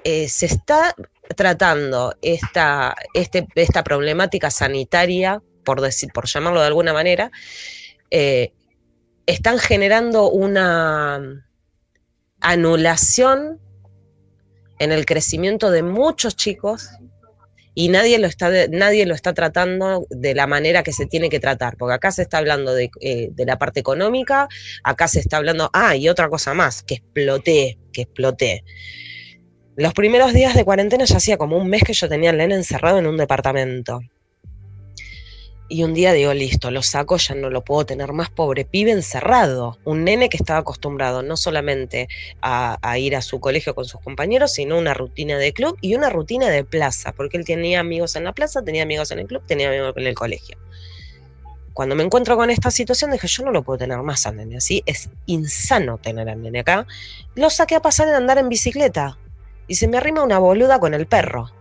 eh, 0.06 0.30
se 0.30 0.46
está 0.46 0.96
tratando 1.36 2.16
esta, 2.22 2.96
este, 3.14 3.48
esta 3.56 3.84
problemática 3.84 4.52
sanitaria, 4.52 5.42
por, 5.64 5.82
decir, 5.82 6.10
por 6.14 6.28
llamarlo 6.28 6.62
de 6.62 6.68
alguna 6.68 6.94
manera, 6.94 7.32
eh, 8.12 8.54
están 9.26 9.58
generando 9.58 10.30
una 10.30 11.46
anulación 12.42 13.60
en 14.80 14.92
el 14.92 15.06
crecimiento 15.06 15.72
de 15.72 15.84
muchos 15.84 16.36
chicos 16.36 16.90
y 17.74 17.90
nadie 17.90 18.20
lo 18.20 18.28
está, 18.28 18.50
nadie 18.70 19.06
lo 19.06 19.14
está 19.14 19.34
tratando 19.34 20.06
de 20.10 20.34
la 20.34 20.48
manera 20.48 20.82
que 20.82 20.94
se 20.94 21.08
tiene 21.08 21.30
que 21.30 21.42
tratar, 21.42 21.76
porque 21.76 21.96
acá 21.96 22.12
se 22.12 22.22
está 22.22 22.38
hablando 22.38 22.74
de, 22.74 22.90
eh, 23.02 23.30
de 23.32 23.46
la 23.46 23.58
parte 23.58 23.82
económica, 23.82 24.48
acá 24.84 25.10
se 25.10 25.20
está 25.20 25.38
hablando, 25.38 25.70
ah, 25.74 25.96
y 25.96 26.08
otra 26.08 26.30
cosa 26.30 26.54
más, 26.54 26.84
que 26.84 26.96
exploté, 26.96 27.78
que 27.92 28.04
exploté. 28.04 28.64
Los 29.78 29.94
primeros 29.94 30.32
días 30.32 30.56
de 30.56 30.64
cuarentena 30.64 31.04
ya 31.04 31.18
hacía 31.18 31.38
como 31.38 31.58
un 31.58 31.70
mes 31.70 31.84
que 31.84 31.92
yo 31.92 32.08
tenía 32.08 32.30
al 32.30 32.38
nene 32.38 32.56
encerrado 32.56 32.98
en 32.98 33.08
un 33.08 33.18
departamento. 33.18 34.00
Y 35.68 35.84
un 35.84 35.94
día 35.94 36.14
digo, 36.14 36.34
listo, 36.34 36.72
lo 36.72 36.82
saco, 36.82 37.18
ya 37.18 37.36
no 37.36 37.50
lo 37.50 37.62
puedo 37.66 37.86
tener 37.86 38.14
más, 38.14 38.30
pobre 38.30 38.64
pibe 38.64 38.92
encerrado. 38.92 39.78
Un 39.84 40.06
nene 40.06 40.30
que 40.30 40.38
estaba 40.38 40.60
acostumbrado 40.60 41.24
no 41.24 41.36
solamente 41.36 42.08
a, 42.42 42.98
ir 42.98 43.18
a 43.18 43.22
su 43.22 43.42
colegio 43.42 43.76
con 43.76 43.84
sus 43.84 44.00
compañeros, 44.00 44.54
sino 44.54 44.78
una 44.78 44.94
rutina 44.94 45.38
de 45.38 45.52
club 45.52 45.78
y 45.82 45.96
una 45.96 46.10
rutina 46.10 46.50
de 46.50 46.64
plaza, 46.64 47.12
porque 47.12 47.36
él 47.36 47.44
tenía 47.44 47.82
amigos 47.82 48.16
en 48.16 48.24
la 48.24 48.32
plaza, 48.32 48.64
tenía 48.64 48.84
amigos 48.84 49.12
en 49.12 49.20
el 49.20 49.28
club, 49.28 49.44
tenía 49.46 49.68
amigos 49.68 49.94
en 49.98 50.08
el 50.08 50.16
colegio. 50.16 50.58
Cuando 51.74 51.96
me 51.96 52.04
encuentro 52.04 52.38
con 52.38 52.50
esta 52.50 52.72
situación, 52.72 53.12
dije, 53.12 53.28
yo 53.28 53.44
no 53.44 53.52
lo 53.52 53.62
puedo 53.62 53.80
tener 53.80 53.98
más 53.98 54.26
al 54.26 54.38
nene 54.38 54.56
así, 54.56 54.84
es 54.86 55.10
insano 55.26 55.98
tener 55.98 56.30
al 56.30 56.42
nene 56.42 56.60
acá. 56.60 56.88
Lo 57.34 57.50
saqué 57.50 57.76
a 57.76 57.82
pasar 57.82 58.08
en 58.08 58.14
andar 58.14 58.38
en 58.38 58.48
bicicleta 58.48 59.18
y 59.68 59.76
se 59.76 59.88
me 59.88 59.98
arrima 59.98 60.24
una 60.24 60.40
boluda 60.40 60.80
con 60.80 60.94
el 60.94 61.08
perro. 61.08 61.52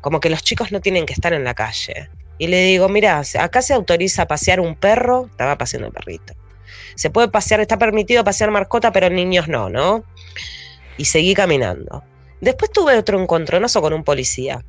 Como 0.00 0.20
que 0.20 0.30
los 0.30 0.42
chicos 0.42 0.72
no 0.72 0.80
tienen 0.80 1.06
que 1.06 1.12
estar 1.12 1.32
en 1.32 1.44
la 1.44 1.54
calle 1.54 2.10
y 2.40 2.46
le 2.46 2.64
digo, 2.64 2.88
mira, 2.88 3.22
acá 3.38 3.60
se 3.60 3.74
autoriza 3.74 4.22
a 4.22 4.26
pasear 4.26 4.60
un 4.60 4.74
perro, 4.74 5.26
estaba 5.30 5.58
paseando 5.58 5.88
el 5.88 5.92
perrito. 5.92 6.32
Se 6.94 7.10
puede 7.10 7.28
pasear, 7.28 7.60
está 7.60 7.78
permitido 7.78 8.24
pasear 8.24 8.50
mascota, 8.50 8.92
pero 8.92 9.10
niños 9.10 9.46
no, 9.46 9.68
¿no? 9.68 10.04
Y 10.96 11.04
seguí 11.04 11.34
caminando. 11.34 12.02
Después 12.40 12.72
tuve 12.72 12.96
otro 12.96 13.20
encontronazo 13.20 13.82
con 13.82 13.92
un 13.92 14.04
policía, 14.04 14.64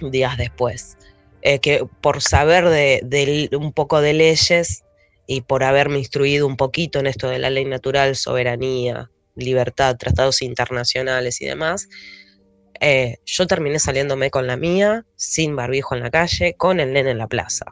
días 0.00 0.36
después, 0.36 0.96
eh, 1.42 1.58
que 1.58 1.84
por 2.00 2.22
saber 2.22 2.68
de, 2.68 3.50
un 3.58 3.72
poco 3.72 4.00
de 4.00 4.12
leyes 4.12 4.84
y 5.26 5.40
por 5.40 5.64
haberme 5.64 5.98
instruido 5.98 6.46
un 6.46 6.56
poquito 6.56 7.00
en 7.00 7.08
esto 7.08 7.28
de 7.28 7.40
la 7.40 7.50
ley 7.50 7.64
natural, 7.64 8.14
soberanía, 8.14 9.10
libertad, 9.40 9.96
tratados 9.96 10.42
internacionales 10.42 11.40
y 11.40 11.46
demás, 11.46 11.88
eh, 12.80 13.18
yo 13.26 13.46
terminé 13.46 13.78
saliéndome 13.78 14.30
con 14.30 14.46
la 14.46 14.56
mía, 14.56 15.04
sin 15.16 15.54
barbijo 15.54 15.94
en 15.94 16.02
la 16.02 16.10
calle, 16.10 16.54
con 16.56 16.80
el 16.80 16.92
nene 16.92 17.10
en 17.10 17.18
la 17.18 17.26
plaza. 17.26 17.66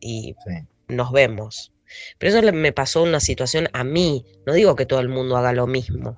Y 0.00 0.34
sí. 0.46 0.68
nos 0.88 1.12
vemos. 1.12 1.72
Pero 2.18 2.36
eso 2.36 2.52
me 2.52 2.72
pasó 2.72 3.02
una 3.02 3.20
situación 3.20 3.68
a 3.72 3.84
mí. 3.84 4.24
No 4.46 4.52
digo 4.52 4.76
que 4.76 4.86
todo 4.86 5.00
el 5.00 5.08
mundo 5.08 5.36
haga 5.36 5.52
lo 5.52 5.66
mismo. 5.66 6.16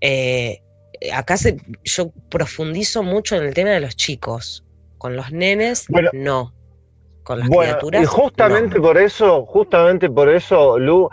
Eh, 0.00 0.62
acá 1.12 1.36
se, 1.36 1.58
yo 1.84 2.10
profundizo 2.30 3.02
mucho 3.02 3.36
en 3.36 3.44
el 3.44 3.54
tema 3.54 3.70
de 3.70 3.80
los 3.80 3.96
chicos. 3.96 4.64
Con 4.96 5.16
los 5.16 5.30
nenes, 5.32 5.86
bueno, 5.88 6.10
no. 6.12 6.54
Con 7.22 7.40
las 7.40 7.48
bueno, 7.48 7.72
criaturas. 7.72 8.02
Y 8.02 8.06
justamente 8.06 8.76
no. 8.76 8.82
por 8.82 8.98
eso, 8.98 9.46
justamente 9.46 10.10
por 10.10 10.28
eso, 10.28 10.78
Lu, 10.78 11.08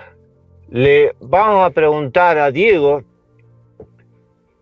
le 0.70 1.16
vamos 1.20 1.66
a 1.66 1.70
preguntar 1.70 2.38
a 2.38 2.52
Diego 2.52 3.04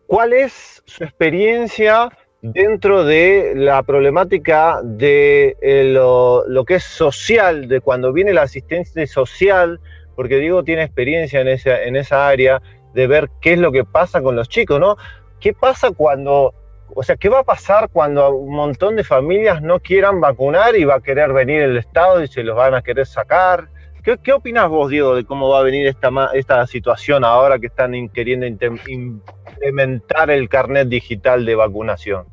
¿Cuál 0.07 0.33
es 0.33 0.83
su 0.85 1.03
experiencia 1.03 2.09
dentro 2.41 3.03
de 3.03 3.53
la 3.55 3.81
problemática 3.81 4.79
de 4.83 5.57
eh, 5.61 5.83
lo, 5.85 6.47
lo, 6.47 6.63
que 6.63 6.75
es 6.75 6.83
social, 6.83 7.67
de 7.67 7.81
cuando 7.81 8.13
viene 8.13 8.31
la 8.31 8.43
asistencia 8.43 9.05
social? 9.07 9.79
Porque 10.15 10.37
Diego 10.37 10.63
tiene 10.63 10.83
experiencia 10.83 11.41
en 11.41 11.47
esa, 11.47 11.81
en 11.81 11.95
esa 11.95 12.27
área 12.27 12.61
de 12.93 13.07
ver 13.07 13.29
qué 13.41 13.53
es 13.53 13.59
lo 13.59 13.71
que 13.71 13.83
pasa 13.83 14.21
con 14.21 14.35
los 14.35 14.47
chicos, 14.47 14.79
¿no? 14.79 14.95
¿Qué 15.39 15.53
pasa 15.53 15.89
cuando, 15.89 16.53
o 16.93 17.01
sea, 17.01 17.15
qué 17.15 17.27
va 17.27 17.39
a 17.39 17.43
pasar 17.43 17.89
cuando 17.91 18.29
un 18.29 18.55
montón 18.55 18.95
de 18.95 19.03
familias 19.03 19.63
no 19.63 19.79
quieran 19.79 20.21
vacunar 20.21 20.75
y 20.75 20.85
va 20.85 20.95
a 20.95 21.01
querer 21.01 21.33
venir 21.33 21.63
el 21.63 21.77
Estado 21.77 22.23
y 22.23 22.27
se 22.27 22.43
los 22.43 22.55
van 22.55 22.75
a 22.75 22.83
querer 22.83 23.07
sacar? 23.07 23.69
¿Qué, 24.05 24.19
qué 24.19 24.33
opinas 24.33 24.69
vos, 24.69 24.91
Diego, 24.91 25.15
de 25.15 25.25
cómo 25.25 25.49
va 25.49 25.59
a 25.59 25.63
venir 25.63 25.87
esta, 25.87 26.67
situación 26.67 27.23
ahora 27.23 27.57
que 27.57 27.65
están 27.65 28.07
queriendo 28.09 28.45
implementar 28.45 30.29
el 30.29 30.47
carnet 30.47 30.87
digital 30.87 31.43
de 31.43 31.55
vacunación? 31.55 32.27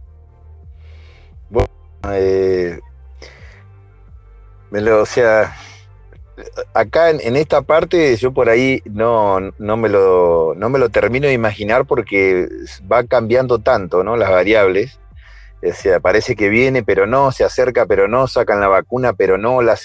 Bueno, 1.48 1.70
eh, 2.10 2.78
me 4.70 4.82
lo, 4.82 5.00
o 5.00 5.06
sea, 5.06 5.56
acá 6.74 7.08
en, 7.08 7.22
en, 7.22 7.36
esta 7.36 7.62
parte 7.62 8.16
yo 8.16 8.34
por 8.34 8.50
ahí 8.50 8.82
no, 8.84 9.40
no, 9.58 9.76
me 9.78 9.88
lo, 9.88 10.52
no 10.54 10.68
me 10.68 10.78
lo 10.78 10.90
termino 10.90 11.26
de 11.26 11.32
imaginar 11.32 11.86
porque 11.86 12.48
va 12.90 13.04
cambiando 13.04 13.60
tanto, 13.60 14.04
¿no? 14.04 14.18
Las 14.18 14.30
variables. 14.30 15.00
O 15.66 15.72
sea, 15.72 16.00
parece 16.00 16.36
que 16.36 16.50
viene, 16.50 16.82
pero 16.82 17.06
no, 17.06 17.32
se 17.32 17.44
acerca, 17.44 17.86
pero 17.86 18.08
no, 18.08 18.26
sacan 18.26 18.60
la 18.60 18.68
vacuna, 18.68 19.14
pero 19.14 19.38
no, 19.38 19.62
la 19.62 19.76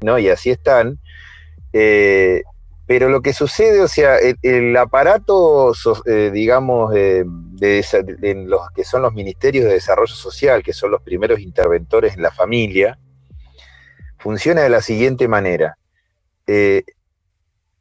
¿no? 0.00 0.18
Y 0.18 0.28
así 0.28 0.50
están. 0.50 0.98
Eh, 1.72 2.42
pero 2.86 3.08
lo 3.08 3.22
que 3.22 3.32
sucede, 3.32 3.80
o 3.80 3.88
sea, 3.88 4.18
el, 4.18 4.36
el 4.42 4.76
aparato, 4.76 5.72
eh, 6.06 6.30
digamos, 6.32 6.92
de, 6.92 7.24
de, 7.24 7.84
de, 8.18 8.34
los 8.34 8.62
que 8.74 8.82
son 8.82 9.02
los 9.02 9.12
ministerios 9.12 9.66
de 9.66 9.74
desarrollo 9.74 10.12
social, 10.12 10.64
que 10.64 10.72
son 10.72 10.90
los 10.90 11.00
primeros 11.02 11.38
interventores 11.38 12.14
en 12.14 12.22
la 12.22 12.32
familia, 12.32 12.98
funciona 14.18 14.62
de 14.62 14.70
la 14.70 14.82
siguiente 14.82 15.28
manera. 15.28 15.78
Eh, 16.48 16.82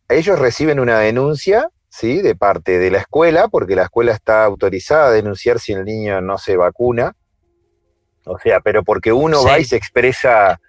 ellos 0.09 0.37
reciben 0.37 0.79
una 0.79 0.99
denuncia, 0.99 1.69
¿sí? 1.89 2.21
De 2.21 2.35
parte 2.35 2.77
de 2.77 2.91
la 2.91 2.99
escuela, 2.99 3.47
porque 3.47 3.75
la 3.75 3.83
escuela 3.83 4.11
está 4.11 4.43
autorizada 4.43 5.07
a 5.07 5.11
denunciar 5.11 5.59
si 5.59 5.73
el 5.73 5.85
niño 5.85 6.21
no 6.21 6.37
se 6.37 6.55
vacuna. 6.55 7.15
O 8.25 8.37
sea, 8.37 8.59
pero 8.59 8.83
porque 8.83 9.11
uno 9.11 9.39
sí. 9.39 9.47
va 9.47 9.59
y 9.59 9.65
se 9.65 9.75
expresa 9.75 10.61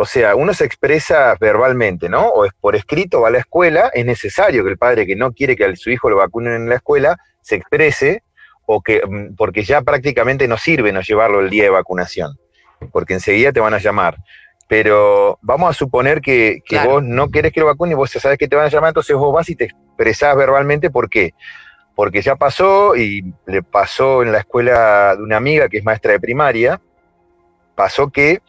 o 0.00 0.06
sea, 0.06 0.34
uno 0.34 0.54
se 0.54 0.64
expresa 0.64 1.36
verbalmente, 1.38 2.08
¿no? 2.08 2.26
O 2.28 2.46
es 2.46 2.52
por 2.58 2.74
escrito, 2.74 3.20
va 3.20 3.28
a 3.28 3.32
la 3.32 3.40
escuela, 3.40 3.90
es 3.92 4.06
necesario 4.06 4.64
que 4.64 4.70
el 4.70 4.78
padre 4.78 5.04
que 5.04 5.14
no 5.14 5.30
quiere 5.32 5.54
que 5.54 5.66
a 5.66 5.76
su 5.76 5.90
hijo 5.90 6.08
lo 6.08 6.16
vacunen 6.16 6.54
en 6.54 6.68
la 6.70 6.76
escuela 6.76 7.18
se 7.42 7.56
exprese, 7.56 8.22
o 8.64 8.80
que, 8.80 9.02
mm, 9.06 9.34
porque 9.36 9.62
ya 9.62 9.82
prácticamente 9.82 10.48
no 10.48 10.56
sirve 10.56 10.90
no 10.90 11.02
llevarlo 11.02 11.40
el 11.40 11.50
día 11.50 11.64
de 11.64 11.68
vacunación, 11.68 12.38
porque 12.92 13.12
enseguida 13.12 13.52
te 13.52 13.60
van 13.60 13.74
a 13.74 13.78
llamar. 13.78 14.16
Pero 14.68 15.38
vamos 15.42 15.68
a 15.68 15.74
suponer 15.74 16.22
que, 16.22 16.62
que 16.64 16.76
claro. 16.76 16.92
vos 16.92 17.02
no 17.02 17.28
querés 17.28 17.52
que 17.52 17.60
lo 17.60 17.66
vacunen 17.66 17.92
y 17.92 17.96
vos 17.96 18.10
ya 18.10 18.20
sabes 18.20 18.38
que 18.38 18.48
te 18.48 18.56
van 18.56 18.64
a 18.64 18.70
llamar, 18.70 18.88
entonces 18.88 19.14
vos 19.14 19.34
vas 19.34 19.50
y 19.50 19.54
te 19.54 19.64
expresás 19.64 20.34
verbalmente, 20.34 20.88
¿por 20.88 21.10
qué? 21.10 21.34
Porque 21.94 22.22
ya 22.22 22.36
pasó 22.36 22.96
y 22.96 23.34
le 23.44 23.62
pasó 23.62 24.22
en 24.22 24.32
la 24.32 24.38
escuela 24.38 25.14
de 25.14 25.22
una 25.22 25.36
amiga 25.36 25.68
que 25.68 25.76
es 25.76 25.84
maestra 25.84 26.12
de 26.12 26.20
primaria, 26.20 26.80
pasó 27.74 28.08
que 28.08 28.40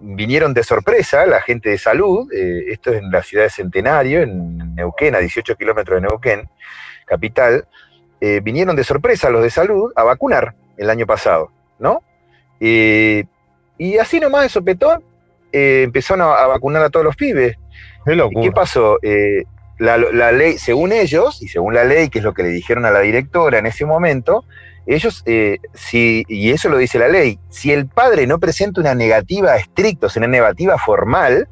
vinieron 0.00 0.54
de 0.54 0.62
sorpresa 0.62 1.26
la 1.26 1.40
gente 1.40 1.70
de 1.70 1.78
salud, 1.78 2.30
eh, 2.32 2.64
esto 2.68 2.92
es 2.92 2.98
en 2.98 3.10
la 3.10 3.22
ciudad 3.22 3.44
de 3.44 3.50
Centenario, 3.50 4.22
en 4.22 4.74
Neuquén, 4.74 5.14
a 5.14 5.18
18 5.18 5.56
kilómetros 5.56 6.00
de 6.00 6.08
Neuquén, 6.08 6.48
capital, 7.06 7.66
eh, 8.20 8.40
vinieron 8.42 8.76
de 8.76 8.84
sorpresa 8.84 9.30
los 9.30 9.42
de 9.42 9.50
salud 9.50 9.92
a 9.96 10.04
vacunar 10.04 10.54
el 10.76 10.90
año 10.90 11.06
pasado, 11.06 11.50
¿no? 11.78 12.02
Eh, 12.60 13.24
y 13.78 13.98
así 13.98 14.20
nomás 14.20 14.42
de 14.42 14.48
sopetón 14.48 15.02
empezaron 15.52 16.22
a, 16.22 16.34
a, 16.34 16.46
vacunar 16.48 16.82
a 16.82 16.90
todos 16.90 17.04
los 17.04 17.16
pibes. 17.16 17.56
¿Y 18.06 18.40
qué 18.42 18.52
pasó? 18.52 18.98
La, 19.78 19.96
la, 19.96 20.32
ley, 20.32 20.58
según 20.58 20.92
ellos, 20.92 21.42
y 21.42 21.48
según 21.48 21.74
la 21.74 21.84
ley, 21.84 22.08
que 22.08 22.18
es 22.18 22.24
lo 22.24 22.34
que 22.34 22.42
le 22.42 22.48
dijeron 22.48 22.84
a 22.86 22.90
la 22.90 23.00
directora 23.00 23.58
en 23.58 23.66
ese 23.66 23.84
momento, 23.84 24.44
ellos, 24.86 25.22
eh, 25.26 25.58
si, 25.72 26.24
y 26.28 26.50
eso 26.50 26.68
lo 26.68 26.76
dice 26.76 26.98
la 26.98 27.08
ley, 27.08 27.38
si 27.48 27.72
el 27.72 27.86
padre 27.86 28.26
no 28.26 28.38
presenta 28.38 28.80
una 28.80 28.94
negativa 28.94 29.56
estricta, 29.56 30.08
una 30.16 30.26
negativa 30.26 30.78
formal, 30.78 31.48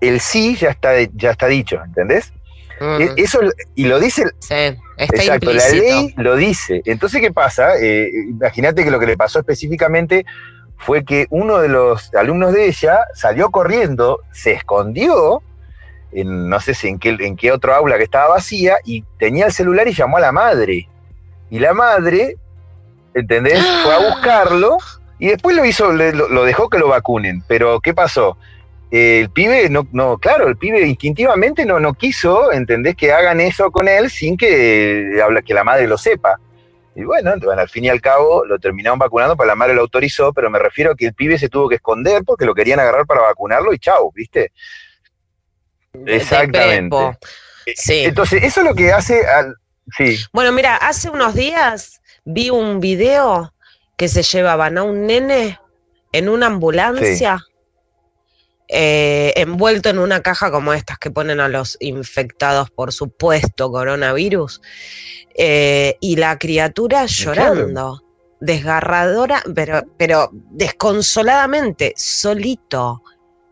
el 0.00 0.20
sí 0.20 0.56
ya 0.56 0.70
está, 0.70 0.92
ya 1.14 1.30
está 1.30 1.46
dicho, 1.46 1.82
¿entendés? 1.84 2.32
Uh 2.80 2.84
-huh. 2.84 3.14
Eso, 3.16 3.40
y 3.74 3.84
lo 3.84 4.00
dice, 4.00 4.24
sí, 4.40 4.76
Está 5.00 5.16
Exacto, 5.16 5.52
la 5.54 5.66
ley 5.70 6.12
lo 6.18 6.36
dice. 6.36 6.82
Entonces, 6.84 7.22
¿qué 7.22 7.32
pasa? 7.32 7.72
Eh, 7.80 8.10
Imagínate 8.28 8.84
que 8.84 8.90
lo 8.90 9.00
que 9.00 9.06
le 9.06 9.16
pasó 9.16 9.38
específicamente 9.38 10.26
fue 10.76 11.04
que 11.04 11.26
uno 11.30 11.58
de 11.58 11.68
los 11.68 12.12
alumnos 12.14 12.52
de 12.52 12.66
ella 12.66 13.00
salió 13.14 13.50
corriendo, 13.50 14.20
se 14.30 14.52
escondió, 14.52 15.42
en, 16.12 16.50
no 16.50 16.60
sé 16.60 16.74
si 16.74 16.88
en 16.88 16.98
qué, 16.98 17.16
en 17.18 17.36
qué 17.36 17.50
otro 17.50 17.74
aula 17.74 17.96
que 17.96 18.04
estaba 18.04 18.28
vacía, 18.28 18.76
y 18.84 19.02
tenía 19.18 19.46
el 19.46 19.52
celular 19.52 19.88
y 19.88 19.94
llamó 19.94 20.18
a 20.18 20.20
la 20.20 20.32
madre. 20.32 20.86
Y 21.50 21.58
la 21.58 21.74
madre, 21.74 22.36
¿entendés? 23.14 23.62
Fue 23.82 23.94
a 23.94 23.98
buscarlo 24.10 24.78
y 25.18 25.28
después 25.28 25.54
lo 25.56 25.64
hizo, 25.64 25.92
lo, 25.92 26.28
lo 26.28 26.44
dejó 26.44 26.68
que 26.68 26.78
lo 26.78 26.88
vacunen. 26.88 27.42
Pero, 27.46 27.80
¿qué 27.80 27.92
pasó? 27.92 28.38
Eh, 28.90 29.20
el 29.20 29.30
pibe, 29.30 29.68
no, 29.70 29.86
no, 29.92 30.18
claro, 30.18 30.48
el 30.48 30.56
pibe 30.56 30.80
instintivamente 30.86 31.64
no, 31.64 31.78
no 31.78 31.94
quiso, 31.94 32.52
¿entendés? 32.52 32.96
Que 32.96 33.12
hagan 33.12 33.40
eso 33.40 33.70
con 33.70 33.86
él 33.86 34.10
sin 34.10 34.36
que, 34.36 35.18
eh, 35.18 35.42
que 35.44 35.54
la 35.54 35.64
madre 35.64 35.86
lo 35.86 35.96
sepa. 35.96 36.40
Y 36.96 37.04
bueno, 37.04 37.32
bueno, 37.40 37.60
al 37.60 37.68
fin 37.68 37.84
y 37.84 37.88
al 37.88 38.00
cabo 38.00 38.44
lo 38.44 38.58
terminaron 38.58 38.98
vacunando, 38.98 39.36
pero 39.36 39.46
la 39.46 39.54
madre 39.54 39.74
lo 39.74 39.82
autorizó, 39.82 40.32
pero 40.32 40.50
me 40.50 40.58
refiero 40.58 40.92
a 40.92 40.96
que 40.96 41.06
el 41.06 41.14
pibe 41.14 41.38
se 41.38 41.48
tuvo 41.48 41.68
que 41.68 41.76
esconder 41.76 42.24
porque 42.24 42.44
lo 42.44 42.54
querían 42.54 42.80
agarrar 42.80 43.06
para 43.06 43.20
vacunarlo 43.20 43.72
y 43.72 43.78
chau, 43.78 44.10
¿viste? 44.12 44.50
Exactamente. 46.06 46.96
Sí. 47.76 48.04
Entonces, 48.04 48.42
eso 48.42 48.60
es 48.60 48.66
lo 48.66 48.74
que 48.74 48.92
hace 48.92 49.24
al... 49.24 49.54
Sí, 49.96 50.16
Bueno, 50.32 50.52
mira, 50.52 50.76
hace 50.76 51.10
unos 51.10 51.34
días 51.34 52.00
vi 52.24 52.50
un 52.50 52.80
video 52.80 53.52
que 53.96 54.08
se 54.08 54.22
llevaban 54.22 54.78
a 54.78 54.82
un 54.82 55.06
nene 55.06 55.58
en 56.12 56.28
una 56.28 56.46
ambulancia, 56.46 57.44
eh, 58.68 59.32
envuelto 59.36 59.88
en 59.88 59.98
una 59.98 60.20
caja 60.22 60.50
como 60.50 60.72
estas 60.72 60.98
que 60.98 61.10
ponen 61.10 61.40
a 61.40 61.48
los 61.48 61.76
infectados 61.80 62.70
por 62.70 62.92
supuesto 62.92 63.70
coronavirus, 63.70 64.60
eh, 65.34 65.96
y 66.00 66.16
la 66.16 66.38
criatura 66.38 67.06
llorando, 67.06 68.02
desgarradora, 68.40 69.42
pero, 69.54 69.82
pero 69.96 70.30
desconsoladamente, 70.32 71.94
solito, 71.96 73.02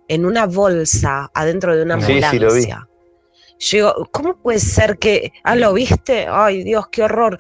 en 0.09 0.25
una 0.25 0.47
bolsa 0.47 1.31
adentro 1.35 1.77
de 1.77 1.83
una 1.83 2.01
Sí, 2.01 2.21
sí, 2.21 2.25
ambulancia. 2.25 2.41
lo 2.41 2.55
vi. 2.55 2.67
Yo 3.59 3.77
digo, 3.79 4.09
¿cómo 4.13 4.37
puede 4.37 4.59
ser 4.61 4.99
que, 4.99 5.33
ah, 5.43 5.57
lo 5.57 5.73
viste? 5.73 6.27
Ay, 6.31 6.63
Dios, 6.65 6.87
qué 6.91 7.03
horror. 7.03 7.39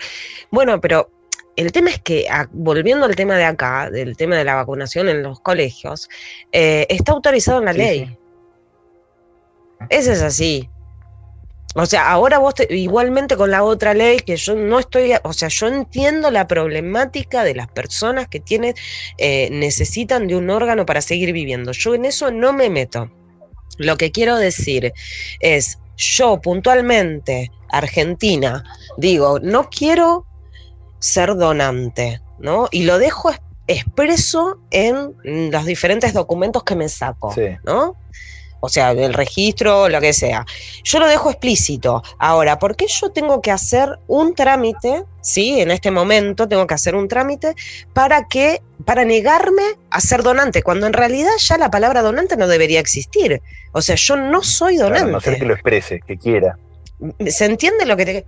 Bueno, 0.50 0.80
pero 0.80 1.10
el 1.56 1.70
tema 1.72 1.90
es 1.90 2.00
que, 2.00 2.26
ah, 2.30 2.48
volviendo 2.52 3.06
al 3.06 3.14
tema 3.16 3.36
de 3.36 3.44
acá, 3.44 3.90
del 3.90 4.16
tema 4.16 4.36
de 4.36 4.44
la 4.44 4.54
vacunación 4.56 5.08
en 5.08 5.22
los 5.22 5.40
colegios, 5.40 6.08
eh, 6.52 6.86
está 6.88 7.12
autorizado 7.12 7.58
en 7.60 7.64
la 7.66 7.72
Sí, 7.72 7.78
ley. 7.78 8.06
sí. 8.06 8.16
Ese 9.90 10.12
es 10.12 10.22
así. 10.22 10.68
O 11.74 11.86
sea, 11.86 12.10
ahora 12.10 12.38
vos 12.38 12.54
te- 12.54 12.74
igualmente 12.74 13.36
con 13.36 13.50
la 13.50 13.62
otra 13.62 13.94
ley 13.94 14.18
que 14.20 14.36
yo 14.36 14.56
no 14.56 14.80
estoy, 14.80 15.12
o 15.22 15.32
sea, 15.32 15.48
yo 15.48 15.68
entiendo 15.68 16.30
la 16.30 16.48
problemática 16.48 17.44
de 17.44 17.54
las 17.54 17.68
personas 17.68 18.26
que 18.26 18.40
tienen, 18.40 18.74
eh, 19.18 19.48
necesitan 19.52 20.26
de 20.26 20.34
un 20.34 20.50
órgano 20.50 20.84
para 20.86 21.00
seguir 21.00 21.32
viviendo. 21.32 21.70
Yo 21.72 21.94
en 21.94 22.06
eso 22.06 22.32
no 22.32 22.52
me 22.52 22.70
meto. 22.70 23.10
Lo 23.76 23.96
que 23.96 24.10
quiero 24.10 24.36
decir 24.36 24.92
es, 25.40 25.78
yo 25.98 26.40
puntualmente, 26.40 27.50
Argentina, 27.70 28.64
digo, 28.96 29.38
no 29.40 29.68
quiero 29.68 30.24
ser 31.00 31.36
donante, 31.36 32.22
¿no? 32.38 32.68
Y 32.70 32.84
lo 32.84 32.98
dejo 32.98 33.30
es- 33.30 33.40
expreso 33.66 34.60
en 34.70 35.14
los 35.50 35.66
diferentes 35.66 36.14
documentos 36.14 36.62
que 36.64 36.74
me 36.74 36.88
saco, 36.88 37.32
Sí. 37.34 37.48
¿no? 37.64 37.96
O 38.60 38.68
sea, 38.68 38.90
el 38.90 39.14
registro, 39.14 39.88
lo 39.88 40.00
que 40.00 40.12
sea. 40.12 40.44
Yo 40.82 40.98
lo 40.98 41.06
dejo 41.06 41.30
explícito. 41.30 42.02
Ahora, 42.18 42.58
¿por 42.58 42.74
qué 42.76 42.86
yo 42.88 43.10
tengo 43.12 43.40
que 43.40 43.50
hacer 43.52 43.98
un 44.08 44.34
trámite? 44.34 45.04
Sí, 45.20 45.60
en 45.60 45.70
este 45.70 45.90
momento 45.90 46.48
tengo 46.48 46.66
que 46.66 46.74
hacer 46.74 46.94
un 46.96 47.06
trámite 47.06 47.54
para 47.92 48.26
que, 48.26 48.60
para 48.84 49.04
negarme 49.04 49.62
a 49.90 50.00
ser 50.00 50.22
donante, 50.22 50.62
cuando 50.62 50.86
en 50.86 50.92
realidad 50.92 51.30
ya 51.38 51.56
la 51.58 51.70
palabra 51.70 52.02
donante 52.02 52.36
no 52.36 52.48
debería 52.48 52.80
existir. 52.80 53.40
O 53.72 53.80
sea, 53.82 53.94
yo 53.94 54.16
no 54.16 54.42
soy 54.42 54.76
Claro, 54.76 54.90
donante. 54.94 55.10
a 55.10 55.12
no 55.12 55.20
ser 55.20 55.38
que 55.38 55.44
lo 55.46 55.54
exprese, 55.54 56.00
que 56.06 56.16
quiera. 56.18 56.58
¿Se 57.28 57.44
entiende 57.44 57.86
lo 57.86 57.96
que 57.96 58.04
te.? 58.06 58.26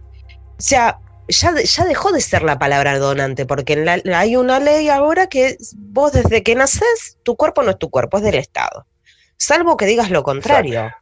O 0.59 0.63
sea, 0.63 0.99
ya, 1.27 1.55
ya 1.61 1.85
dejó 1.85 2.13
de 2.13 2.21
ser 2.21 2.43
la 2.43 2.59
palabra 2.59 2.99
donante, 2.99 3.47
porque 3.47 3.73
en 3.73 3.85
la- 3.85 4.01
hay 4.17 4.37
una 4.37 4.61
ley 4.61 4.89
ahora 4.89 5.27
que 5.29 5.57
vos 5.77 6.13
desde 6.13 6.43
que 6.43 6.55
naces, 6.55 7.19
tu 7.25 7.35
cuerpo 7.37 7.63
no 7.63 7.71
es 7.71 7.79
tu 7.79 7.89
cuerpo, 7.91 8.19
es 8.19 8.23
del 8.25 8.35
Estado. 8.37 8.87
Salvo 9.41 9.75
que 9.79 9.87
digas 9.87 10.11
lo 10.11 10.23
contrario. 10.23 10.93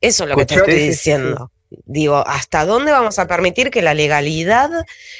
Eso 0.00 0.22
es 0.24 0.30
lo 0.30 0.36
que 0.36 0.46
te 0.46 0.54
estoy 0.54 0.74
diciendo. 0.90 1.50
Digo, 1.86 2.22
¿hasta 2.26 2.64
dónde 2.66 2.92
vamos 2.92 3.18
a 3.18 3.26
permitir 3.26 3.70
que 3.70 3.82
la 3.82 3.94
legalidad 3.94 4.70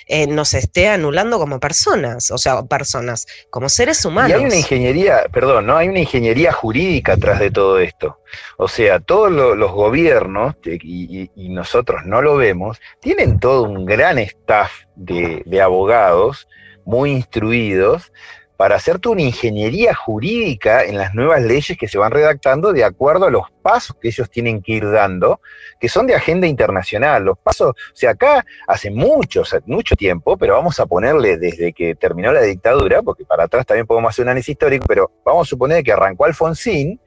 eh, 0.07 0.27
nos 0.29 0.55
esté 0.55 0.87
anulando 0.89 1.39
como 1.41 1.59
personas? 1.59 2.31
O 2.31 2.39
sea, 2.39 2.63
personas, 2.63 3.27
como 3.51 3.69
seres 3.69 4.05
humanos. 4.05 4.31
Y 4.31 4.35
hay 4.35 4.45
una 4.45 4.57
ingeniería, 4.57 5.25
perdón, 5.33 5.67
¿no? 5.67 5.77
Hay 5.79 5.89
una 5.89 5.99
ingeniería 5.99 6.53
jurídica 6.53 7.15
atrás 7.15 7.41
de 7.41 7.51
todo 7.51 7.81
esto. 7.81 8.21
O 8.57 8.69
sea, 8.69 9.01
todos 9.01 9.33
lo- 9.33 9.57
los 9.57 9.73
gobiernos, 9.73 10.55
y, 10.65 11.23
y- 11.23 11.31
y 11.35 11.49
nosotros 11.49 12.03
no 12.05 12.23
lo 12.23 12.37
vemos, 12.37 12.79
tienen 13.01 13.41
todo 13.41 13.63
un 13.65 13.85
gran 13.85 14.19
staff 14.19 14.71
de, 14.95 15.43
de 15.45 15.61
abogados 15.61 16.47
muy 16.85 17.13
instruidos 17.13 18.13
para 18.63 18.77
hacer 18.77 19.01
toda 19.01 19.15
una 19.15 19.23
ingeniería 19.23 19.93
jurídica 19.93 20.85
en 20.85 20.97
las 20.97 21.17
nuevas 21.17 21.43
leyes 21.43 21.77
que 21.77 21.89
se 21.89 21.99
van 21.99 22.13
redactando 22.13 22.73
de 22.73 22.85
acuerdo 22.85 23.27
a 23.27 23.31
los 23.33 23.51
pasos 23.61 23.97
que 24.01 24.07
ellos 24.07 24.31
tienen 24.31 24.63
que 24.63 24.75
ir 24.75 24.89
dando, 24.89 25.41
que 25.81 25.89
son 25.89 26.07
de 26.07 26.15
agenda 26.15 26.47
internacional. 26.47 27.25
Los 27.25 27.39
pasos, 27.41 27.71
o 27.71 27.75
sea, 27.93 28.11
acá 28.11 28.47
hace 28.69 28.89
mucho, 28.93 29.43
mucho 29.67 29.97
tiempo, 29.97 30.37
pero 30.37 30.55
vamos 30.55 30.79
a 30.79 30.87
ponerle 30.87 31.39
desde 31.39 31.73
que 31.73 31.97
terminó 31.97 32.31
la 32.31 32.43
dictadura, 32.43 33.03
porque 33.03 33.25
para 33.25 33.47
atrás 33.47 33.67
también 33.67 33.85
podemos 33.85 34.11
hacer 34.11 34.23
un 34.23 34.29
análisis 34.29 34.51
histórico, 34.51 34.87
pero 34.87 35.11
vamos 35.25 35.49
a 35.49 35.51
suponer 35.51 35.83
que 35.83 35.91
arrancó 35.91 36.27
Alfonsín, 36.27 37.01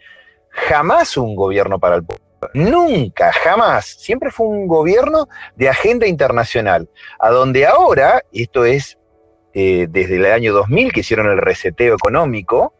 jamás 0.49 1.15
un 1.15 1.37
gobierno 1.37 1.79
para 1.79 1.95
el 1.95 2.03
pueblo. 2.03 2.25
Nunca, 2.53 3.31
jamás. 3.31 3.85
Siempre 3.85 4.29
fue 4.29 4.47
un 4.47 4.67
gobierno 4.67 5.29
de 5.55 5.69
agenda 5.69 6.05
internacional. 6.05 6.89
A 7.17 7.29
donde 7.29 7.65
ahora, 7.65 8.23
esto 8.33 8.65
es 8.65 8.97
eh, 9.55 9.87
desde 9.89 10.17
el 10.17 10.25
año 10.27 10.53
2000 10.53 10.91
que 10.91 10.99
hicieron 10.99 11.27
el 11.31 11.37
reseteo 11.39 11.95
económico, 11.95 12.73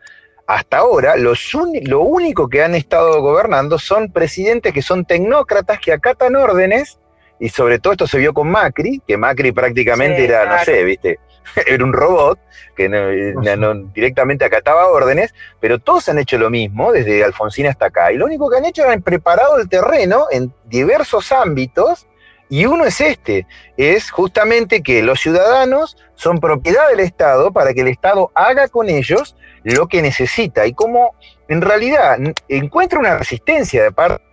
hasta 0.45 0.78
ahora 0.78 1.15
los 1.15 1.55
uni- 1.55 1.82
lo 1.86 2.01
único 2.01 2.49
que 2.49 2.61
han 2.63 2.76
estado 2.76 3.19
gobernando 3.21 3.80
son 3.80 4.11
presidentes 4.11 4.73
que 4.73 4.82
son 4.84 5.05
tecnócratas 5.05 5.80
que 5.80 5.91
acatan 5.93 6.36
órdenes, 6.36 6.99
y 7.39 7.49
sobre 7.49 7.80
todo 7.80 7.93
esto 7.93 8.07
se 8.07 8.17
vio 8.19 8.34
con 8.34 8.49
Macri, 8.49 9.01
que 9.07 9.17
Macri 9.17 9.51
prácticamente 9.51 10.17
Sí, 10.19 10.23
era, 10.26 10.45
no 10.45 10.63
sé, 10.63 10.84
viste, 10.84 11.19
era 11.67 11.84
un 11.84 11.93
robot 11.93 12.38
que 12.76 12.89
no- 12.89 13.11
no- 13.41 13.55
no- 13.73 13.89
directamente 13.93 14.43
acataba 14.45 14.88
órdenes, 14.88 15.34
pero 15.61 15.80
todos 15.80 16.07
han 16.09 16.19
hecho 16.19 16.38
lo 16.38 16.49
mismo, 16.49 16.91
desde 16.91 17.23
Alfonsín 17.23 17.67
hasta 17.67 17.86
acá, 17.88 18.11
y 18.11 18.17
lo 18.17 18.26
único 18.26 18.49
que 18.49 18.57
han 18.57 18.65
hecho 18.65 18.84
es 18.84 18.89
han 18.89 19.01
preparado 19.01 19.57
el 19.59 19.67
terreno 19.69 20.28
en 20.30 20.53
diversos 20.65 21.32
ámbitos, 21.32 22.05
y 22.49 22.65
uno 22.65 22.85
es 22.85 23.01
este, 23.01 23.47
es 23.77 24.11
justamente 24.11 24.83
que 24.83 25.01
los 25.01 25.19
ciudadanos 25.19 25.97
son 26.15 26.39
propiedad 26.39 26.87
del 26.89 26.99
Estado 26.99 27.51
para 27.51 27.73
que 27.73 27.81
el 27.81 27.87
Estado 27.87 28.31
haga 28.35 28.67
con 28.67 28.89
ellos 28.89 29.35
lo 29.63 29.87
que 29.87 30.01
necesita. 30.01 30.65
Y 30.67 30.73
como 30.73 31.15
en 31.47 31.61
realidad 31.61 32.17
encuentra 32.47 32.99
una 32.99 33.17
resistencia 33.17 33.83
de 33.83 33.91
parte 33.91 34.23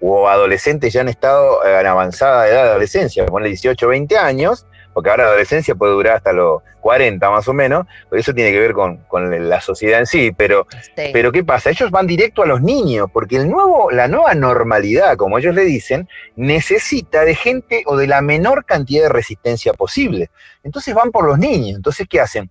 o 0.00 0.28
adolescentes 0.28 0.92
ya 0.92 1.02
en 1.02 1.08
estado 1.08 1.64
eh, 1.64 1.80
en 1.80 1.86
avanzada 1.86 2.48
edad 2.48 2.64
de 2.64 2.70
adolescencia, 2.70 3.26
ponle 3.26 3.48
18 3.48 3.86
20 3.86 4.16
años, 4.16 4.66
porque 4.92 5.10
ahora 5.10 5.24
la 5.24 5.30
adolescencia 5.30 5.74
puede 5.74 5.92
durar 5.92 6.16
hasta 6.16 6.32
los 6.32 6.62
40 6.80 7.30
más 7.30 7.46
o 7.48 7.52
menos, 7.52 7.86
pero 8.10 8.20
eso 8.20 8.34
tiene 8.34 8.50
que 8.52 8.58
ver 8.58 8.72
con, 8.72 8.98
con 9.04 9.48
la 9.48 9.60
sociedad 9.60 10.00
en 10.00 10.06
sí, 10.06 10.32
pero 10.36 10.66
Sí. 10.96 11.10
pero 11.12 11.30
¿qué 11.32 11.44
pasa? 11.44 11.70
Ellos 11.70 11.90
van 11.90 12.06
directo 12.06 12.42
a 12.42 12.46
los 12.46 12.60
niños, 12.60 13.08
porque 13.12 13.36
el 13.36 13.48
nuevo, 13.48 13.90
la 13.90 14.08
nueva 14.08 14.34
normalidad, 14.34 15.16
como 15.16 15.38
ellos 15.38 15.54
le 15.54 15.62
dicen, 15.64 16.08
necesita 16.36 17.24
de 17.24 17.34
gente 17.34 17.82
o 17.86 17.96
de 17.96 18.06
la 18.08 18.20
menor 18.20 18.64
cantidad 18.64 19.04
de 19.04 19.08
resistencia 19.08 19.72
posible. 19.74 20.30
Entonces 20.64 20.94
van 20.94 21.10
por 21.12 21.24
los 21.26 21.38
niños. 21.38 21.76
Entonces, 21.76 22.06
¿qué 22.08 22.20
hacen? 22.20 22.50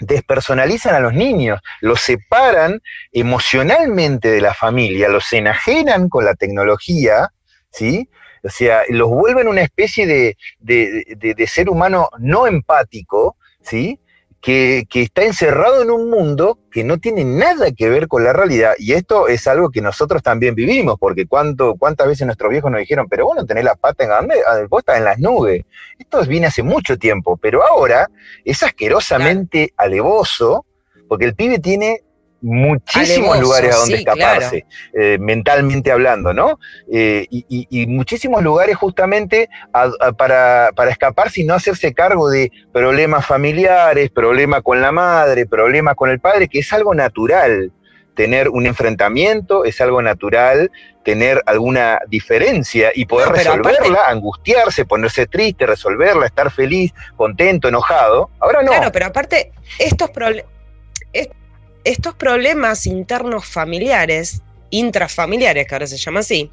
Despersonalizan 0.00 0.94
a 0.94 1.00
los 1.00 1.14
niños, 1.14 1.60
los 1.80 2.00
separan 2.00 2.80
emocionalmente 3.12 4.30
de 4.30 4.40
la 4.40 4.52
familia, 4.54 5.08
los 5.08 5.32
enajenan 5.32 6.08
con 6.08 6.24
la 6.24 6.34
tecnología, 6.34 7.30
¿sí? 7.70 8.08
O 8.44 8.50
sea, 8.50 8.82
los 8.90 9.08
vuelven 9.08 9.48
una 9.48 9.62
especie 9.62 10.06
de, 10.06 10.36
de- 10.60 11.34
de- 11.34 11.46
ser 11.46 11.68
humano 11.70 12.10
no 12.18 12.46
empático, 12.46 13.36
¿sí? 13.62 13.98
que, 14.42 14.84
que 14.90 15.00
está 15.00 15.24
encerrado 15.24 15.80
en 15.80 15.90
un 15.90 16.10
mundo 16.10 16.58
que 16.70 16.84
no 16.84 16.98
tiene 16.98 17.24
nada 17.24 17.72
que 17.72 17.88
ver 17.88 18.08
con 18.08 18.22
la 18.24 18.34
realidad. 18.34 18.74
Y 18.78 18.92
esto 18.92 19.26
es 19.26 19.46
algo 19.46 19.70
que 19.70 19.80
nosotros 19.80 20.22
también 20.22 20.54
vivimos, 20.54 20.96
porque 21.00 21.26
cuánto, 21.26 21.76
cuántas 21.76 22.06
veces 22.08 22.26
nuestros 22.26 22.50
viejos 22.50 22.70
nos 22.70 22.80
dijeron, 22.80 23.06
pero 23.08 23.24
vos 23.24 23.36
no 23.36 23.46
tenés 23.46 23.64
la 23.64 23.74
pata 23.74 24.04
en 24.04 24.10
grande, 24.10 24.34
vos 24.68 24.80
estás 24.80 24.98
en 24.98 25.04
las 25.04 25.18
nubes. 25.18 25.62
Esto 25.98 26.22
viene 26.26 26.48
hace 26.48 26.62
mucho 26.62 26.98
tiempo, 26.98 27.38
pero 27.38 27.66
ahora 27.66 28.10
es 28.44 28.62
asquerosamente 28.62 29.72
alevoso, 29.78 30.66
porque 31.08 31.24
el 31.24 31.34
pibe 31.34 31.58
tiene 31.58 32.02
muchísimos 32.44 33.40
lugares 33.40 33.74
a 33.74 33.78
donde 33.78 33.96
sí, 33.96 34.02
escaparse, 34.06 34.66
eh, 34.92 35.16
mentalmente 35.18 35.90
hablando, 35.90 36.32
¿no? 36.34 36.58
Eh, 36.92 37.26
y, 37.30 37.46
y- 37.48 37.66
y 37.82 37.86
muchísimos 37.86 38.42
lugares 38.42 38.76
justamente 38.76 39.48
a- 39.72 39.90
a- 40.00 40.12
para, 40.12 40.70
para 40.76 40.90
escaparse 40.90 41.40
y 41.40 41.44
no 41.44 41.54
hacerse 41.54 41.94
cargo 41.94 42.28
de 42.28 42.52
problemas 42.72 43.26
familiares, 43.26 44.10
problemas 44.10 44.62
con 44.62 44.80
la 44.80 44.92
madre, 44.92 45.46
problemas 45.46 45.94
con 45.96 46.10
el 46.10 46.20
padre, 46.20 46.48
que 46.48 46.58
es 46.60 46.72
algo 46.72 46.94
natural. 46.94 47.72
Tener 48.14 48.48
un 48.48 48.66
enfrentamiento 48.66 49.64
es 49.64 49.80
algo 49.80 50.00
natural, 50.00 50.70
tener 51.04 51.42
alguna 51.46 51.98
diferencia 52.08 52.92
y 52.94 53.06
poder 53.06 53.28
No, 53.30 53.34
resolverla, 53.34 53.98
aparte- 53.98 54.12
angustiarse, 54.12 54.84
ponerse 54.84 55.26
triste, 55.26 55.66
resolverla, 55.66 56.26
estar 56.26 56.50
feliz, 56.52 56.92
contento, 57.16 57.66
enojado. 57.68 58.30
Ahora 58.38 58.62
no. 58.62 58.70
Claro, 58.70 58.92
pero 58.92 59.06
aparte, 59.06 59.50
estos, 59.80 60.10
proble- 60.12 60.44
est- 60.44 60.53
estos 61.84 62.14
problemas 62.14 62.86
internos 62.86 63.46
familiares, 63.46 64.42
intrafamiliares, 64.70 65.66
que 65.66 65.74
ahora 65.74 65.86
se 65.86 65.96
llama 65.96 66.20
así, 66.20 66.50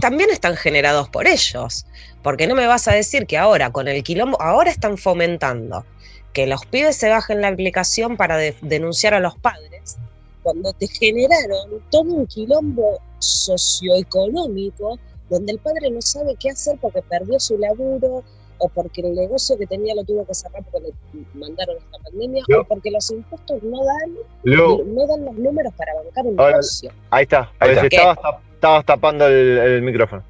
también 0.00 0.30
están 0.30 0.56
generados 0.56 1.08
por 1.08 1.26
ellos. 1.26 1.86
Porque 2.22 2.46
no 2.46 2.54
me 2.54 2.66
vas 2.66 2.88
a 2.88 2.92
decir 2.92 3.26
que 3.26 3.38
ahora, 3.38 3.70
con 3.70 3.88
el 3.88 4.02
quilombo, 4.02 4.40
ahora 4.42 4.70
están 4.70 4.98
fomentando 4.98 5.86
que 6.32 6.46
los 6.46 6.66
pibes 6.66 6.96
se 6.96 7.08
bajen 7.08 7.40
la 7.40 7.48
aplicación 7.48 8.16
para 8.16 8.36
de- 8.36 8.56
denunciar 8.60 9.14
a 9.14 9.20
los 9.20 9.36
padres, 9.38 9.96
cuando 10.42 10.72
te 10.72 10.88
generaron 10.88 11.82
todo 11.90 12.02
un 12.02 12.26
quilombo 12.26 13.00
socioeconómico 13.18 14.98
donde 15.30 15.52
el 15.52 15.58
padre 15.58 15.90
no 15.90 16.00
sabe 16.02 16.36
qué 16.38 16.50
hacer 16.50 16.78
porque 16.80 17.02
perdió 17.02 17.38
su 17.38 17.58
laburo 17.58 18.24
o 18.58 18.68
porque 18.68 19.00
el 19.02 19.14
negocio 19.14 19.56
que 19.58 19.66
tenía 19.66 19.94
lo 19.94 20.04
tuvo 20.04 20.26
que 20.26 20.34
cerrar 20.34 20.62
porque 20.70 20.88
le 20.88 21.24
mandaron 21.34 21.76
esta 21.76 21.98
pandemia 22.02 22.42
o 22.60 22.64
porque 22.64 22.90
los 22.90 23.10
impuestos 23.10 23.62
no 23.62 23.84
dan 23.84 24.14
no 24.44 25.06
dan 25.06 25.24
los 25.24 25.34
números 25.34 25.72
para 25.76 25.94
bancar 25.94 26.26
un 26.26 26.38
Ahora- 26.38 26.52
negocio. 26.52 26.92
ahí 27.10 27.22
está. 27.22 27.50
Ahí 27.58 27.70
está. 27.70 27.86
Estabas, 27.86 28.18
tap- 28.18 28.40
estabas 28.54 28.84
tapando 28.84 29.26
el, 29.26 29.58
el 29.58 29.82
micrófono. 29.82 30.22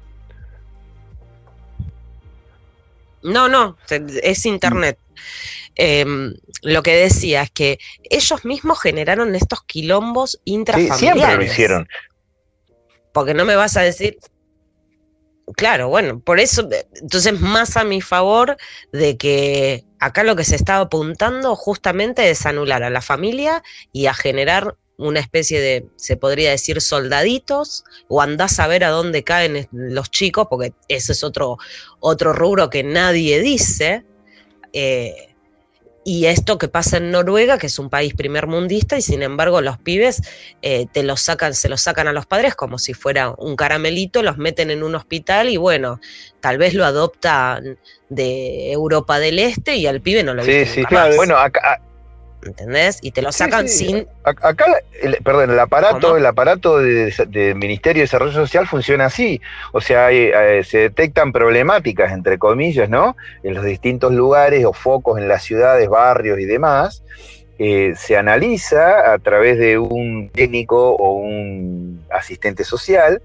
No, 3.21 3.49
no, 3.49 3.77
es 4.23 4.45
internet. 4.45 4.97
Em, 5.75 6.33
lo 6.61 6.83
que 6.83 6.95
decía 6.95 7.43
es 7.43 7.51
que 7.51 7.79
ellos 8.09 8.45
mismos 8.45 8.79
generaron 8.81 9.35
estos 9.35 9.63
quilombos 9.63 10.31
Sí, 10.31 10.39
intrafamiliares. 10.53 10.99
siempre 10.99 11.35
lo 11.35 11.43
hicieron. 11.43 11.87
Porque 13.13 13.33
no 13.33 13.45
me 13.45 13.55
vas 13.55 13.75
a 13.77 13.81
decir. 13.81 14.17
Claro, 15.55 15.89
bueno, 15.89 16.19
por 16.19 16.39
eso, 16.39 16.69
eh, 16.71 16.87
entonces 17.01 17.39
más 17.39 17.75
a 17.75 17.83
mi 17.83 18.01
favor 18.01 18.57
de 18.91 19.17
que 19.17 19.85
acá 19.99 20.23
lo 20.23 20.35
que 20.35 20.43
se 20.43 20.55
estaba 20.55 20.81
apuntando 20.81 21.55
justamente 21.55 22.29
es 22.29 22.45
anular 22.45 22.83
a 22.83 22.89
la 22.89 23.01
familia 23.01 23.63
y 23.91 24.05
a 24.05 24.13
generar 24.13 24.75
una 24.97 25.19
especie 25.21 25.59
de, 25.61 25.87
se 25.95 26.17
podría 26.17 26.51
decir, 26.51 26.81
soldaditos, 26.81 27.83
o 28.09 28.21
andás 28.21 28.59
a 28.59 28.67
ver 28.67 28.83
a 28.83 28.89
dónde 28.89 29.23
caen 29.23 29.67
los 29.71 30.11
chicos, 30.11 30.47
porque 30.49 30.73
ese 30.89 31.13
es 31.13 31.23
otro, 31.23 31.57
otro 31.99 32.33
rubro 32.33 32.69
que 32.69 32.83
nadie 32.83 33.39
dice. 33.41 34.05
eh, 34.73 35.28
y 36.03 36.25
esto 36.25 36.57
que 36.57 36.67
pasa 36.67 36.97
en 36.97 37.11
Noruega, 37.11 37.57
que 37.57 37.67
es 37.67 37.79
un 37.79 37.89
país 37.89 38.13
primermundista, 38.13 38.97
y 38.97 39.01
sin 39.01 39.21
embargo 39.21 39.61
los 39.61 39.77
pibes 39.77 40.21
eh, 40.61 40.87
te 40.91 41.03
los 41.03 41.21
sacan, 41.21 41.53
se 41.53 41.69
los 41.69 41.81
sacan 41.81 42.07
a 42.07 42.13
los 42.13 42.25
padres 42.25 42.55
como 42.55 42.79
si 42.79 42.93
fuera 42.93 43.33
un 43.37 43.55
caramelito, 43.55 44.23
los 44.23 44.37
meten 44.37 44.71
en 44.71 44.83
un 44.83 44.95
hospital 44.95 45.49
y 45.49 45.57
bueno, 45.57 45.99
tal 46.39 46.57
vez 46.57 46.73
lo 46.73 46.85
adoptan 46.85 47.77
de 48.09 48.71
Europa 48.71 49.19
del 49.19 49.39
Este 49.39 49.75
y 49.75 49.87
al 49.87 50.01
pibe 50.01 50.23
no 50.23 50.33
lo 50.33 50.43
Sí, 50.43 50.65
sí, 50.65 50.83
claro. 50.85 51.09
más, 51.09 51.15
Bueno, 51.17 51.37
acá, 51.37 51.81
¿entendés? 52.45 52.99
Y 53.01 53.11
te 53.11 53.21
lo 53.21 53.31
sacan 53.31 53.67
sí. 53.67 53.85
sin... 53.87 54.07
a- 54.23 54.47
acá 54.47 54.65
el, 55.01 55.17
perdón, 55.23 55.51
el 55.51 55.59
aparato, 55.59 55.99
¿Cómo? 55.99 56.17
el 56.17 56.25
aparato 56.25 56.77
de- 56.79 57.53
Ministerio 57.55 58.01
de 58.01 58.05
Desarrollo 58.05 58.31
Social 58.33 58.67
funciona 58.67 59.05
así. 59.05 59.41
O 59.73 59.81
sea, 59.81 60.07
hay, 60.07 60.31
eh, 60.33 60.63
se 60.63 60.77
detectan 60.79 61.31
problemáticas, 61.31 62.11
entre 62.11 62.37
comillas, 62.37 62.89
¿no? 62.89 63.15
En 63.43 63.53
los 63.55 63.65
distintos 63.65 64.13
lugares 64.13 64.63
o 64.65 64.73
focos 64.73 65.17
en 65.19 65.27
las 65.27 65.43
ciudades, 65.43 65.87
barrios 65.89 66.39
y 66.39 66.45
demás. 66.45 67.03
eh, 67.61 67.93
se 67.97 68.15
analiza 68.15 69.11
a 69.11 69.19
través 69.19 69.57
de 69.59 69.77
un 69.77 70.29
técnico 70.29 70.91
o 70.95 71.11
un 71.11 72.01
asistente 72.09 72.63
social 72.63 73.21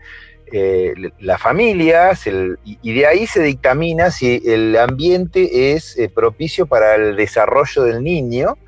eh, 0.53 0.93
la 1.21 1.39
familia 1.39 2.15
se- 2.17 2.57
y 2.65 2.93
de 2.95 3.07
ahí 3.07 3.27
se 3.29 3.43
dictamina 3.43 4.11
si 4.11 4.43
el 4.45 4.77
ambiente 4.77 5.73
es 5.73 5.97
eh, 5.99 6.09
propicio 6.13 6.67
para 6.67 6.97
el 6.97 7.17
desarrollo 7.17 7.85
del 7.85 8.03
niño 8.03 8.59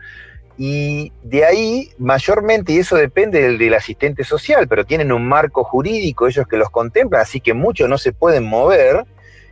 y 0.59 1.13
de 1.23 1.45
ahí 1.45 1.91
mayormente, 1.99 2.73
y 2.73 2.79
eso 2.79 2.97
depende 2.97 3.57
del, 3.59 3.75
asistente 3.75 4.25
social, 4.25 4.67
pero 4.69 4.85
tienen 4.85 5.13
un 5.13 5.27
marco 5.27 5.65
jurídico 5.65 6.27
ellos 6.27 6.47
que 6.49 6.57
los 6.57 6.71
contemplan, 6.71 7.21
así 7.21 7.41
que 7.41 7.53
muchos 7.53 7.89
no 7.89 7.99
se 7.99 8.13
pueden 8.13 8.45
mover, 8.45 9.05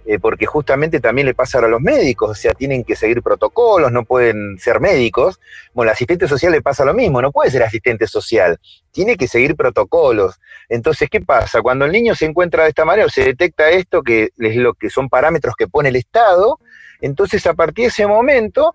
eh, 0.06 0.18
porque 0.18 0.44
justamente 0.44 1.00
también 1.00 1.26
le 1.26 1.34
pasa 1.34 1.58
a 1.58 1.68
los 1.68 1.80
médicos, 1.80 2.30
o 2.30 2.34
sea, 2.34 2.52
tienen 2.52 2.84
que 2.84 2.94
seguir 2.94 3.22
protocolos, 3.22 3.90
no 3.90 4.04
pueden 4.04 4.58
ser 4.58 4.78
médicos. 4.78 5.40
Bueno, 5.72 5.90
al 5.90 5.94
asistente 5.94 6.28
social 6.28 6.52
le 6.52 6.60
pasa 6.60 6.84
lo 6.84 6.92
mismo, 6.92 7.22
no 7.22 7.32
puede 7.32 7.50
ser 7.50 7.62
asistente 7.62 8.06
social, 8.06 8.58
tiene 8.92 9.16
que 9.16 9.28
seguir 9.28 9.56
protocolos. 9.56 10.38
Entonces, 10.68 11.08
¿qué 11.08 11.22
pasa? 11.22 11.62
Cuando 11.62 11.86
el 11.86 11.92
niño 11.92 12.14
se 12.14 12.26
encuentra 12.26 12.64
de 12.64 12.70
esta 12.70 12.84
manera 12.84 13.06
o 13.06 13.10
se 13.10 13.24
detecta 13.24 13.70
esto, 13.70 14.02
que 14.02 14.30
es 14.38 14.56
lo 14.56 14.74
que 14.74 14.90
son 14.90 15.08
parámetros 15.08 15.54
que 15.56 15.68
pone 15.68 15.88
el 15.88 15.96
Estado, 15.96 16.58
entonces 17.04 17.46
a 17.46 17.54
partir 17.54 17.84
de 17.84 17.88
ese 17.88 18.06
momento, 18.06 18.74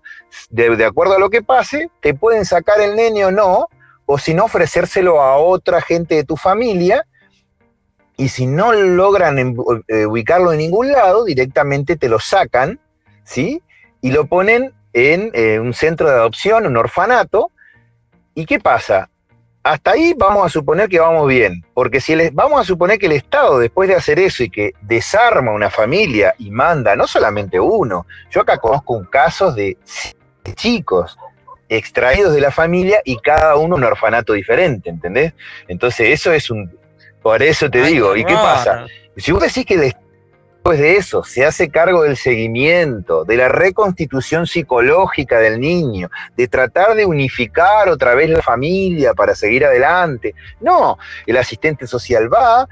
de, 0.50 0.84
acuerdo 0.84 1.16
a 1.16 1.18
lo 1.18 1.30
que 1.30 1.42
pase, 1.42 1.90
te 2.00 2.14
pueden 2.14 2.44
sacar 2.44 2.80
el 2.80 2.94
nene 2.94 3.24
o 3.24 3.30
no, 3.32 3.68
o 4.06 4.18
si 4.18 4.34
no, 4.34 4.44
ofrecérselo 4.44 5.20
a 5.20 5.36
otra 5.36 5.80
gente 5.80 6.14
de 6.14 6.24
tu 6.24 6.36
familia, 6.36 7.06
y 8.16 8.28
si 8.28 8.46
no 8.46 8.72
logran 8.72 9.38
em- 9.38 9.56
eh, 9.88 10.06
ubicarlo 10.06 10.52
en 10.52 10.58
ningún 10.58 10.92
lado, 10.92 11.24
directamente 11.24 11.96
te 11.96 12.08
lo 12.08 12.20
sacan, 12.20 12.78
¿sí? 13.24 13.62
Y 14.00 14.12
lo 14.12 14.26
ponen 14.26 14.74
en 14.92 15.30
eh, 15.34 15.58
un 15.58 15.74
centro 15.74 16.08
de 16.08 16.14
adopción, 16.14 16.66
un 16.66 16.76
orfanato. 16.76 17.50
¿Y 18.34 18.46
qué 18.46 18.60
pasa? 18.60 19.08
Hasta 19.62 19.90
ahí 19.90 20.14
vamos 20.16 20.46
a 20.46 20.48
suponer 20.48 20.88
que 20.88 20.98
vamos 20.98 21.28
bien, 21.28 21.64
porque 21.74 22.00
si 22.00 22.16
les, 22.16 22.34
vamos 22.34 22.60
a 22.60 22.64
suponer 22.64 22.98
que 22.98 23.06
el 23.06 23.12
Estado, 23.12 23.58
después 23.58 23.88
de 23.90 23.94
hacer 23.94 24.18
eso 24.18 24.42
y 24.42 24.48
que 24.48 24.72
desarma 24.80 25.52
una 25.52 25.68
familia 25.68 26.34
y 26.38 26.50
manda 26.50 26.96
no 26.96 27.06
solamente 27.06 27.60
uno, 27.60 28.06
yo 28.30 28.40
acá 28.40 28.56
conozco 28.56 28.94
un 28.94 29.04
caso 29.04 29.52
de 29.52 29.76
chicos 30.54 31.18
extraídos 31.68 32.34
de 32.34 32.40
la 32.40 32.50
familia 32.50 33.02
y 33.04 33.18
cada 33.18 33.56
uno 33.56 33.76
un 33.76 33.84
orfanato 33.84 34.32
diferente, 34.32 34.88
¿entendés? 34.88 35.34
Entonces 35.68 36.08
eso 36.08 36.32
es 36.32 36.50
un, 36.50 36.70
por 37.22 37.42
eso 37.42 37.70
te 37.70 37.82
Ay, 37.82 37.92
digo, 37.92 38.16
¿y 38.16 38.24
qué 38.24 38.34
pasa? 38.34 38.86
Si 39.16 39.30
vos 39.30 39.42
decís 39.42 39.66
que 39.66 39.92
de 40.68 40.96
eso 40.96 41.24
se 41.24 41.44
hace 41.44 41.70
cargo 41.70 42.02
del 42.02 42.16
seguimiento, 42.16 43.24
de 43.24 43.36
la 43.36 43.48
reconstitución 43.48 44.46
psicológica 44.46 45.38
del 45.38 45.58
niño, 45.58 46.10
de 46.36 46.48
tratar 46.48 46.94
de 46.94 47.06
unificar 47.06 47.88
otra 47.88 48.14
vez 48.14 48.30
la 48.30 48.42
familia 48.42 49.14
para 49.14 49.34
seguir 49.34 49.64
adelante, 49.64 50.34
no, 50.60 50.98
el 51.26 51.38
asistente 51.38 51.86
social 51.86 52.32
va, 52.32 52.68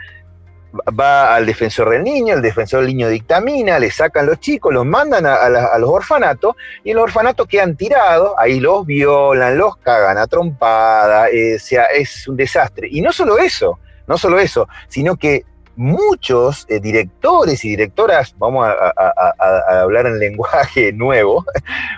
va 0.98 1.34
al 1.34 1.46
defensor 1.46 1.90
del 1.90 2.04
niño, 2.04 2.34
el 2.34 2.42
defensor 2.42 2.80
del 2.80 2.88
niño 2.88 3.08
dictamina, 3.08 3.78
le 3.78 3.90
sacan 3.90 4.26
los 4.26 4.38
chicos, 4.38 4.72
los 4.72 4.84
mandan 4.84 5.24
a, 5.26 5.48
los 5.78 5.90
orfanatos 5.90 6.56
y 6.84 6.92
los 6.92 7.04
orfanatos 7.04 7.48
quedan 7.48 7.74
tirados, 7.74 8.32
ahí 8.36 8.60
los 8.60 8.86
violan, 8.86 9.56
los 9.56 9.76
cagan 9.78 10.18
a 10.18 10.26
trompada, 10.26 11.30
eh, 11.30 11.58
sea, 11.58 11.84
es 11.84 12.28
un 12.28 12.36
desastre. 12.36 12.86
Y 12.90 13.00
no 13.00 13.12
solo 13.12 13.38
eso, 13.38 13.80
no 14.06 14.18
solo 14.18 14.38
eso, 14.38 14.68
sino 14.88 15.16
que 15.16 15.44
muchos 15.78 16.66
eh, 16.68 16.80
directores 16.80 17.64
y 17.64 17.70
directoras, 17.70 18.34
vamos 18.36 18.66
a, 18.66 18.72
a- 18.72 18.92
a- 18.96 19.34
a- 19.38 19.62
a 19.78 19.80
hablar 19.82 20.06
en 20.06 20.18
lenguaje 20.18 20.92
nuevo, 21.04 21.44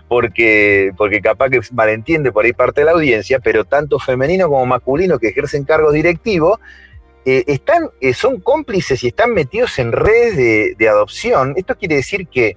porque, 0.06 0.92
porque 0.96 1.20
capaz 1.20 1.48
que 1.50 1.60
malentiende 1.72 2.30
por 2.30 2.44
ahí 2.44 2.52
parte 2.52 2.82
de 2.82 2.84
la 2.86 2.92
audiencia, 2.92 3.38
pero 3.40 3.64
tanto 3.64 3.98
femenino 3.98 4.48
como 4.48 4.66
masculino 4.66 5.18
que 5.18 5.28
ejercen 5.28 5.64
cargos 5.64 5.94
directivos, 5.94 6.58
eh, 7.24 7.44
están, 7.46 7.88
eh, 8.00 8.12
son 8.14 8.40
cómplices 8.40 9.02
y 9.04 9.08
están 9.08 9.32
metidos 9.32 9.78
en 9.78 9.92
redes 9.92 10.36
de, 10.36 10.74
de 10.78 10.88
adopción. 10.88 11.54
Esto 11.56 11.74
quiere 11.76 11.96
decir 11.96 12.28
que, 12.28 12.56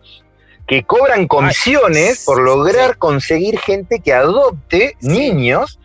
que 0.68 0.84
cobran 0.84 1.28
comisiones 1.28 2.24
por 2.26 2.42
lograr 2.42 2.92
sí. 2.92 2.98
conseguir 3.00 3.60
gente 3.60 4.00
que 4.00 4.14
adopte 4.14 4.96
Sí. 5.00 5.08
niños. 5.08 5.80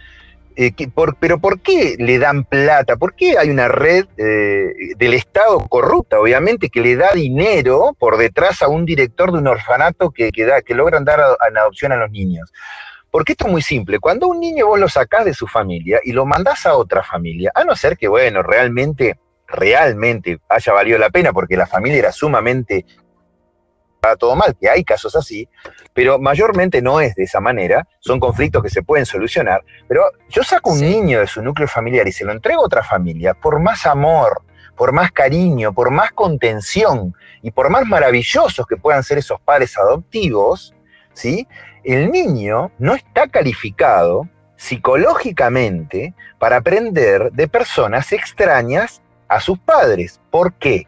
Eh, 0.61 0.75
pero 1.21 1.39
¿por 1.39 1.61
qué 1.61 1.95
le 2.01 2.19
dan 2.19 2.43
plata? 2.43 2.97
¿Por 2.97 3.15
qué 3.15 3.39
hay 3.39 3.49
una 3.49 3.69
red 3.69 4.07
eh, 4.17 4.73
del 4.97 5.15
Estado 5.15 5.61
corrupta, 5.69 6.19
obviamente, 6.19 6.69
que 6.69 6.81
le 6.81 6.97
da 6.97 7.13
dinero 7.13 7.95
por 7.97 8.17
detrás 8.17 8.61
a 8.63 8.69
un 8.69 8.85
director 8.85 9.31
de 9.31 9.39
un 9.39 9.47
orfanato 9.47 10.11
que, 10.11 10.33
que, 10.33 10.75
logran 10.75 11.05
dar 11.05 11.21
en 11.49 11.57
adopción 11.57 11.93
a 11.93 11.97
los 11.97 12.11
niños? 12.11 12.53
Porque 13.09 13.33
esto 13.33 13.47
es 13.47 13.53
muy 13.53 13.63
simple. 13.63 14.01
Cuando 14.01 14.27
un 14.27 14.41
niño 14.41 14.67
vos 14.67 14.81
lo 14.81 14.89
sacás 14.89 15.25
de 15.25 15.33
su 15.33 15.47
familia 15.47 16.01
y 16.03 16.11
lo 16.11 16.27
mandás 16.27 16.67
a 16.67 16.75
otra 16.75 17.05
familia, 17.05 17.53
a 17.55 17.63
no 17.63 17.77
ser 17.77 17.97
que, 17.97 18.09
bueno, 18.09 18.43
realmente, 18.43 19.17
realmente 19.47 20.41
haya 20.49 20.73
valido 20.73 20.99
la 20.99 21.11
pena 21.11 21.33
porque 21.33 21.57
la 21.57 21.69
familia 21.69 22.01
era 22.01 22.11
sumamente 22.13 22.85
todo 24.18 24.36
mal, 24.36 24.57
que 24.61 24.68
hay 24.68 24.84
casos 24.84 25.14
así, 25.16 25.49
pero 25.92 26.18
mayormente 26.18 26.80
no 26.82 27.01
es 27.01 27.14
de 27.14 27.24
esa 27.24 27.40
manera, 27.40 27.86
son 28.01 28.20
conflictos 28.20 28.62
que 28.62 28.70
se 28.70 28.82
pueden 28.82 29.07
solucionar, 29.07 29.64
pero 29.86 30.03
yo 30.28 30.42
saco 30.42 30.70
un 30.70 30.80
niño 30.80 31.20
de 31.20 31.26
su 31.26 31.42
núcleo 31.42 31.68
familiar 31.68 32.07
y 32.07 32.12
se 32.12 32.24
lo 32.24 32.32
entrego 32.32 32.62
a 32.62 32.66
otra 32.66 32.82
familia 32.82 33.34
por 33.34 33.61
más 33.61 33.86
amor, 33.86 34.42
por 34.76 34.92
más 34.92 35.11
cariño, 35.11 35.72
por 35.72 35.90
más 35.90 36.12
contención 36.12 37.14
y 37.42 37.51
por 37.51 37.68
más 37.68 37.84
maravillosos 37.84 38.66
que 38.66 38.76
puedan 38.76 39.03
ser 39.03 39.18
esos 39.18 39.40
padres 39.40 39.76
adoptivos, 39.76 40.74
¿sí? 41.12 41.49
El 41.84 42.11
niño 42.11 42.70
no 42.78 42.94
está 42.94 43.26
calificado 43.28 44.28
psicológicamente 44.57 46.14
para 46.38 46.57
aprender 46.57 47.32
de 47.32 47.49
personas 47.49 48.12
extrañas 48.12 49.03
a 49.28 49.40
sus 49.40 49.59
padres. 49.59 50.20
¿Por 50.30 50.53
qué? 50.55 50.86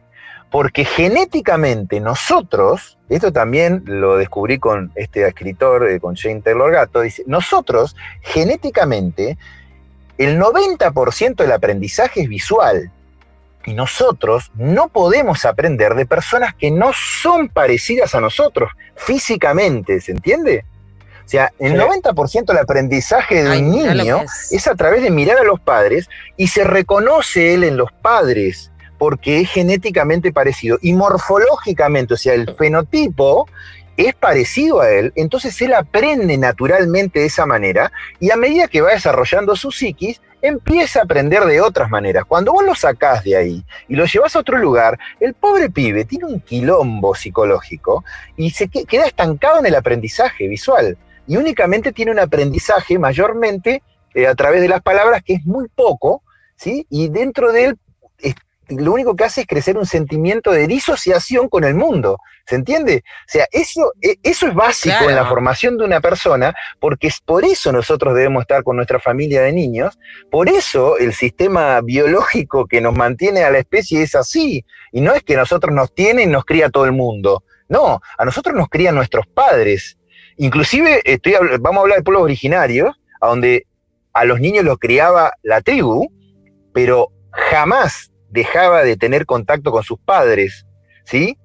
Porque 0.50 0.84
genéticamente 0.84 2.00
nosotros, 2.00 2.98
esto 3.11 3.32
también 3.32 3.82
lo 3.86 4.16
descubrí 4.16 4.58
con 4.58 4.92
este 4.94 5.26
escritor, 5.26 5.90
eh, 5.90 5.98
con 5.98 6.14
Jane 6.14 6.42
Taylor 6.42 6.70
Gatto, 6.70 7.00
dice, 7.00 7.24
nosotros 7.26 7.96
genéticamente 8.22 9.36
el 10.16 10.38
90% 10.38 11.34
del 11.36 11.52
aprendizaje 11.52 12.22
es 12.22 12.28
visual. 12.28 12.90
Y 13.66 13.74
nosotros 13.74 14.50
no 14.54 14.88
podemos 14.88 15.44
aprender 15.44 15.94
de 15.94 16.06
personas 16.06 16.54
que 16.54 16.70
no 16.70 16.92
son 16.94 17.48
parecidas 17.48 18.14
a 18.14 18.20
nosotros 18.20 18.70
físicamente, 18.96 20.00
¿se 20.00 20.12
entiende? 20.12 20.64
O 21.24 21.28
sea, 21.30 21.52
el 21.58 21.78
90% 21.78 22.46
del 22.46 22.58
aprendizaje 22.58 23.44
de 23.44 23.58
un 23.58 23.70
niño 23.70 24.24
es. 24.50 24.66
a 24.66 24.74
través 24.74 25.02
de 25.02 25.11
mirar 25.11 25.38
a 25.38 25.44
los 25.44 25.61
padres 25.61 26.08
y 26.36 26.48
se 26.48 26.64
reconoce 26.64 27.54
él 27.54 27.64
en 27.64 27.76
los 27.76 27.92
padres 27.92 28.70
porque 29.01 29.40
es 29.40 29.51
genéticamente 29.51 30.30
parecido 30.30 30.78
y 30.82 30.92
morfológicamente, 30.92 32.12
o 32.12 32.16
sea, 32.18 32.34
el 32.34 32.55
fenotipo 32.55 33.48
es 33.96 34.14
parecido 34.14 34.82
a 34.82 34.90
él, 34.90 35.11
entonces 35.16 35.59
él 35.62 35.72
aprende 35.72 36.36
naturalmente 36.36 37.20
de 37.20 37.24
esa 37.24 37.46
manera 37.46 37.90
y 38.20 38.30
a 38.30 38.36
medida 38.36 38.68
que 38.68 38.82
va 38.82 38.90
desarrollando 38.90 39.57
su 39.57 39.72
psiquis, 39.72 40.20
empieza 40.42 41.01
a 41.01 41.05
aprender 41.05 41.44
de 41.46 41.62
otras 41.62 41.88
maneras. 41.88 42.26
Cuando 42.26 42.53
vos 42.53 42.62
lo 42.62 42.74
sacás 42.74 43.24
de 43.24 43.36
ahí 43.36 43.64
y 43.88 43.96
lo 43.96 44.05
llevas 44.05 44.36
a 44.36 44.40
otro 44.40 44.59
lugar, 44.59 44.98
el 45.18 45.32
pobre 45.32 45.70
pibe 45.70 46.05
tiene 46.05 46.26
un 46.26 46.40
quilombo 46.40 47.14
psicológico 47.14 48.05
y 48.36 48.51
se 48.51 48.68
queda 48.68 49.07
estancado 49.07 49.61
en 49.61 49.66
el 49.66 49.76
aprendizaje 49.76 50.46
visual. 50.46 50.98
Y 51.26 51.38
únicamente 51.38 51.92
tiene 51.92 52.12
un 52.12 52.18
aprendizaje 52.18 52.98
mayormente 52.98 53.82
eh, 54.12 54.26
a 54.26 54.34
través 54.34 54.61
de 54.61 54.68
las 54.68 54.82
palabras, 54.82 55.22
que 55.22 55.34
es 55.34 55.46
muy 55.46 55.68
poco, 55.68 56.22
¿sí? 56.55 56.86
Y 56.90 57.09
dentro 57.09 57.51
de 57.51 57.64
él 57.64 57.78
lo 58.71 58.93
único 58.93 59.16
que 59.16 59.25
hace 59.25 59.43
es 59.43 59.47
crecer 59.47 59.77
un 59.77 59.87
sentimiento 59.87 60.53
de 60.53 60.66
disociación 60.66 61.49
con 61.49 61.64
el 61.64 61.75
mundo. 61.75 62.18
¿Se 62.47 62.57
entiende? 62.57 63.03
O 63.05 63.31
sea, 63.31 63.47
eso, 63.53 63.93
e, 64.01 64.16
eso 64.23 64.47
es 64.49 64.55
básico 64.55 65.09
en 65.09 65.14
la 65.14 65.27
formación 65.27 65.77
de 65.77 65.85
una 65.85 66.01
persona, 66.01 66.55
porque 66.81 67.09
es 67.09 67.21
por 67.21 67.45
eso 67.45 67.73
nosotros 67.73 68.14
debemos 68.14 68.43
estar 68.43 68.62
con 68.62 68.77
nuestra 68.77 68.99
familia 68.99 69.43
de 69.43 69.53
niños, 69.53 69.99
por 70.31 70.49
eso 70.49 70.99
el 70.99 71.12
sistema 71.12 71.81
biológico 71.81 72.66
que 72.66 72.81
nos 72.81 72.97
mantiene 72.97 73.45
a 73.45 73.51
la 73.51 73.59
especie 73.59 74.03
es 74.03 74.14
así, 74.14 74.64
y 74.93 75.01
no 75.01 75.14
es 75.14 75.23
que 75.23 75.37
nosotros 75.37 75.75
nos 75.75 75.95
tienen 75.95 76.31
y 76.31 76.33
nos 76.33 76.45
cría 76.45 76.71
todo 76.71 76.85
el 76.87 76.93
mundo. 76.93 77.45
No, 77.68 78.01
a 78.18 78.25
nosotros 78.25 78.57
nos 78.57 78.68
crían 78.68 78.97
nuestros 78.97 79.27
padres. 79.29 79.97
Inclusive, 80.37 81.03
estoy, 81.05 81.35
vamos 81.61 81.79
a 81.79 81.83
hablar 81.83 81.99
de 81.99 82.03
pueblos 82.03 82.25
originarios, 82.25 82.97
a 83.21 83.29
donde 83.29 83.66
a 84.12 84.25
los 84.25 84.41
niños 84.41 84.64
los 84.64 84.79
criaba 84.79 85.33
la 85.43 85.61
tribu, 85.61 86.11
pero 86.73 87.12
jamás 87.31 88.09
dejaba 88.31 88.83
de 88.83 88.97
tener 88.97 89.26
contacto 89.26 89.70
con 89.72 89.83
sus 89.83 89.99
padres, 89.99 90.66
¿sí? 91.05 91.37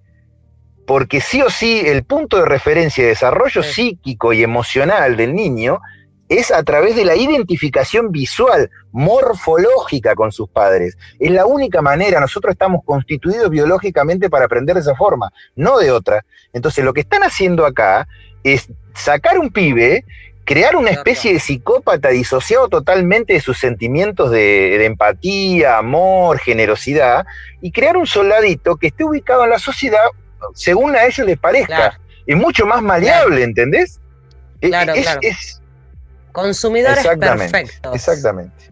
Porque 0.87 1.19
sí 1.19 1.41
o 1.41 1.49
sí 1.49 1.81
el 1.85 2.03
punto 2.03 2.37
de 2.37 2.45
referencia 2.45 3.03
de 3.03 3.09
desarrollo 3.09 3.63
psíquico 3.63 4.33
y 4.33 4.43
emocional 4.43 5.17
del 5.17 5.33
niño 5.33 5.79
es 6.27 6.51
a 6.51 6.63
través 6.63 6.95
de 6.95 7.05
la 7.05 7.15
identificación 7.15 8.11
visual, 8.11 8.69
morfológica 8.91 10.15
con 10.15 10.31
sus 10.31 10.49
padres. 10.49 10.97
Es 11.19 11.31
la 11.31 11.45
única 11.45 11.81
manera, 11.81 12.19
nosotros 12.19 12.53
estamos 12.53 12.81
constituidos 12.83 13.49
biológicamente 13.49 14.29
para 14.29 14.45
aprender 14.45 14.75
de 14.75 14.81
esa 14.81 14.95
forma, 14.95 15.31
no 15.55 15.77
de 15.77 15.91
otra. 15.91 16.25
Entonces 16.53 16.83
lo 16.83 16.93
que 16.93 17.01
están 17.01 17.23
haciendo 17.23 17.65
acá 17.65 18.07
es 18.43 18.69
sacar 18.93 19.37
un 19.37 19.51
pibe 19.51 20.05
crear 20.45 20.75
una 20.75 20.91
especie 20.91 21.33
de 21.33 21.39
psicópata 21.39 22.09
disociado 22.09 22.69
totalmente 22.69 23.33
de 23.33 23.41
sus 23.41 23.57
sentimientos 23.57 24.31
de, 24.31 24.85
empatía, 24.85 25.77
amor, 25.77 26.39
generosidad, 26.39 27.25
y 27.61 27.71
crear 27.71 27.97
un 27.97 28.05
soldadito 28.05 28.77
que 28.77 28.87
esté 28.87 29.03
ubicado 29.03 29.43
en 29.43 29.49
la 29.49 29.59
sociedad 29.59 30.03
según 30.53 30.95
a 30.95 31.05
ellos 31.05 31.25
les 31.25 31.37
parezca. 31.37 31.99
Es 32.27 32.37
mucho 32.37 32.65
más 32.65 32.81
maleable, 32.81 33.43
¿entendés? 33.43 33.99
E, 34.61 34.69
claro, 34.69 34.93
es, 34.93 35.03
claro. 35.03 35.19
Consumidores 36.31 37.07
perfectos. 37.07 37.95
Exactamente. 37.95 38.71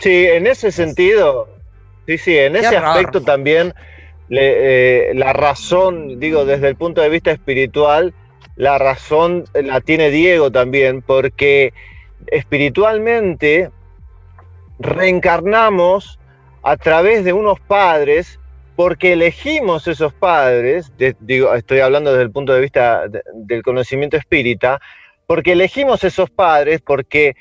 Sí, 0.00 0.26
en 0.26 0.46
ese 0.46 0.70
sentido, 0.70 1.48
sí, 2.06 2.18
sí, 2.18 2.36
en 2.36 2.56
ese 2.56 2.76
aspecto 2.76 3.22
también 3.22 3.74
eh, 4.30 5.12
la 5.14 5.32
razón, 5.32 6.20
digo, 6.20 6.44
desde 6.44 6.68
el 6.68 6.76
punto 6.76 7.00
de 7.00 7.08
vista 7.08 7.30
espiritual, 7.30 8.14
la 8.58 8.76
razón 8.76 9.44
la 9.54 9.80
tiene 9.80 10.10
Diego 10.10 10.50
también, 10.50 11.00
porque 11.00 11.72
espiritualmente 12.26 13.70
reencarnamos 14.80 16.18
a 16.64 16.76
través 16.76 17.24
de 17.24 17.32
unos 17.32 17.60
padres 17.60 18.40
porque 18.74 19.12
elegimos 19.12 19.86
esos 19.86 20.12
padres, 20.12 20.92
digo, 21.20 21.54
estoy 21.54 21.80
hablando 21.80 22.10
desde 22.10 22.24
el 22.24 22.32
punto 22.32 22.52
de 22.52 22.60
vista 22.60 23.04
del 23.32 23.62
conocimiento 23.62 24.16
espírita, 24.16 24.80
porque 25.26 25.52
elegimos 25.52 26.02
esos 26.02 26.28
padres 26.28 26.80
porque, 26.80 27.36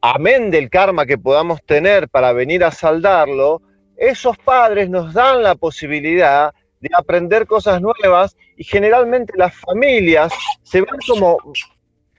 amén 0.00 0.50
del 0.50 0.70
karma 0.70 1.06
que 1.06 1.18
podamos 1.18 1.62
tener 1.64 2.08
para 2.08 2.32
venir 2.32 2.64
a 2.64 2.72
saldarlo, 2.72 3.62
esos 3.96 4.36
padres 4.38 4.90
nos 4.90 5.14
dan 5.14 5.44
la 5.44 5.54
posibilidad 5.54 6.52
de 6.80 6.90
aprender 6.96 7.46
cosas 7.46 7.80
nuevas 7.80 8.36
y 8.56 8.64
generalmente 8.64 9.32
las 9.36 9.54
familias 9.54 10.32
se 10.62 10.80
van 10.80 10.98
como 11.06 11.38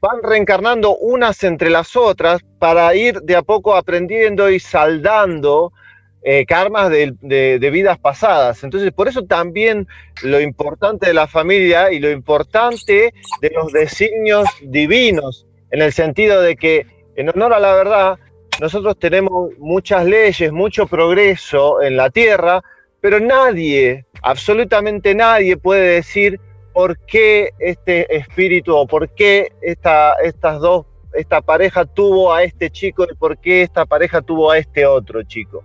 van 0.01 0.24
reencarnando 0.24 0.95
unas 0.95 1.43
entre 1.43 1.70
las 1.70 1.95
otras 1.95 2.41
para 2.57 2.95
ir 2.95 3.22
de 3.22 3.36
a 3.36 3.41
poco 3.41 3.76
aprendiendo 3.76 4.49
y 4.49 4.60
saldando 4.60 5.74
eh, 6.22 6.45
karmas 6.45 6.89
de, 6.89 7.16
de, 7.22 7.70
vidas 7.70 7.97
pasadas. 7.97 8.64
Entonces, 8.64 8.91
por 8.91 9.07
eso 9.07 9.24
también 9.24 9.88
lo 10.22 10.41
importante 10.41 11.07
de 11.07 11.14
la 11.14 11.28
familia 11.28 11.91
y 11.91 11.99
lo 11.99 12.12
importante 12.12 13.14
de 13.41 13.49
los 13.51 13.72
designios 13.72 14.47
divinos, 14.62 15.47
en 15.72 15.82
el 15.82 15.93
sentido 15.93 16.41
de 16.41 16.57
que, 16.57 16.86
en 17.16 17.30
honor 17.30 17.53
a 17.53 17.60
la 17.60 17.74
verdad, 17.74 18.20
nosotros 18.60 18.99
tenemos 18.99 19.51
muchas 19.60 20.05
leyes, 20.05 20.51
mucho 20.51 20.88
progreso 20.88 21.82
en 21.82 21.95
la 21.95 22.10
tierra, 22.10 22.62
pero 23.02 23.20
nadie, 23.20 24.06
absolutamente 24.22 25.16
nadie 25.16 25.58
puede 25.58 25.95
decir 25.95 26.39
por 26.74 26.97
qué 27.06 27.54
este 27.60 28.16
espíritu 28.16 28.76
o 28.76 28.88
por 28.88 29.10
qué 29.10 29.52
esta, 29.62 30.14
estas 30.24 30.60
dos, 30.60 30.86
esta 31.14 31.41
pareja 31.41 31.86
tuvo 31.86 32.34
a 32.34 32.43
este 32.43 32.70
chico 32.70 33.06
y 33.10 33.16
por 33.16 33.38
qué 33.38 33.64
esta 33.64 33.86
pareja 33.86 34.22
tuvo 34.22 34.52
a 34.52 34.58
este 34.58 34.86
otro 34.86 35.24
chico. 35.24 35.64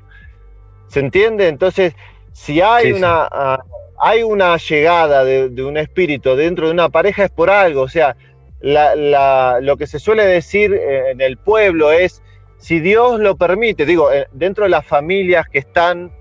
¿Se 0.88 1.00
entiende? 1.00 1.48
Entonces, 1.48 1.94
si 2.32 2.60
hay, 2.60 2.92
una, 2.92 3.28
ah, 3.30 3.64
hay 3.98 4.22
una 4.22 4.56
llegada 4.56 5.24
de, 5.24 5.62
un 5.62 5.76
espíritu 5.76 6.34
dentro 6.36 6.66
de 6.66 6.72
una 6.72 6.88
pareja 6.88 7.24
es 7.24 7.30
por 7.30 7.50
algo. 7.50 7.82
O 7.82 7.88
sea, 7.88 8.16
lo 8.60 9.76
que 9.76 9.86
se 9.86 9.98
suele 9.98 10.24
decir 10.24 10.72
eh, 10.72 11.10
en 11.10 11.20
el 11.20 11.36
pueblo 11.36 11.92
es, 11.92 12.22
si 12.58 12.80
Dios 12.80 13.20
lo 13.20 13.36
permite, 13.36 13.84
digo, 13.84 14.12
eh, 14.12 14.26
dentro 14.32 14.64
de 14.64 14.70
las 14.70 14.86
familias 14.86 15.48
que 15.48 15.58
están 15.58 16.12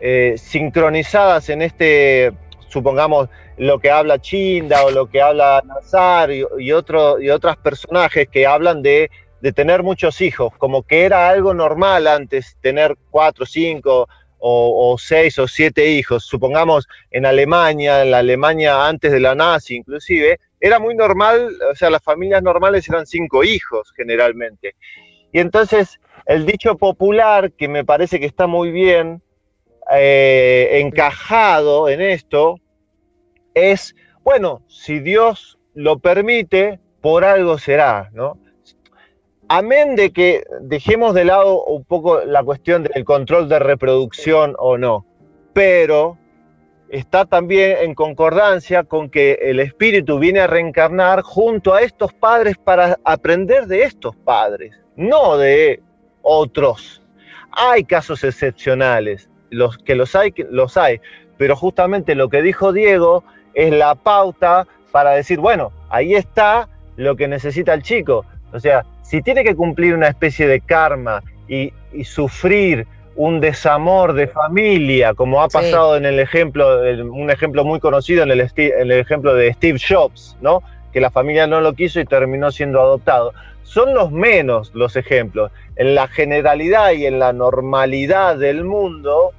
eh, 0.00 0.34
sincronizadas 0.38 1.48
en 1.48 1.62
este, 1.62 2.32
supongamos, 2.68 3.28
lo 3.56 3.78
que 3.80 3.90
habla 3.90 4.20
Chinda 4.20 4.84
o 4.84 4.90
lo 4.90 5.06
que 5.06 5.20
habla 5.20 5.62
Nazar 5.66 6.30
y, 6.30 6.42
y, 6.58 6.68
y 6.68 6.70
otros 6.70 7.56
personajes 7.62 8.28
que 8.28 8.46
hablan 8.46 8.82
de, 8.82 9.10
de, 9.40 9.52
tener 9.52 9.82
muchos 9.82 10.20
hijos, 10.20 10.52
como 10.58 10.84
que 10.84 11.04
era 11.04 11.28
algo 11.28 11.54
normal 11.54 12.06
antes 12.06 12.56
tener 12.60 12.96
cuatro, 13.10 13.44
cinco 13.44 14.08
o, 14.38 14.92
o, 14.92 14.98
seis 14.98 15.38
o 15.38 15.48
siete 15.48 15.86
hijos. 15.90 16.24
Supongamos 16.24 16.86
en 17.10 17.26
Alemania, 17.26 18.02
en 18.02 18.12
la 18.12 18.18
Alemania 18.18 18.86
antes 18.86 19.10
de 19.10 19.20
la 19.20 19.34
nazi 19.34 19.76
inclusive, 19.76 20.38
era 20.60 20.78
muy 20.78 20.94
normal, 20.94 21.56
o 21.70 21.74
sea, 21.74 21.90
las 21.90 22.02
familias 22.02 22.42
normales 22.42 22.88
eran 22.88 23.06
cinco 23.06 23.42
hijos 23.42 23.92
generalmente. 23.96 24.76
Y 25.32 25.40
entonces 25.40 25.98
el 26.26 26.46
dicho 26.46 26.76
popular, 26.76 27.52
que 27.52 27.68
me 27.68 27.84
parece 27.84 28.20
que 28.20 28.26
está 28.26 28.46
muy 28.46 28.70
bien, 28.70 29.22
eh, 29.92 30.80
encajado 30.80 31.88
en 31.88 32.00
esto 32.00 32.60
es, 33.54 33.94
bueno, 34.22 34.62
si 34.68 35.00
Dios 35.00 35.58
lo 35.74 35.98
permite, 35.98 36.80
por 37.00 37.24
algo 37.24 37.58
será, 37.58 38.10
¿no? 38.12 38.38
Amén 39.48 39.96
de 39.96 40.12
que 40.12 40.44
dejemos 40.60 41.14
de 41.14 41.24
lado 41.24 41.64
un 41.64 41.84
poco 41.84 42.20
la 42.20 42.42
cuestión 42.42 42.82
del 42.82 43.04
control 43.04 43.48
de 43.48 43.58
reproducción 43.58 44.54
o 44.58 44.76
no, 44.76 45.06
pero 45.54 46.18
está 46.90 47.24
también 47.24 47.78
en 47.80 47.94
concordancia 47.94 48.84
con 48.84 49.08
que 49.08 49.38
el 49.40 49.60
espíritu 49.60 50.18
viene 50.18 50.40
a 50.40 50.46
reencarnar 50.46 51.22
junto 51.22 51.72
a 51.72 51.80
estos 51.80 52.12
padres 52.12 52.56
para 52.58 52.98
aprender 53.04 53.66
de 53.66 53.84
estos 53.84 54.16
padres, 54.16 54.74
no 54.96 55.38
de 55.38 55.82
otros. 56.22 57.02
Hay 57.52 57.84
casos 57.84 58.24
excepcionales, 58.24 59.30
los 59.50 59.78
que 59.78 59.94
los 59.94 60.14
hay, 60.14 60.34
los 60.50 60.76
hay, 60.76 61.00
pero 61.36 61.56
justamente 61.56 62.14
lo 62.14 62.28
que 62.28 62.42
dijo 62.42 62.72
Diego 62.72 63.24
es 63.54 63.72
la 63.72 63.94
pauta 63.94 64.66
para 64.92 65.10
decir, 65.10 65.38
bueno, 65.38 65.72
ahí 65.90 66.14
está 66.14 66.68
lo 66.96 67.16
que 67.16 67.28
necesita 67.28 67.74
el 67.74 67.82
chico. 67.82 68.24
O 68.52 68.60
sea, 68.60 68.84
si 69.02 69.22
tiene 69.22 69.44
que 69.44 69.54
cumplir 69.54 69.94
una 69.94 70.08
especie 70.08 70.46
de 70.46 70.60
karma 70.60 71.22
y, 71.48 71.72
y 71.92 72.04
sufrir 72.04 72.86
un 73.18 73.40
desamor 73.40 74.12
de 74.12 74.28
familia, 74.28 75.12
como 75.12 75.42
ha 75.42 75.48
pasado 75.48 75.96
en 75.96 76.06
el 76.06 76.20
ejemplo, 76.20 76.80
un 77.12 77.30
ejemplo 77.30 77.64
muy 77.64 77.80
conocido 77.80 78.22
en 78.22 78.30
el, 78.30 78.40
en 78.40 78.92
el 78.92 79.00
ejemplo 79.00 79.34
de 79.34 79.52
Steve 79.54 79.78
Jobs, 79.86 80.36
¿no? 80.40 80.62
Que 80.98 81.02
la 81.02 81.10
familia 81.12 81.46
no 81.46 81.60
lo 81.60 81.74
quiso 81.74 82.00
y 82.00 82.04
terminó 82.04 82.50
siendo 82.50 82.80
adoptado. 82.80 83.32
Son 83.62 83.94
los 83.94 84.10
menos 84.10 84.74
los 84.74 84.96
ejemplos. 84.96 85.52
En 85.76 85.94
la 85.94 86.08
generalidad 86.08 86.90
y 86.90 87.06
en 87.06 87.20
la 87.20 87.32
normalidad 87.32 88.36
del 88.36 88.64
mundo, 88.64 89.30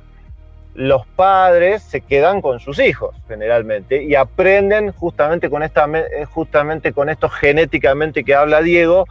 los 0.74 1.05
padres 1.18 1.84
se 1.84 1.99
quedan 1.99 2.41
con 2.41 2.62
sus 2.62 2.80
hijos 2.80 3.14
generalmente 3.28 4.01
y 4.01 4.16
aprenden 4.16 4.93
justamente 4.93 5.49
con, 5.49 5.62
esta, 5.62 5.86
justamente 6.30 6.93
con 6.93 7.10
esto 7.10 7.28
genéticamente 7.28 8.24
que 8.24 8.36
habla 8.36 8.62
Diego, 8.62 9.05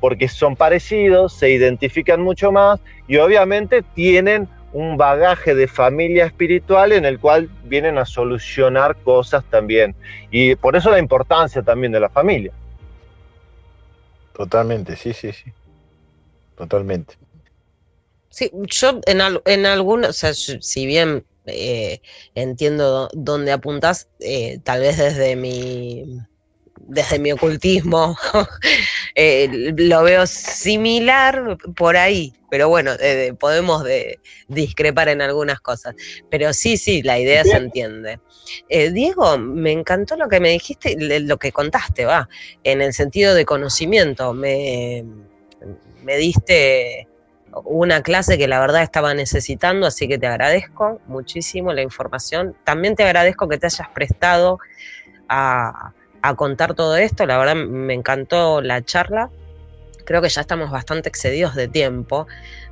porque 0.00 0.28
son 0.28 0.56
parecidos, 0.56 1.32
se 1.32 1.48
identifican 1.48 2.20
mucho 2.20 2.52
más 2.52 2.80
y 3.08 3.16
obviamente 3.16 3.82
tienen 3.94 4.46
un 4.74 4.96
bagaje 4.96 5.54
de 5.54 5.68
familia 5.68 6.26
espiritual 6.26 6.92
en 6.92 7.04
el 7.04 7.18
cual 7.20 7.48
vienen 7.62 7.96
a 7.96 8.04
solucionar 8.04 8.96
cosas 8.96 9.44
también. 9.48 9.94
Y 10.30 10.56
por 10.56 10.76
eso 10.76 10.90
la 10.90 10.98
importancia 10.98 11.62
también 11.62 11.92
de 11.92 12.00
la 12.00 12.10
familia. 12.10 12.52
Totalmente, 14.36 14.96
sí, 14.96 15.12
sí, 15.12 15.32
sí. 15.32 15.52
Totalmente. 16.56 17.14
Sí, 18.28 18.50
yo 18.52 19.00
en, 19.06 19.20
en 19.44 19.66
algunos, 19.66 20.10
o 20.10 20.12
sea, 20.12 20.34
si 20.34 20.86
bien 20.86 21.24
eh, 21.46 22.00
entiendo 22.34 23.08
dónde 23.12 23.52
apuntas, 23.52 24.08
eh, 24.18 24.58
tal 24.64 24.80
vez 24.80 24.98
desde 24.98 25.36
mi 25.36 26.18
desde 26.88 27.18
mi 27.18 27.32
ocultismo, 27.32 28.16
eh, 29.14 29.72
lo 29.76 30.02
veo 30.02 30.26
similar 30.26 31.56
por 31.76 31.96
ahí, 31.96 32.34
pero 32.50 32.68
bueno, 32.68 32.92
eh, 33.00 33.34
podemos 33.38 33.84
discrepar 34.48 35.08
en 35.08 35.22
algunas 35.22 35.60
cosas. 35.60 35.94
Pero 36.30 36.52
sí, 36.52 36.76
sí, 36.76 37.02
la 37.02 37.18
idea 37.18 37.44
se 37.44 37.56
entiende. 37.56 38.20
Eh, 38.68 38.90
Diego, 38.90 39.38
me 39.38 39.72
encantó 39.72 40.16
lo 40.16 40.28
que 40.28 40.40
me 40.40 40.50
dijiste, 40.50 40.96
lo 41.20 41.38
que 41.38 41.52
contaste, 41.52 42.04
va, 42.04 42.28
en 42.62 42.80
el 42.80 42.92
sentido 42.92 43.34
de 43.34 43.44
conocimiento. 43.44 44.32
Me, 44.32 45.04
me 46.02 46.16
diste 46.16 47.08
una 47.64 48.02
clase 48.02 48.36
que 48.36 48.48
la 48.48 48.60
verdad 48.60 48.82
estaba 48.82 49.14
necesitando, 49.14 49.86
así 49.86 50.08
que 50.08 50.18
te 50.18 50.26
agradezco 50.26 51.00
muchísimo 51.06 51.72
la 51.72 51.82
información. 51.82 52.56
También 52.64 52.96
te 52.96 53.04
agradezco 53.04 53.48
que 53.48 53.58
te 53.58 53.66
hayas 53.66 53.88
prestado 53.94 54.58
a 55.28 55.92
a 56.24 56.34
contar 56.36 56.72
todo 56.72 56.96
esto. 56.96 57.26
La 57.26 57.36
verdad 57.36 57.54
me 57.54 57.92
encantó 57.92 58.62
la 58.62 58.82
charla. 58.82 59.28
Creo 60.06 60.22
que 60.22 60.30
ya 60.30 60.40
estamos 60.40 60.70
bastante 60.70 61.10
excedidos 61.10 61.54
de 61.54 61.68
tiempo, 61.68 62.26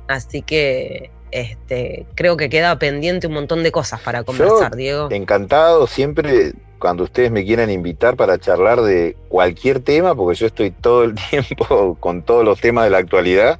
así 0.07 0.41
que 0.41 1.11
este, 1.29 2.07
creo 2.15 2.35
que 2.35 2.49
queda 2.49 2.77
pendiente 2.79 3.27
un 3.27 3.33
montón 3.33 3.61
de 3.61 3.71
cosas 3.71 4.01
para 4.01 4.23
conversar, 4.23 4.75
Diego. 4.75 5.07
Encantado, 5.11 5.85
siempre 5.85 6.53
cuando 6.79 7.03
ustedes 7.03 7.31
me 7.31 7.45
quieran 7.45 7.69
invitar 7.69 8.15
para 8.15 8.39
charlar 8.39 8.81
de 8.81 9.15
cualquier 9.29 9.79
tema, 9.81 10.15
porque 10.15 10.35
yo 10.35 10.47
estoy 10.47 10.71
todo 10.71 11.03
el 11.03 11.13
tiempo 11.29 11.95
con 11.99 12.23
todos 12.23 12.43
los 12.43 12.59
temas 12.59 12.85
de 12.85 12.89
la 12.89 12.97
actualidad, 12.97 13.59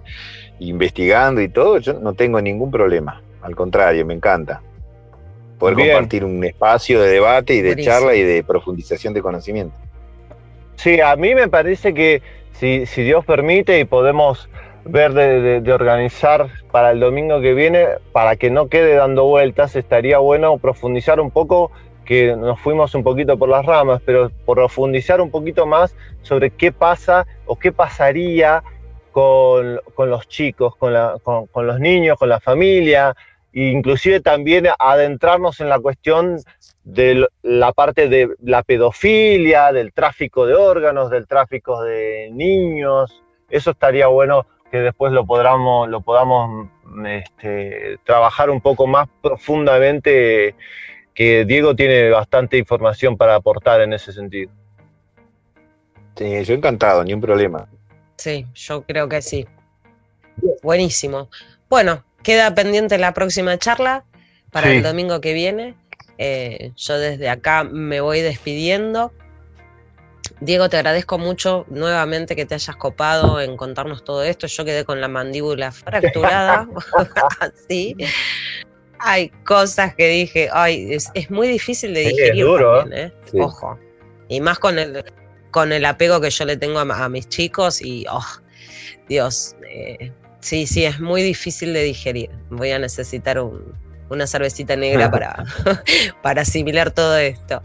investigando 0.60 1.39
y 1.39 1.50
todo, 1.50 1.78
yo 1.78 1.94
no 1.94 2.14
tengo 2.14 2.41
ningún 2.41 2.72
problema. 2.72 3.22
Al 3.44 3.56
contrario, 3.56 4.06
me 4.08 4.16
encanta 4.16 4.62
poder 5.64 5.93
compartir 5.93 6.26
un 6.26 6.43
espacio 6.43 7.01
de 7.01 7.09
debate 7.09 7.55
y 7.55 7.61
de 7.61 7.82
charla 7.82 8.16
y 8.16 8.22
de 8.22 8.43
profundización 8.43 9.14
de 9.14 9.22
conocimiento. 9.22 9.76
Sí, 10.76 10.99
a 10.99 11.16
mí 11.16 11.34
me 11.36 11.47
parece 11.47 11.93
que 11.93 12.22
si, 12.53 12.86
Dios 13.03 13.24
permite 13.24 13.80
y 13.80 13.86
podemos 13.86 14.49
ver 14.84 15.14
de, 15.14 15.72
organizar 15.72 16.49
para 16.70 16.91
el 16.91 16.99
domingo 16.99 17.39
que 17.39 17.53
viene, 17.53 17.88
para 18.11 18.36
que 18.36 18.49
no 18.49 18.68
quede 18.68 18.95
dando 18.95 19.24
vueltas, 19.24 19.78
estaría 19.78 20.18
bueno 20.18 20.57
profundizar 20.57 21.22
un 21.22 21.32
poco, 21.32 21.72
que 22.03 22.36
nos 22.36 22.59
fuimos 22.59 22.93
un 22.93 23.03
poquito 23.03 23.38
por 23.38 23.47
las 23.47 23.66
ramas, 23.66 24.01
pero 24.05 24.32
profundizar 24.45 25.22
un 25.22 25.32
poquito 25.32 25.66
más 25.66 25.95
sobre 26.24 26.49
qué 26.49 26.74
pasa 26.74 27.26
o 27.45 27.55
qué 27.55 27.72
pasaría 27.72 28.61
con, 29.14 29.80
los 29.97 30.28
chicos, 30.28 30.76
con, 30.76 30.93
con 31.22 31.68
los 31.68 31.80
niños, 31.80 32.18
con 32.20 32.28
la 32.28 32.41
familia, 32.41 33.16
inclusive 33.54 34.20
también 34.20 34.68
adentrarnos 34.80 35.60
en 35.60 35.70
la 35.70 35.80
cuestión 35.80 36.39
de 36.84 37.28
la 37.43 37.72
parte 37.72 38.10
de 38.10 38.30
la 38.41 38.64
pedofilia, 38.64 39.72
del 39.72 39.93
tráfico 39.93 40.45
de 40.45 40.56
órganos, 40.56 41.10
del 41.10 41.28
tráfico 41.28 41.82
de 41.84 42.30
niños. 42.34 43.24
Eso 43.49 43.72
estaría 43.72 44.08
bueno 44.08 44.45
que 44.72 44.80
después 44.80 45.14
lo 45.14 45.26
podamos, 45.26 45.88
lo 45.88 46.01
podamos 46.01 46.68
este, 47.06 47.99
trabajar 48.04 48.49
un 48.49 48.60
poco 48.60 48.88
más 48.88 49.08
profundamente, 49.22 50.56
que 51.14 51.45
Diego 51.45 51.76
tiene 51.76 52.10
bastante 52.10 52.58
información 52.58 53.16
para 53.16 53.36
aportar 53.36 53.82
en 53.82 53.93
ese 53.93 54.12
sentido. 54.12 54.51
Sí, 56.16 56.43
yo 56.43 56.56
encantado, 56.56 57.04
ni 57.04 57.14
un 57.14 57.22
problema. 57.22 57.68
Sí, 58.18 58.47
yo 58.56 58.82
creo 58.82 59.08
que 59.08 59.22
sí. 59.22 59.47
Buenísimo. 60.64 61.30
Bueno, 61.70 62.04
Queda 62.24 62.55
pendiente 62.55 62.97
la 62.97 63.13
próxima 63.13 63.57
charla 63.57 64.05
para 64.51 64.71
el 64.71 64.82
domingo 64.82 65.19
que 65.21 65.34
viene. 65.34 65.76
Eh, 66.17 66.71
yo 66.78 66.97
desde 66.97 67.30
acá 67.30 67.63
me 67.63 68.01
voy 68.01 68.21
despidiendo. 68.21 69.11
Diego, 70.39 70.69
te 70.69 70.78
agradezco 70.78 71.17
mucho 71.17 71.65
nuevamente 71.69 72.36
que 72.36 72.45
te 72.45 72.55
hayas 72.55 72.76
copado 72.76 73.41
en 73.41 73.57
contarnos 73.57 74.03
todo 74.03 74.24
esto. 74.24 74.47
Yo 74.47 74.65
quedé 74.65 74.86
con 74.86 75.01
la 75.01 75.07
mandíbula 75.07 75.71
fracturada. 75.71 76.67
Así. 77.39 77.95
Hay 78.99 79.30
cosas 79.45 79.95
que 79.95 80.07
dije, 80.07 80.49
ay, 80.53 80.93
es, 80.93 81.30
muy 81.30 81.47
difícil 81.47 81.93
de 81.93 82.01
digerir. 82.01 82.45
¿eh? 82.91 83.11
Ojo. 83.34 83.78
Y 84.30 84.39
más 84.39 84.59
con 84.59 84.80
el, 84.80 85.03
con 85.51 85.74
el 85.74 85.84
apego 85.84 86.21
que 86.21 86.30
yo 86.30 86.45
le 86.45 86.55
tengo 86.55 86.80
a, 86.80 87.09
mis 87.09 87.28
chicos 87.28 87.82
y, 87.82 88.05
oh, 88.09 88.26
Dios, 89.09 89.55
eh, 89.69 90.11
Sí, 90.44 90.68
sí, 90.68 90.84
es 90.84 91.00
muy 91.00 91.24
difícil 91.24 91.74
de 91.74 91.84
digerir. 91.84 92.30
Voy 92.50 92.70
a 92.72 92.78
necesitar 92.78 93.41
una 94.10 94.28
cervecita 94.28 94.76
negra 94.76 95.10
para, 95.10 95.46
para 96.22 96.41
asimilar 96.41 96.91
todo 96.91 97.18
esto. 97.18 97.62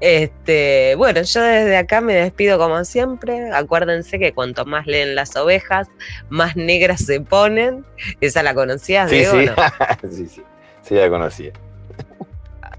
Este, 0.00 0.96
bueno, 0.96 1.22
yo 1.22 1.40
desde 1.40 1.76
acá 1.76 2.00
me 2.00 2.14
despido 2.14 2.58
como 2.58 2.84
siempre. 2.84 3.52
Acuérdense 3.52 4.18
que 4.18 4.32
cuanto 4.32 4.64
más 4.64 4.88
leen 4.88 5.14
las 5.14 5.36
ovejas, 5.36 5.86
más 6.28 6.56
negras 6.56 7.04
se 7.04 7.20
ponen. 7.20 7.86
Esa 8.20 8.42
la 8.42 8.54
conocías, 8.54 9.08
sí, 9.08 9.24
Sí. 9.24 9.46
sí, 10.10 10.26
sí, 10.26 10.42
sí, 10.82 10.94
la 10.96 11.08
conocía. 11.08 11.52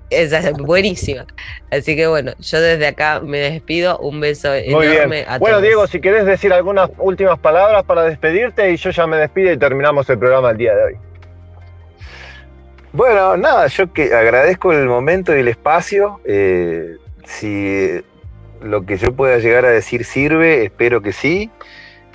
Esa 0.09 0.39
es 0.39 0.53
buenísima. 0.53 1.25
Así 1.71 1.95
que 1.95 2.07
bueno, 2.07 2.31
yo 2.39 2.61
desde 2.61 2.87
acá 2.87 3.19
me 3.19 3.39
despido. 3.39 3.97
Un 3.99 4.19
beso 4.19 4.53
enorme 4.53 5.25
a 5.27 5.37
Bueno, 5.37 5.59
Diego, 5.59 5.85
si 5.87 5.99
querés 5.99 6.25
decir 6.25 6.53
algunas 6.53 6.89
últimas 6.97 7.37
palabras 7.39 7.83
para 7.83 8.03
despedirte 8.03 8.71
y 8.71 8.77
yo 8.77 8.91
ya 8.91 9.05
me 9.05 9.17
despido 9.17 9.51
y 9.51 9.57
terminamos 9.57 10.09
el 10.09 10.17
programa 10.17 10.51
el 10.51 10.57
día 10.57 10.75
de 10.75 10.83
hoy. 10.83 10.97
Bueno, 12.93 13.37
nada, 13.37 13.67
yo 13.67 13.91
que 13.91 14.13
agradezco 14.13 14.71
el 14.71 14.87
momento 14.87 15.35
y 15.35 15.41
el 15.41 15.49
espacio. 15.49 16.21
Eh, 16.25 16.95
si 17.25 18.01
lo 18.61 18.85
que 18.85 18.97
yo 18.97 19.13
pueda 19.13 19.37
llegar 19.39 19.65
a 19.65 19.69
decir 19.69 20.05
sirve, 20.05 20.63
espero 20.63 21.01
que 21.01 21.11
sí. 21.11 21.51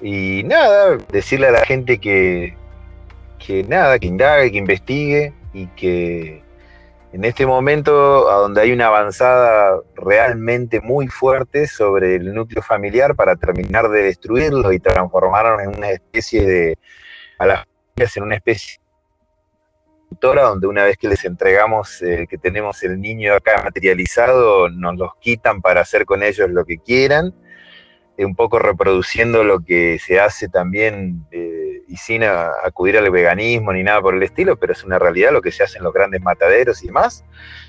Y 0.01 0.43
nada, 0.45 0.99
decirle 1.13 1.49
a 1.49 1.53
la 1.53 1.65
gente 1.65 1.99
que, 1.99 2.57
que 3.39 3.63
nada, 3.65 3.99
que 3.99 4.07
indague, 4.07 4.51
que 4.51 4.59
investigue 4.59 5.33
y 5.53 5.67
que 5.69 6.42
en 7.13 7.25
este 7.25 7.47
momento, 7.47 8.31
a 8.31 8.37
donde 8.37 8.63
hay 8.63 8.73
una 8.73 8.87
avanzada 8.87 9.81
realmente 9.95 10.81
muy 10.81 11.09
fuerte 11.09 11.67
sobre 11.67 12.17
el 12.17 12.33
núcleo 12.35 12.63
familiar 12.63 13.15
para 13.15 13.37
terminar 13.37 13.89
de 13.91 14.03
destruirlo 14.03 14.73
y 14.73 14.79
transformarlo 14.79 15.61
en 15.61 15.77
una 15.77 15.91
especie 15.91 16.47
de, 16.47 16.79
a 17.39 17.47
las 17.47 17.65
familias 17.95 18.17
en 18.17 18.23
una 18.23 18.37
especie 18.37 18.83
donde 20.21 20.67
una 20.67 20.85
vez 20.85 20.97
que 20.97 21.09
les 21.09 21.25
entregamos 21.25 22.03
eh, 22.03 22.27
que 22.29 22.39
tenemos 22.39 22.83
el 22.83 23.01
niño 23.01 23.35
acá 23.35 23.63
materializado, 23.63 24.69
nos 24.69 24.97
los 24.97 25.15
quitan 25.21 25.61
para 25.61 25.81
hacer 25.81 26.05
con 26.05 26.23
ellos 26.23 26.51
lo 26.51 26.65
que 26.65 26.79
quieran, 26.79 27.35
eh, 28.17 28.25
un 28.25 28.35
poco 28.35 28.59
reproduciendo 28.59 29.45
lo 29.45 29.61
que 29.61 29.99
se 29.99 30.21
hace 30.21 30.49
también 30.49 31.27
eh, 31.31 31.62
y 31.89 31.97
sin 31.97 32.23
acudir 32.25 32.97
al 32.99 33.11
veganismo 33.11 33.73
ni 33.73 33.83
nada 33.83 34.01
por 34.01 34.15
el 34.15 34.23
estilo, 34.23 34.57
pero 34.57 34.73
es 34.73 34.85
una 34.85 34.99
realidad 34.99 35.33
lo 35.33 35.43
que 35.43 35.53
se 35.53 35.63
hace 35.65 35.79
en 35.79 35.85
los 35.85 35.93
grandes 35.93 36.23
mataderos 36.23 36.83
y 36.83 36.87
demás. 36.87 37.25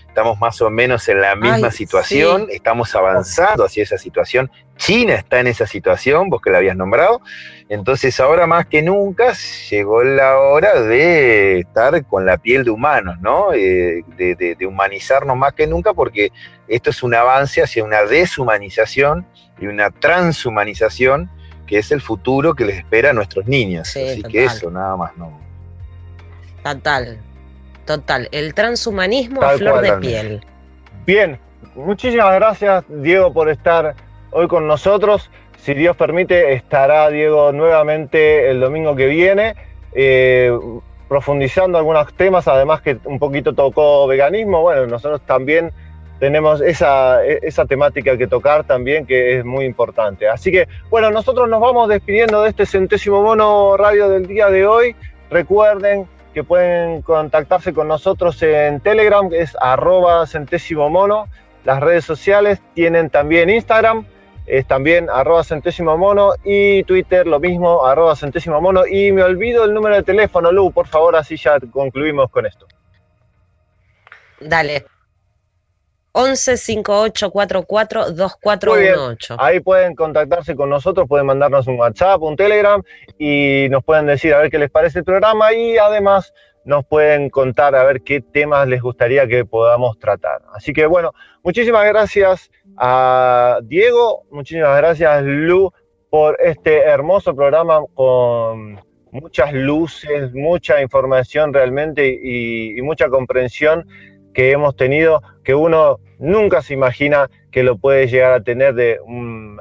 estamos 0.07 0.39
más 0.39 0.61
o 0.61 0.69
menos 0.69 1.09
en 1.09 1.21
la 1.21 1.35
misma 1.35 1.67
Ay, 1.69 1.71
situación, 1.71 2.45
sí. 2.47 2.55
estamos 2.57 2.93
avanzando 2.95 3.65
hacia 3.65 3.81
esa 3.81 3.97
situación. 3.97 4.51
China 4.77 5.15
está 5.15 5.39
en 5.39 5.47
esa 5.47 5.65
situación, 5.65 6.29
vos 6.29 6.39
que 6.39 6.51
la 6.51 6.59
habías 6.59 6.75
nombrado. 6.77 7.19
Entonces 7.67 8.19
ahora 8.19 8.45
más 8.45 8.67
que 8.67 8.83
nunca 8.83 9.33
llegó 9.71 10.03
la 10.03 10.37
hora 10.37 10.79
de 10.81 11.59
estar 11.61 12.05
con 12.05 12.27
la 12.27 12.37
piel 12.37 12.63
de 12.63 12.69
humanos, 12.69 13.17
¿no? 13.21 13.53
Eh, 13.53 14.03
de, 14.15 14.35
de- 14.35 14.53
de 14.55 14.65
humanizarnos 14.67 15.35
más 15.35 15.53
que 15.53 15.65
nunca 15.65 15.93
porque 15.95 16.31
esto 16.67 16.91
es 16.91 17.01
un 17.01 17.15
avance 17.15 17.63
hacia 17.63 17.83
una 17.83 18.03
deshumanización 18.03 19.25
y 19.59 19.65
una 19.65 19.89
transhumanización 19.89 21.29
que 21.65 21.79
es 21.79 21.91
el 21.91 22.01
futuro 22.01 22.53
que 22.53 22.65
les 22.65 22.77
espera 22.77 23.11
a 23.11 23.13
nuestros 23.13 23.47
niños. 23.47 23.87
Sí, 23.87 24.01
Así 24.01 24.23
que 24.23 24.43
total. 24.43 24.57
eso, 24.57 24.71
nada 24.71 24.95
más, 24.95 25.17
no. 25.17 25.39
Total, 26.63 27.17
total. 27.85 28.29
El 28.31 28.53
transhumanismo 28.53 29.41
a 29.41 29.57
flor 29.57 29.81
cual, 29.81 29.83
de 29.83 30.07
piel. 30.07 30.45
Bien, 31.05 31.39
muchísimas 31.75 32.33
gracias 32.35 32.83
Diego 32.87 33.33
por 33.33 33.49
estar 33.49 33.95
hoy 34.31 34.47
con 34.47 34.67
nosotros. 34.67 35.29
Si 35.57 35.73
Dios 35.73 35.95
permite, 35.95 36.53
estará 36.53 37.09
Diego 37.09 37.51
nuevamente 37.51 38.49
el 38.49 38.59
domingo 38.59 38.95
que 38.95 39.07
viene, 39.07 39.55
eh, 39.93 40.51
profundizando 41.07 41.77
algunos 41.77 42.13
temas, 42.15 42.47
además 42.47 42.81
que 42.81 42.97
un 43.05 43.19
poquito 43.19 43.53
tocó 43.53 44.07
veganismo. 44.07 44.61
Bueno, 44.61 44.87
nosotros 44.87 45.21
también 45.25 45.71
tenemos 46.19 46.61
esa, 46.61 47.23
esa 47.25 47.65
temática 47.65 48.17
que 48.17 48.27
tocar 48.27 48.63
también, 48.63 49.05
que 49.05 49.37
es 49.37 49.45
muy 49.45 49.65
importante. 49.65 50.27
Así 50.27 50.51
que, 50.51 50.67
bueno, 50.89 51.11
nosotros 51.11 51.49
nos 51.49 51.59
vamos 51.59 51.89
despidiendo 51.89 52.43
de 52.43 52.49
este 52.49 52.65
centésimo 52.65 53.21
mono 53.21 53.75
radio 53.77 54.09
del 54.09 54.27
día 54.27 54.49
de 54.49 54.65
hoy. 54.65 54.95
Recuerden 55.29 56.07
que 56.33 56.43
pueden 56.43 57.01
contactarse 57.01 57.73
con 57.73 57.87
nosotros 57.87 58.41
en 58.41 58.79
Telegram, 58.79 59.29
es 59.33 59.55
arroba 59.59 60.25
centésimo 60.25 60.89
mono. 60.89 61.27
Las 61.63 61.79
redes 61.79 62.05
sociales 62.05 62.59
tienen 62.73 63.09
también 63.09 63.49
Instagram, 63.49 64.05
es 64.45 64.65
también 64.67 65.09
arroba 65.09 65.43
centésimo 65.43 65.97
mono 65.97 66.33
y 66.43 66.83
Twitter 66.83 67.25
lo 67.27 67.39
mismo, 67.39 67.85
arroba 67.85 68.15
centésimo 68.15 68.59
mono. 68.59 68.85
Y 68.85 69.11
me 69.11 69.23
olvido 69.23 69.63
el 69.63 69.73
número 69.73 69.95
de 69.95 70.03
teléfono, 70.03 70.51
Lu, 70.51 70.71
por 70.71 70.87
favor, 70.87 71.15
así 71.15 71.37
ya 71.37 71.59
concluimos 71.71 72.29
con 72.29 72.45
esto. 72.45 72.67
Dale. 74.41 74.85
11 76.13 76.57
58 76.57 77.31
44 77.31 78.71
Muy 78.71 78.81
bien. 78.81 78.95
2418. 78.95 79.35
Ahí 79.39 79.59
pueden 79.59 79.95
contactarse 79.95 80.55
con 80.55 80.69
nosotros, 80.69 81.07
pueden 81.07 81.25
mandarnos 81.25 81.65
un 81.67 81.79
WhatsApp, 81.79 82.21
un 82.21 82.35
Telegram 82.35 82.81
y 83.17 83.67
nos 83.71 83.83
pueden 83.83 84.05
decir 84.05 84.33
a 84.33 84.39
ver 84.39 84.51
qué 84.51 84.59
les 84.59 84.69
parece 84.69 84.99
el 84.99 85.05
programa 85.05 85.53
y 85.53 85.77
además 85.77 86.31
nos 86.65 86.85
pueden 86.85 87.29
contar 87.29 87.75
a 87.75 87.83
ver 87.83 88.03
qué 88.03 88.21
temas 88.21 88.67
les 88.67 88.81
gustaría 88.81 89.27
que 89.27 89.43
podamos 89.43 89.97
tratar. 89.97 90.43
Así 90.53 90.71
que 90.71 90.85
bueno, 90.85 91.13
muchísimas 91.43 91.85
gracias 91.85 92.51
a 92.77 93.59
Diego, 93.63 94.23
muchísimas 94.29 94.77
gracias 94.77 95.23
Lu 95.23 95.73
por 96.11 96.37
este 96.39 96.77
hermoso 96.77 97.35
programa 97.35 97.81
con 97.95 98.79
muchas 99.09 99.51
luces, 99.51 100.31
mucha 100.33 100.79
información 100.79 101.53
realmente 101.53 102.07
y 102.07 102.79
mucha 102.83 103.09
comprensión 103.09 103.87
que 104.33 104.51
hemos 104.51 104.75
tenido, 104.75 105.21
que 105.43 105.55
uno 105.55 105.99
nunca 106.19 106.61
se 106.61 106.73
imagina 106.73 107.29
que 107.51 107.63
lo 107.63 107.77
puede 107.77 108.07
llegar 108.07 108.33
a 108.33 108.41
tener 108.41 108.73
de 108.73 108.97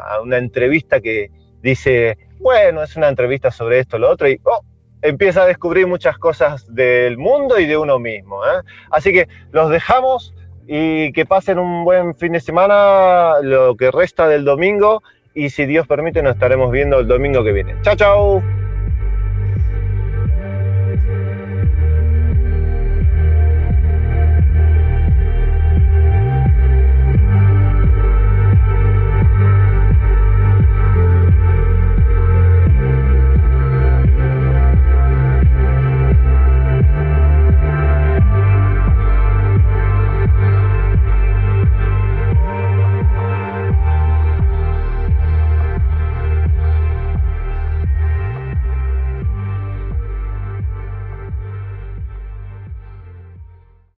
a 0.01 0.21
una 0.21 0.39
entrevista 0.39 1.01
que 1.01 1.31
dice, 1.63 2.19
bueno, 2.39 2.83
es 2.83 2.97
una 2.97 3.09
entrevista 3.09 3.51
sobre 3.51 3.79
esto, 3.79 3.99
lo 3.99 4.11
otro, 4.11 4.29
y 4.29 4.41
oh, 4.45 4.61
empieza 5.03 5.43
a 5.43 5.47
descubrir 5.47 5.87
muchas 5.87 6.17
cosas 6.19 6.65
del 6.75 7.19
mundo 7.19 7.59
y 7.59 7.67
de 7.67 7.77
uno 7.77 7.99
mismo. 7.99 8.45
¿eh? 8.45 8.63
Así 8.91 9.13
que 9.13 9.29
los 9.51 9.71
dejamos 9.71 10.35
y 10.67 11.13
que 11.13 11.27
pasen 11.27 11.59
un 11.59 11.85
buen 11.85 12.15
fin 12.15 12.33
de 12.33 12.41
semana, 12.41 13.41
lo 13.43 13.77
que 13.77 13.91
resta 13.91 14.29
del 14.29 14.45
domingo, 14.45 15.03
y 15.35 15.51
si 15.51 15.67
Dios 15.67 15.87
permite 15.87 16.23
nos 16.23 16.35
estaremos 16.35 16.71
viendo 16.71 17.01
el 17.01 17.09
domingo 17.09 17.43
que 17.43 17.53
viene. 17.53 17.77
Chao, 17.83 17.97
chao. 17.97 18.62